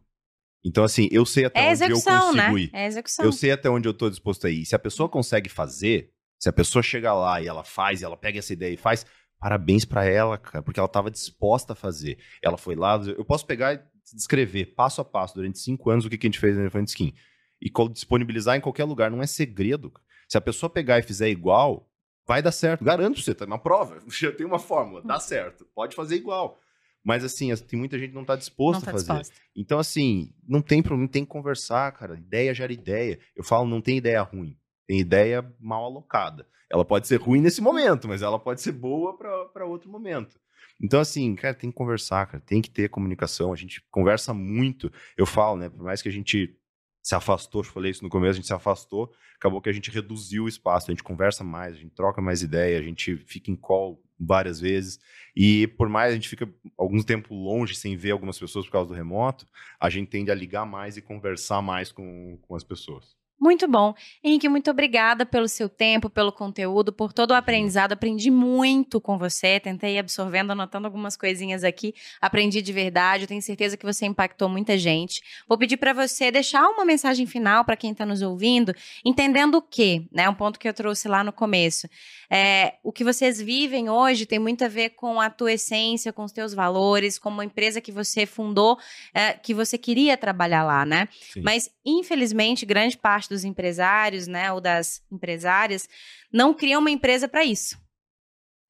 Então, 0.65 0.85
assim, 0.85 1.09
eu 1.11 1.27
sei 1.27 1.47
até 1.47 1.67
é 1.67 1.73
onde 1.73 1.83
eu 1.85 2.01
consigo 2.01 2.33
né? 2.37 2.55
ir. 2.55 2.71
É 2.73 2.87
execução. 2.87 3.25
Eu 3.25 3.33
sei 3.33 3.51
até 3.51 3.69
onde 3.69 3.89
eu 3.89 3.95
tô 3.95 4.09
disposto 4.09 4.47
a 4.47 4.51
ir. 4.51 4.65
Se 4.65 4.77
a 4.77 4.79
pessoa 4.79 5.09
consegue 5.09 5.49
fazer, 5.49 6.13
se 6.39 6.49
a 6.49 6.53
pessoa 6.53 6.83
chega 6.83 7.13
lá 7.13 7.41
e 7.41 7.49
ela 7.49 7.65
faz, 7.65 8.01
e 8.01 8.05
ela 8.05 8.17
pega 8.17 8.39
essa 8.39 8.53
ideia 8.53 8.73
e 8.73 8.77
faz, 8.77 9.05
parabéns 9.41 9.85
para 9.85 10.05
ela, 10.05 10.39
cara, 10.39 10.63
porque 10.63 10.79
ela 10.79 10.87
estava 10.87 11.11
disposta 11.11 11.73
a 11.73 11.77
fazer. 11.77 12.19
Ela 12.41 12.57
foi 12.57 12.77
lá, 12.77 12.95
eu 13.05 13.25
posso 13.25 13.45
pegar 13.45 13.75
e 13.75 13.83
descrever 14.15 14.67
passo 14.77 15.01
a 15.01 15.05
passo 15.05 15.35
durante 15.35 15.59
cinco 15.59 15.91
anos 15.91 16.05
o 16.05 16.11
que, 16.11 16.17
que 16.17 16.27
a 16.27 16.31
gente 16.31 16.39
fez 16.39 16.55
no 16.55 16.63
Elefante 16.63 16.91
Skin 16.91 17.13
e 17.61 17.71
disponibilizar 17.93 18.57
em 18.57 18.61
qualquer 18.61 18.85
lugar, 18.85 19.11
não 19.11 19.23
é 19.23 19.27
segredo. 19.27 19.93
Se 20.33 20.39
a 20.39 20.41
pessoa 20.41 20.71
pegar 20.71 20.99
e 20.99 21.03
fizer 21.03 21.29
igual, 21.29 21.87
vai 22.27 22.41
dar 22.41 22.53
certo. 22.53 22.83
Garanto 22.83 23.17
pra 23.17 23.23
você, 23.23 23.35
tá 23.35 23.45
uma 23.45 23.59
prova. 23.59 24.03
Já 24.09 24.33
tem 24.33 24.47
uma 24.47 24.59
fórmula, 24.59 25.03
dá 25.03 25.21
certo. 25.21 25.67
Pode 25.75 25.95
fazer 25.95 26.17
igual. 26.17 26.59
Mas 27.05 27.23
assim, 27.23 27.55
tem 27.55 27.79
muita 27.79 27.99
gente 27.99 28.09
que 28.09 28.15
não 28.15 28.23
está 28.23 28.35
disposta 28.35 28.79
não 28.79 28.85
tá 28.87 28.91
a 28.93 28.95
fazer. 28.95 29.13
Disposta. 29.13 29.35
Então, 29.55 29.79
assim, 29.79 30.33
não 30.49 30.63
tem 30.63 30.83
problema, 30.83 31.07
tem 31.07 31.23
que 31.23 31.31
conversar, 31.31 31.93
cara. 31.93 32.15
Ideia 32.15 32.55
gera 32.55 32.73
ideia. 32.73 33.21
Eu 33.37 33.45
falo, 33.45 33.69
não 33.69 33.83
tem 33.83 33.99
ideia 33.99 34.23
ruim. 34.23 34.57
Tem 34.87 35.01
ideia 35.01 35.47
mal 35.61 35.85
alocada. 35.85 36.49
Ela 36.71 36.83
pode 36.83 37.07
ser 37.09 37.21
ruim 37.21 37.43
nesse 37.43 37.61
momento, 37.61 38.09
mas 38.09 38.23
ela 38.23 38.39
pode 38.39 38.63
ser 38.63 38.73
boa 38.73 39.19
para 39.19 39.67
outro 39.67 39.91
momento. 39.91 40.41
Então, 40.83 40.99
assim, 40.99 41.35
cara, 41.35 41.53
tem 41.53 41.71
que 41.71 41.77
conversar, 41.77 42.25
cara, 42.25 42.43
tem 42.43 42.63
que 42.63 42.71
ter 42.71 42.89
comunicação. 42.89 43.53
A 43.53 43.57
gente 43.57 43.85
conversa 43.91 44.33
muito. 44.33 44.91
Eu 45.15 45.27
falo, 45.27 45.59
né? 45.59 45.69
Por 45.69 45.85
mais 45.85 46.01
que 46.01 46.09
a 46.09 46.13
gente 46.13 46.59
se 47.03 47.15
afastou, 47.15 47.63
eu 47.63 47.65
falei 47.65 47.91
isso 47.91 48.05
no 48.05 48.09
começo, 48.09 48.33
a 48.33 48.35
gente 48.35 48.47
se 48.47 48.55
afastou, 48.55 49.13
acabou 49.37 49.61
que 49.61 49.69
a 49.69 49.73
gente 49.73 49.91
reduziu 49.91 50.45
o 50.45 50.49
espaço, 50.49 50.91
a 50.91 50.93
gente 50.93 51.03
conversa 51.03 51.43
mais, 51.43 51.75
a 51.75 51.79
gente 51.79 51.95
troca 51.95 52.23
mais 52.23 52.43
ideia, 52.43 52.79
a 52.79 52.83
gente 52.83 53.17
fica 53.17 53.51
em 53.51 53.57
call 53.57 54.01
várias 54.19 54.61
vezes. 54.61 55.01
E 55.35 55.67
por 55.67 55.89
mais 55.89 56.13
a 56.13 56.15
gente 56.15 56.29
fica 56.29 56.49
algum 56.79 57.03
tempo 57.03 57.35
longe 57.35 57.75
sem 57.75 57.97
ver 57.97 58.13
algumas 58.13 58.39
pessoas 58.39 58.67
por 58.67 58.73
causa 58.73 58.89
do 58.89 58.95
remoto, 58.95 59.47
a 59.81 59.91
gente 59.91 60.09
tende 60.09 60.31
a 60.31 60.35
ligar 60.35 60.65
mais 60.65 60.97
e 60.97 61.03
conversar 61.03 61.61
mais 61.61 61.91
com, 61.91 62.39
com 62.43 62.55
as 62.55 62.63
pessoas. 62.63 63.17
Muito 63.43 63.67
bom. 63.67 63.93
Henrique, 64.23 64.49
muito 64.49 64.71
obrigada 64.71 65.27
pelo 65.27 65.49
seu 65.49 65.69
tempo, 65.69 66.09
pelo 66.09 66.31
conteúdo, 66.31 66.93
por 66.93 67.13
todo 67.13 67.33
o 67.33 67.35
aprendizado. 67.35 67.91
Aprendi 67.91 68.31
muito 68.31 69.01
com 69.01 69.19
você, 69.19 69.59
tentei 69.59 69.97
ir 69.97 69.99
absorvendo, 69.99 70.53
anotando 70.53 70.87
algumas 70.87 71.17
coisinhas 71.17 71.65
aqui. 71.65 71.93
Aprendi 72.21 72.63
de 72.63 72.73
verdade, 72.73 73.25
eu 73.25 73.27
tenho 73.27 73.43
certeza 73.43 73.77
que 73.77 73.85
você 73.85 74.07
impactou 74.07 74.49
muita 74.49 74.79
gente. 74.79 75.21
Vou 75.49 75.59
pedir 75.59 75.77
para 75.77 75.93
você 75.93 76.31
deixar 76.31 76.69
uma 76.69 76.85
mensagem 76.85 77.27
final 77.27 77.65
para 77.65 77.75
quem 77.75 77.91
está 77.91 78.07
nos 78.07 78.23
ouvindo, 78.23 78.73
entendendo 79.05 79.57
o 79.57 79.63
quê, 79.63 80.07
né? 80.13 80.29
Um 80.29 80.35
ponto 80.35 80.57
que 80.57 80.69
eu 80.69 80.73
trouxe 80.73 81.09
lá 81.09 81.25
no 81.25 81.33
começo. 81.33 81.89
É, 82.31 82.75
o 82.85 82.93
que 82.93 83.03
vocês 83.03 83.43
vivem 83.43 83.91
hoje 83.91 84.25
tem 84.25 84.39
muito 84.39 84.65
a 84.65 84.69
ver 84.69 84.91
com 84.91 85.21
a 85.21 85.29
tua 85.29 85.55
essência, 85.55 86.13
com 86.13 86.23
os 86.23 86.31
teus 86.31 86.55
valores, 86.55 87.19
com 87.19 87.29
uma 87.29 87.45
empresa 87.45 87.81
que 87.81 87.91
você 87.91 88.25
fundou, 88.25 88.79
é, 89.13 89.33
que 89.33 89.53
você 89.53 89.77
queria 89.77 90.17
trabalhar 90.17 90.63
lá, 90.63 90.87
né? 90.87 91.09
Sim. 91.33 91.41
Mas, 91.43 91.69
infelizmente, 91.85 92.65
grande 92.65 92.97
parte 92.97 93.32
dos 93.33 93.45
empresários, 93.45 94.27
né, 94.27 94.53
ou 94.53 94.61
das 94.61 95.03
empresárias, 95.11 95.89
não 96.33 96.55
criam 96.55 96.81
uma 96.81 96.91
empresa 96.91 97.29
para 97.29 97.45
isso 97.45 97.83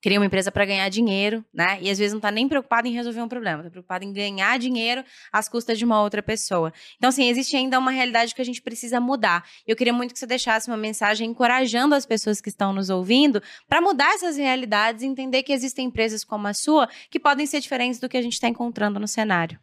cria 0.02 0.18
uma 0.18 0.26
empresa 0.26 0.50
para 0.50 0.64
ganhar 0.64 0.88
dinheiro, 0.88 1.44
né? 1.54 1.78
E 1.80 1.88
às 1.88 1.96
vezes 1.96 2.12
não 2.12 2.18
está 2.18 2.30
nem 2.30 2.48
preocupado 2.48 2.88
em 2.88 2.92
resolver 2.92 3.22
um 3.22 3.28
problema, 3.28 3.60
está 3.60 3.70
preocupado 3.70 4.04
em 4.04 4.12
ganhar 4.12 4.58
dinheiro 4.58 5.04
às 5.32 5.48
custas 5.48 5.78
de 5.78 5.84
uma 5.84 6.02
outra 6.02 6.20
pessoa. 6.20 6.72
Então, 6.96 7.08
assim, 7.08 7.28
existe 7.28 7.56
ainda 7.56 7.78
uma 7.78 7.92
realidade 7.92 8.34
que 8.34 8.42
a 8.42 8.44
gente 8.44 8.60
precisa 8.60 9.00
mudar. 9.00 9.48
Eu 9.64 9.76
queria 9.76 9.92
muito 9.92 10.12
que 10.12 10.18
você 10.18 10.26
deixasse 10.26 10.68
uma 10.68 10.76
mensagem 10.76 11.30
encorajando 11.30 11.94
as 11.94 12.04
pessoas 12.04 12.40
que 12.40 12.48
estão 12.48 12.72
nos 12.72 12.90
ouvindo 12.90 13.40
para 13.68 13.80
mudar 13.80 14.12
essas 14.14 14.36
realidades 14.36 15.04
e 15.04 15.06
entender 15.06 15.44
que 15.44 15.52
existem 15.52 15.86
empresas 15.86 16.24
como 16.24 16.48
a 16.48 16.52
sua 16.52 16.88
que 17.08 17.20
podem 17.20 17.46
ser 17.46 17.60
diferentes 17.60 18.00
do 18.00 18.08
que 18.08 18.16
a 18.16 18.22
gente 18.22 18.34
está 18.34 18.48
encontrando 18.48 18.98
no 18.98 19.06
cenário. 19.06 19.60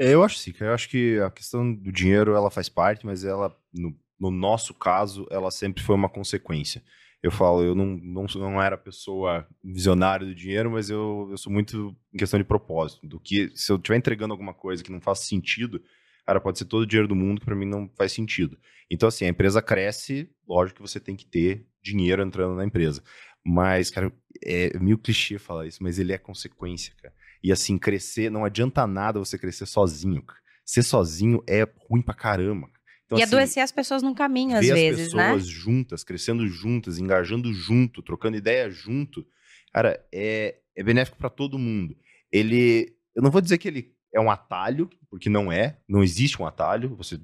É, 0.00 0.14
eu 0.14 0.22
acho 0.22 0.38
sim, 0.38 0.54
eu 0.60 0.72
acho 0.72 0.88
que 0.88 1.18
a 1.18 1.30
questão 1.30 1.74
do 1.74 1.92
dinheiro 1.92 2.34
ela 2.34 2.50
faz 2.50 2.68
parte, 2.68 3.04
mas 3.04 3.24
ela, 3.24 3.54
no, 3.74 3.94
no 4.18 4.30
nosso 4.30 4.74
caso, 4.74 5.26
ela 5.30 5.50
sempre 5.50 5.82
foi 5.82 5.94
uma 5.94 6.08
consequência 6.08 6.82
eu 7.22 7.32
falo, 7.32 7.62
eu 7.64 7.74
não, 7.74 7.86
não, 7.86 8.26
não 8.36 8.62
era 8.62 8.78
pessoa 8.78 9.46
visionária 9.62 10.24
do 10.24 10.34
dinheiro, 10.34 10.70
mas 10.70 10.88
eu, 10.88 11.26
eu 11.30 11.36
sou 11.36 11.52
muito 11.52 11.96
em 12.14 12.18
questão 12.18 12.38
de 12.38 12.44
propósito. 12.44 13.06
Do 13.06 13.18
que 13.18 13.50
se 13.56 13.72
eu 13.72 13.76
estiver 13.76 13.96
entregando 13.96 14.32
alguma 14.32 14.54
coisa 14.54 14.84
que 14.84 14.92
não 14.92 15.00
faz 15.00 15.20
sentido, 15.20 15.82
cara, 16.24 16.40
pode 16.40 16.58
ser 16.58 16.66
todo 16.66 16.82
o 16.82 16.86
dinheiro 16.86 17.08
do 17.08 17.16
mundo 17.16 17.40
que 17.40 17.46
para 17.46 17.56
mim 17.56 17.66
não 17.66 17.90
faz 17.96 18.12
sentido. 18.12 18.56
Então, 18.88 19.08
assim, 19.08 19.24
a 19.24 19.28
empresa 19.28 19.60
cresce, 19.60 20.30
lógico 20.46 20.76
que 20.76 20.88
você 20.88 21.00
tem 21.00 21.16
que 21.16 21.26
ter 21.26 21.66
dinheiro 21.82 22.22
entrando 22.22 22.54
na 22.54 22.64
empresa. 22.64 23.02
Mas, 23.44 23.90
cara, 23.90 24.12
é 24.44 24.78
meio 24.78 24.98
clichê 24.98 25.38
falar 25.38 25.66
isso, 25.66 25.82
mas 25.82 25.98
ele 25.98 26.12
é 26.12 26.18
consequência, 26.18 26.94
cara. 27.02 27.12
E 27.42 27.50
assim, 27.50 27.78
crescer, 27.78 28.30
não 28.30 28.44
adianta 28.44 28.86
nada 28.86 29.18
você 29.18 29.36
crescer 29.36 29.66
sozinho. 29.66 30.22
Cara. 30.22 30.38
Ser 30.64 30.82
sozinho 30.84 31.42
é 31.48 31.66
ruim 31.88 32.02
pra 32.02 32.14
caramba. 32.14 32.68
Então, 33.08 33.18
e 33.18 33.22
assim, 33.22 33.34
adoecer 33.34 33.62
as 33.62 33.72
pessoas 33.72 34.02
num 34.02 34.12
caminho, 34.12 34.54
às 34.54 34.66
vezes, 34.66 35.14
né? 35.14 35.30
as 35.30 35.42
pessoas 35.42 35.46
juntas, 35.46 36.04
crescendo 36.04 36.46
juntas, 36.46 36.98
engajando 36.98 37.52
junto, 37.54 38.02
trocando 38.02 38.36
ideia 38.36 38.70
junto, 38.70 39.26
cara, 39.72 39.98
é, 40.12 40.58
é 40.76 40.82
benéfico 40.82 41.16
para 41.16 41.30
todo 41.30 41.58
mundo. 41.58 41.96
Ele, 42.30 42.94
eu 43.14 43.22
não 43.22 43.30
vou 43.30 43.40
dizer 43.40 43.56
que 43.56 43.66
ele 43.66 43.94
é 44.18 44.20
um 44.20 44.30
atalho, 44.30 44.90
porque 45.10 45.28
não 45.28 45.50
é, 45.50 45.78
não 45.88 46.02
existe 46.02 46.40
um 46.40 46.46
atalho. 46.46 46.94
Você, 46.96 47.18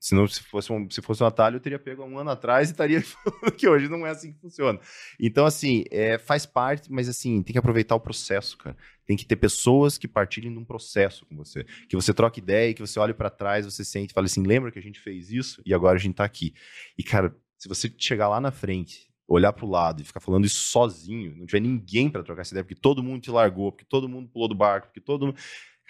senão, 0.00 0.26
se 0.26 0.42
fosse 0.42 0.72
um, 0.72 0.90
se 0.90 1.00
fosse 1.00 1.22
um 1.22 1.26
atalho, 1.26 1.56
eu 1.56 1.60
teria 1.60 1.78
pego 1.78 2.02
um 2.04 2.18
ano 2.18 2.30
atrás 2.30 2.68
e 2.68 2.72
estaria 2.72 3.00
falando 3.04 3.52
que 3.52 3.68
hoje 3.68 3.88
não 3.88 4.06
é 4.06 4.10
assim 4.10 4.32
que 4.32 4.40
funciona. 4.40 4.80
Então, 5.18 5.46
assim, 5.46 5.84
é, 5.90 6.18
faz 6.18 6.46
parte, 6.46 6.90
mas 6.90 7.08
assim, 7.08 7.42
tem 7.42 7.52
que 7.52 7.58
aproveitar 7.58 7.94
o 7.94 8.00
processo, 8.00 8.56
cara. 8.58 8.76
Tem 9.06 9.16
que 9.16 9.26
ter 9.26 9.36
pessoas 9.36 9.98
que 9.98 10.08
partilhem 10.08 10.52
de 10.52 10.58
um 10.58 10.64
processo 10.64 11.26
com 11.26 11.36
você, 11.36 11.64
que 11.88 11.96
você 11.96 12.14
troque 12.14 12.40
ideia, 12.40 12.72
que 12.74 12.80
você 12.80 12.98
olhe 12.98 13.12
para 13.14 13.28
trás, 13.28 13.64
você 13.64 13.84
sente 13.84 14.10
e 14.10 14.14
fale 14.14 14.26
assim, 14.26 14.42
lembra 14.42 14.70
que 14.70 14.78
a 14.78 14.82
gente 14.82 15.00
fez 15.00 15.30
isso 15.30 15.62
e 15.66 15.74
agora 15.74 15.96
a 15.96 16.00
gente 16.00 16.14
tá 16.14 16.24
aqui. 16.24 16.54
E, 16.96 17.02
cara, 17.02 17.36
se 17.58 17.68
você 17.68 17.92
chegar 17.98 18.28
lá 18.28 18.40
na 18.40 18.50
frente 18.50 19.10
olhar 19.30 19.52
para 19.52 19.64
o 19.64 19.70
lado 19.70 20.02
e 20.02 20.04
ficar 20.04 20.18
falando 20.18 20.44
isso 20.44 20.60
sozinho, 20.60 21.36
não 21.36 21.46
tiver 21.46 21.60
ninguém 21.60 22.10
para 22.10 22.24
trocar 22.24 22.42
essa 22.42 22.52
ideia, 22.52 22.64
porque 22.64 22.74
todo 22.74 23.02
mundo 23.02 23.22
te 23.22 23.30
largou, 23.30 23.70
porque 23.70 23.84
todo 23.84 24.08
mundo 24.08 24.28
pulou 24.28 24.48
do 24.48 24.56
barco, 24.56 24.88
porque 24.88 25.00
todo 25.00 25.26
mundo 25.26 25.38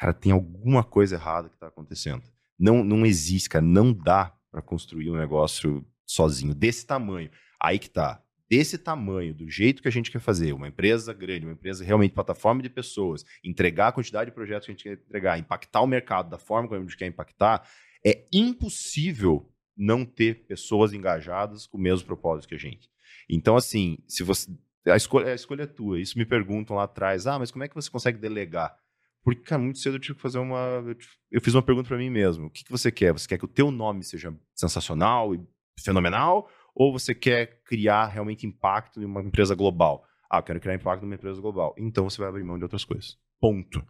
cara, 0.00 0.14
tem 0.14 0.32
alguma 0.32 0.82
coisa 0.82 1.16
errada 1.16 1.50
que 1.50 1.56
está 1.56 1.66
acontecendo. 1.66 2.22
Não, 2.58 2.82
não 2.82 3.04
existe, 3.04 3.50
cara, 3.50 3.64
não 3.64 3.92
dá 3.92 4.34
para 4.50 4.62
construir 4.62 5.10
um 5.10 5.16
negócio 5.16 5.84
sozinho 6.06 6.54
desse 6.54 6.86
tamanho. 6.86 7.30
Aí 7.62 7.78
que 7.78 7.90
tá. 7.90 8.22
Desse 8.48 8.78
tamanho, 8.78 9.34
do 9.34 9.48
jeito 9.48 9.82
que 9.82 9.88
a 9.88 9.92
gente 9.92 10.10
quer 10.10 10.18
fazer, 10.18 10.54
uma 10.54 10.66
empresa 10.66 11.12
grande, 11.12 11.44
uma 11.44 11.52
empresa 11.52 11.84
realmente 11.84 12.14
plataforma 12.14 12.62
de 12.62 12.70
pessoas, 12.70 13.24
entregar 13.44 13.88
a 13.88 13.92
quantidade 13.92 14.30
de 14.30 14.34
projetos 14.34 14.64
que 14.64 14.72
a 14.72 14.74
gente 14.74 14.82
quer 14.82 14.94
entregar, 14.94 15.38
impactar 15.38 15.82
o 15.82 15.86
mercado 15.86 16.30
da 16.30 16.38
forma 16.38 16.66
como 16.66 16.80
a 16.80 16.82
gente 16.82 16.96
quer 16.96 17.06
impactar, 17.06 17.68
é 18.04 18.24
impossível 18.32 19.52
não 19.76 20.04
ter 20.04 20.46
pessoas 20.46 20.94
engajadas 20.94 21.66
com 21.66 21.76
o 21.76 21.80
mesmo 21.80 22.06
propósito 22.06 22.48
que 22.48 22.54
a 22.54 22.58
gente. 22.58 22.88
Então, 23.28 23.54
assim, 23.54 23.98
se 24.08 24.22
você. 24.24 24.50
A 24.86 24.96
escolha, 24.96 25.32
a 25.32 25.34
escolha 25.34 25.64
é 25.64 25.66
tua. 25.66 26.00
Isso 26.00 26.18
me 26.18 26.24
perguntam 26.24 26.74
lá 26.74 26.84
atrás. 26.84 27.26
Ah, 27.26 27.38
mas 27.38 27.50
como 27.50 27.62
é 27.62 27.68
que 27.68 27.74
você 27.74 27.90
consegue 27.90 28.18
delegar? 28.18 28.74
Porque, 29.22 29.42
cara, 29.42 29.60
muito 29.60 29.78
cedo 29.78 29.96
eu 29.96 30.00
tive 30.00 30.14
que 30.14 30.22
fazer 30.22 30.38
uma. 30.38 30.82
Eu 31.30 31.40
fiz 31.40 31.54
uma 31.54 31.62
pergunta 31.62 31.88
para 31.88 31.98
mim 31.98 32.10
mesmo. 32.10 32.46
O 32.46 32.50
que, 32.50 32.64
que 32.64 32.70
você 32.70 32.90
quer? 32.90 33.12
Você 33.12 33.28
quer 33.28 33.38
que 33.38 33.44
o 33.44 33.48
teu 33.48 33.70
nome 33.70 34.02
seja 34.02 34.34
sensacional 34.54 35.34
e 35.34 35.40
fenomenal? 35.78 36.48
Ou 36.74 36.92
você 36.92 37.14
quer 37.14 37.60
criar 37.64 38.06
realmente 38.06 38.46
impacto 38.46 39.00
em 39.00 39.04
uma 39.04 39.22
empresa 39.22 39.54
global? 39.54 40.04
Ah, 40.30 40.38
eu 40.38 40.42
quero 40.42 40.60
criar 40.60 40.74
impacto 40.74 41.02
numa 41.02 41.16
empresa 41.16 41.40
global. 41.40 41.74
Então 41.76 42.08
você 42.08 42.18
vai 42.18 42.28
abrir 42.28 42.44
mão 42.44 42.56
de 42.56 42.64
outras 42.64 42.84
coisas. 42.84 43.18
Ponto. 43.40 43.84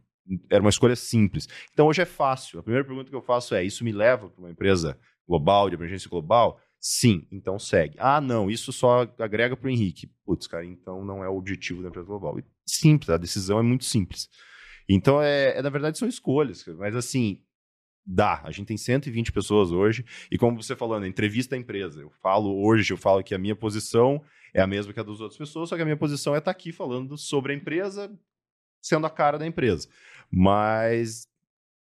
Era 0.51 0.61
uma 0.61 0.71
escolha 0.71 0.97
simples. 0.97 1.49
Então 1.73 1.87
hoje 1.87 2.03
é 2.03 2.07
fácil. 2.07 2.59
A 2.59 2.63
primeira 2.63 2.87
pergunta 2.87 3.11
que 3.11 3.17
eu 3.17 3.23
faço 3.23 3.55
é: 3.55 3.63
isso 3.63 3.85
me 3.85 3.93
leva 3.93 4.29
para 4.29 4.41
uma 4.41 4.51
empresa 4.51 4.99
global, 5.29 5.69
de 5.69 5.77
abrangência 5.77 6.11
global? 6.11 6.59
Sim, 6.81 7.27
então 7.31 7.59
segue. 7.59 7.95
Ah, 7.99 8.21
não, 8.21 8.51
isso 8.51 8.73
só 8.73 9.03
agrega 9.19 9.55
para 9.55 9.67
o 9.67 9.71
Henrique. 9.71 10.11
Putz, 10.25 10.47
cara, 10.47 10.65
então 10.65 11.05
não 11.05 11.23
é 11.23 11.29
o 11.29 11.37
objetivo 11.37 11.83
da 11.83 11.89
empresa 11.89 12.07
global. 12.07 12.39
Simples, 12.67 13.11
a 13.11 13.19
decisão 13.19 13.59
é 13.59 13.63
muito 13.63 13.85
simples. 13.85 14.29
Então, 14.93 15.23
é, 15.23 15.59
é, 15.59 15.63
na 15.63 15.71
verdade, 15.71 15.99
são 15.99 16.09
escolhas, 16.09 16.65
mas 16.79 16.97
assim, 16.97 17.41
Dá. 18.13 18.41
A 18.45 18.51
gente 18.51 18.67
tem 18.67 18.77
120 18.77 19.31
pessoas 19.31 19.71
hoje. 19.71 20.05
E 20.31 20.39
como 20.39 20.61
você 20.61 20.75
falando, 20.75 21.07
entrevista 21.07 21.55
a 21.55 21.59
empresa. 21.59 22.01
Eu 22.01 22.11
falo 22.23 22.65
hoje, 22.65 22.93
eu 22.93 22.97
falo 22.97 23.23
que 23.23 23.35
a 23.35 23.39
minha 23.39 23.55
posição 23.55 24.21
é 24.53 24.61
a 24.61 24.67
mesma 24.67 24.93
que 24.93 24.99
a 24.99 25.03
das 25.03 25.21
outras 25.21 25.39
pessoas, 25.39 25.69
só 25.69 25.77
que 25.77 25.83
a 25.83 25.85
minha 25.85 25.97
posição 25.97 26.35
é 26.35 26.39
estar 26.39 26.53
tá 26.53 26.59
aqui 26.59 26.73
falando 26.73 27.17
sobre 27.17 27.53
a 27.53 27.57
empresa, 27.57 28.11
sendo 28.83 29.07
a 29.07 29.11
cara 29.11 29.39
da 29.39 29.47
empresa. 29.47 29.89
Mas 30.31 31.29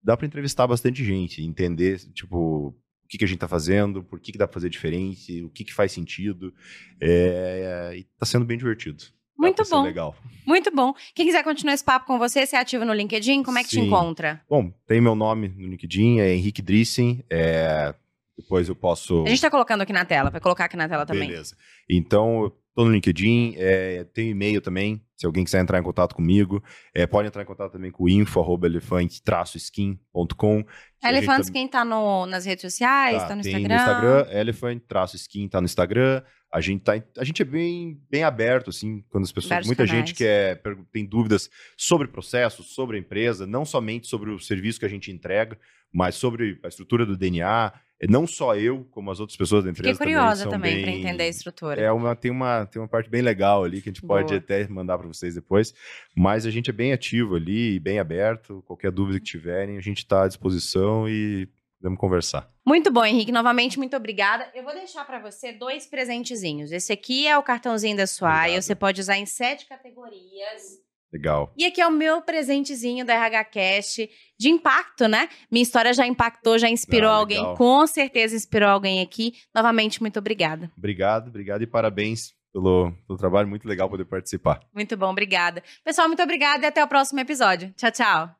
dá 0.03 0.15
para 0.15 0.27
entrevistar 0.27 0.67
bastante 0.67 1.03
gente, 1.03 1.41
entender, 1.41 1.97
tipo, 2.13 2.67
o 2.67 3.07
que, 3.07 3.17
que 3.17 3.23
a 3.23 3.27
gente 3.27 3.37
está 3.37 3.47
fazendo, 3.47 4.03
por 4.03 4.19
que, 4.19 4.31
que 4.31 4.37
dá 4.37 4.47
para 4.47 4.53
fazer 4.53 4.69
diferente, 4.69 5.43
o 5.43 5.49
que, 5.49 5.63
que 5.63 5.73
faz 5.73 5.91
sentido. 5.91 6.53
É, 7.01 7.93
e 7.95 7.99
está 8.01 8.25
sendo 8.25 8.45
bem 8.45 8.57
divertido. 8.57 9.03
Muito 9.39 9.63
bom. 9.69 9.83
Legal. 9.83 10.15
Muito 10.45 10.69
bom. 10.75 10.93
Quem 11.15 11.25
quiser 11.25 11.41
continuar 11.43 11.73
esse 11.73 11.83
papo 11.83 12.05
com 12.05 12.19
você, 12.19 12.45
você 12.45 12.55
é 12.55 12.59
ativo 12.59 12.83
no 12.83 12.93
LinkedIn? 12.93 13.43
Como 13.43 13.57
é 13.57 13.63
que 13.63 13.69
Sim. 13.69 13.81
te 13.81 13.87
encontra? 13.87 14.41
Bom, 14.49 14.73
tem 14.85 14.99
meu 14.99 15.15
nome 15.15 15.47
no 15.47 15.67
LinkedIn, 15.67 16.19
é 16.19 16.33
Henrique 16.33 16.61
Drissen. 16.61 17.23
É... 17.29 17.95
Depois 18.37 18.67
eu 18.67 18.75
posso. 18.75 19.23
A 19.23 19.27
gente 19.27 19.35
está 19.35 19.49
colocando 19.49 19.81
aqui 19.81 19.93
na 19.93 20.03
tela, 20.05 20.29
vai 20.29 20.41
colocar 20.41 20.65
aqui 20.65 20.75
na 20.75 20.89
tela 20.89 21.05
também. 21.05 21.29
Beleza. 21.29 21.55
Então, 21.89 22.43
eu 22.43 22.53
tô 22.75 22.83
no 22.83 22.91
LinkedIn, 22.91 23.55
é... 23.57 24.03
tem 24.05 24.31
e-mail 24.31 24.59
também, 24.59 25.01
se 25.15 25.25
alguém 25.25 25.43
quiser 25.43 25.61
entrar 25.61 25.79
em 25.79 25.83
contato 25.83 26.15
comigo. 26.15 26.63
É, 26.93 27.05
pode 27.05 27.27
entrar 27.27 27.43
em 27.43 27.45
contato 27.45 27.73
também 27.73 27.91
com 27.91 28.09
info.elefante-skin.com. 28.09 30.65
Elefante 31.03 31.43
Skin 31.43 31.67
tá 31.67 31.85
no, 31.85 32.25
nas 32.25 32.45
redes 32.45 32.61
sociais, 32.61 33.21
tá, 33.21 33.27
tá 33.29 33.35
no 33.35 33.41
Instagram? 33.41 33.67
no 33.67 33.75
Instagram, 33.75 34.27
Elephant-Skin 34.31 35.47
tá 35.47 35.61
no 35.61 35.65
Instagram. 35.65 36.23
A 36.51 36.61
gente, 36.61 36.81
tá, 36.81 36.93
a 37.17 37.23
gente 37.23 37.41
é 37.43 37.45
bem, 37.45 38.01
bem 38.09 38.23
aberto, 38.23 38.71
assim, 38.71 39.03
quando 39.09 39.23
as 39.23 39.31
pessoas. 39.31 39.65
muita 39.67 39.85
canais. 39.85 40.07
gente 40.07 40.17
quer, 40.17 40.61
tem 40.91 41.05
dúvidas 41.05 41.49
sobre 41.77 42.07
processos, 42.07 42.73
sobre 42.73 42.97
a 42.97 42.99
empresa, 42.99 43.45
não 43.45 43.63
somente 43.63 44.07
sobre 44.07 44.31
o 44.31 44.39
serviço 44.39 44.79
que 44.79 44.85
a 44.85 44.89
gente 44.89 45.11
entrega, 45.11 45.57
mas 45.91 46.15
sobre 46.15 46.59
a 46.63 46.67
estrutura 46.67 47.05
do 47.05 47.15
DNA. 47.15 47.71
Não 48.09 48.25
só 48.25 48.55
eu, 48.55 48.87
como 48.91 49.11
as 49.11 49.19
outras 49.19 49.37
pessoas 49.37 49.65
da 49.65 49.71
empresa. 49.71 49.93
Fiquei 49.93 50.13
curiosa 50.13 50.49
também, 50.49 50.79
também 50.79 50.83
para 50.83 50.91
entender 50.91 51.23
a 51.23 51.27
estrutura. 51.27 51.81
É 51.81 51.91
uma, 51.91 52.15
tem, 52.15 52.31
uma, 52.31 52.65
tem 52.65 52.81
uma 52.81 52.87
parte 52.87 53.09
bem 53.09 53.21
legal 53.21 53.65
ali 53.65 53.81
que 53.81 53.89
a 53.89 53.91
gente 53.91 54.01
Boa. 54.01 54.21
pode 54.21 54.35
até 54.35 54.65
mandar 54.69 54.97
para 54.97 55.07
vocês 55.07 55.35
depois. 55.35 55.73
Mas 56.15 56.45
a 56.45 56.49
gente 56.49 56.69
é 56.69 56.73
bem 56.73 56.93
ativo 56.93 57.35
ali, 57.35 57.77
bem 57.77 57.99
aberto. 57.99 58.63
Qualquer 58.65 58.89
dúvida 58.89 59.19
que 59.19 59.25
tiverem, 59.25 59.77
a 59.77 59.81
gente 59.81 59.97
está 59.97 60.23
à 60.23 60.27
disposição 60.29 61.09
e 61.09 61.49
Vamos 61.81 61.99
conversar. 61.99 62.49
Muito 62.65 62.91
bom, 62.91 63.05
Henrique. 63.05 63.31
Novamente, 63.31 63.77
muito 63.77 63.95
obrigada. 63.95 64.49
Eu 64.53 64.63
vou 64.63 64.73
deixar 64.73 65.05
para 65.05 65.19
você 65.19 65.53
dois 65.53 65.87
presentezinhos. 65.87 66.71
Esse 66.71 66.91
aqui 66.91 67.25
é 67.25 67.37
o 67.37 67.43
cartãozinho 67.43 67.95
da 67.95 68.05
Suai. 68.05 68.61
Você 68.61 68.75
pode 68.75 68.99
usar 68.99 69.17
em 69.17 69.25
sete 69.25 69.65
categorias. 69.65 70.79
Legal. 71.11 71.51
E 71.57 71.65
aqui 71.65 71.81
é 71.81 71.87
o 71.87 71.91
meu 71.91 72.21
presentezinho 72.21 73.03
da 73.03 73.13
RH 73.13 73.43
Cast 73.45 74.09
de 74.37 74.49
impacto, 74.49 75.07
né? 75.07 75.27
Minha 75.49 75.63
história 75.63 75.91
já 75.91 76.05
impactou, 76.05 76.59
já 76.59 76.69
inspirou 76.69 77.09
ah, 77.09 77.15
alguém. 77.15 77.55
Com 77.55 77.87
certeza 77.87 78.35
inspirou 78.35 78.69
alguém 78.69 79.01
aqui. 79.01 79.33
Novamente, 79.55 80.01
muito 80.01 80.19
obrigada. 80.19 80.71
Obrigado, 80.77 81.29
obrigado 81.29 81.63
e 81.63 81.67
parabéns 81.67 82.33
pelo, 82.53 82.91
pelo 83.07 83.17
trabalho. 83.17 83.47
Muito 83.47 83.67
legal 83.67 83.89
poder 83.89 84.05
participar. 84.05 84.59
Muito 84.73 84.95
bom, 84.95 85.09
obrigada. 85.09 85.63
Pessoal, 85.83 86.07
muito 86.07 86.21
obrigada 86.21 86.63
e 86.63 86.67
até 86.67 86.83
o 86.83 86.87
próximo 86.87 87.19
episódio. 87.19 87.73
Tchau, 87.75 87.91
tchau. 87.91 88.38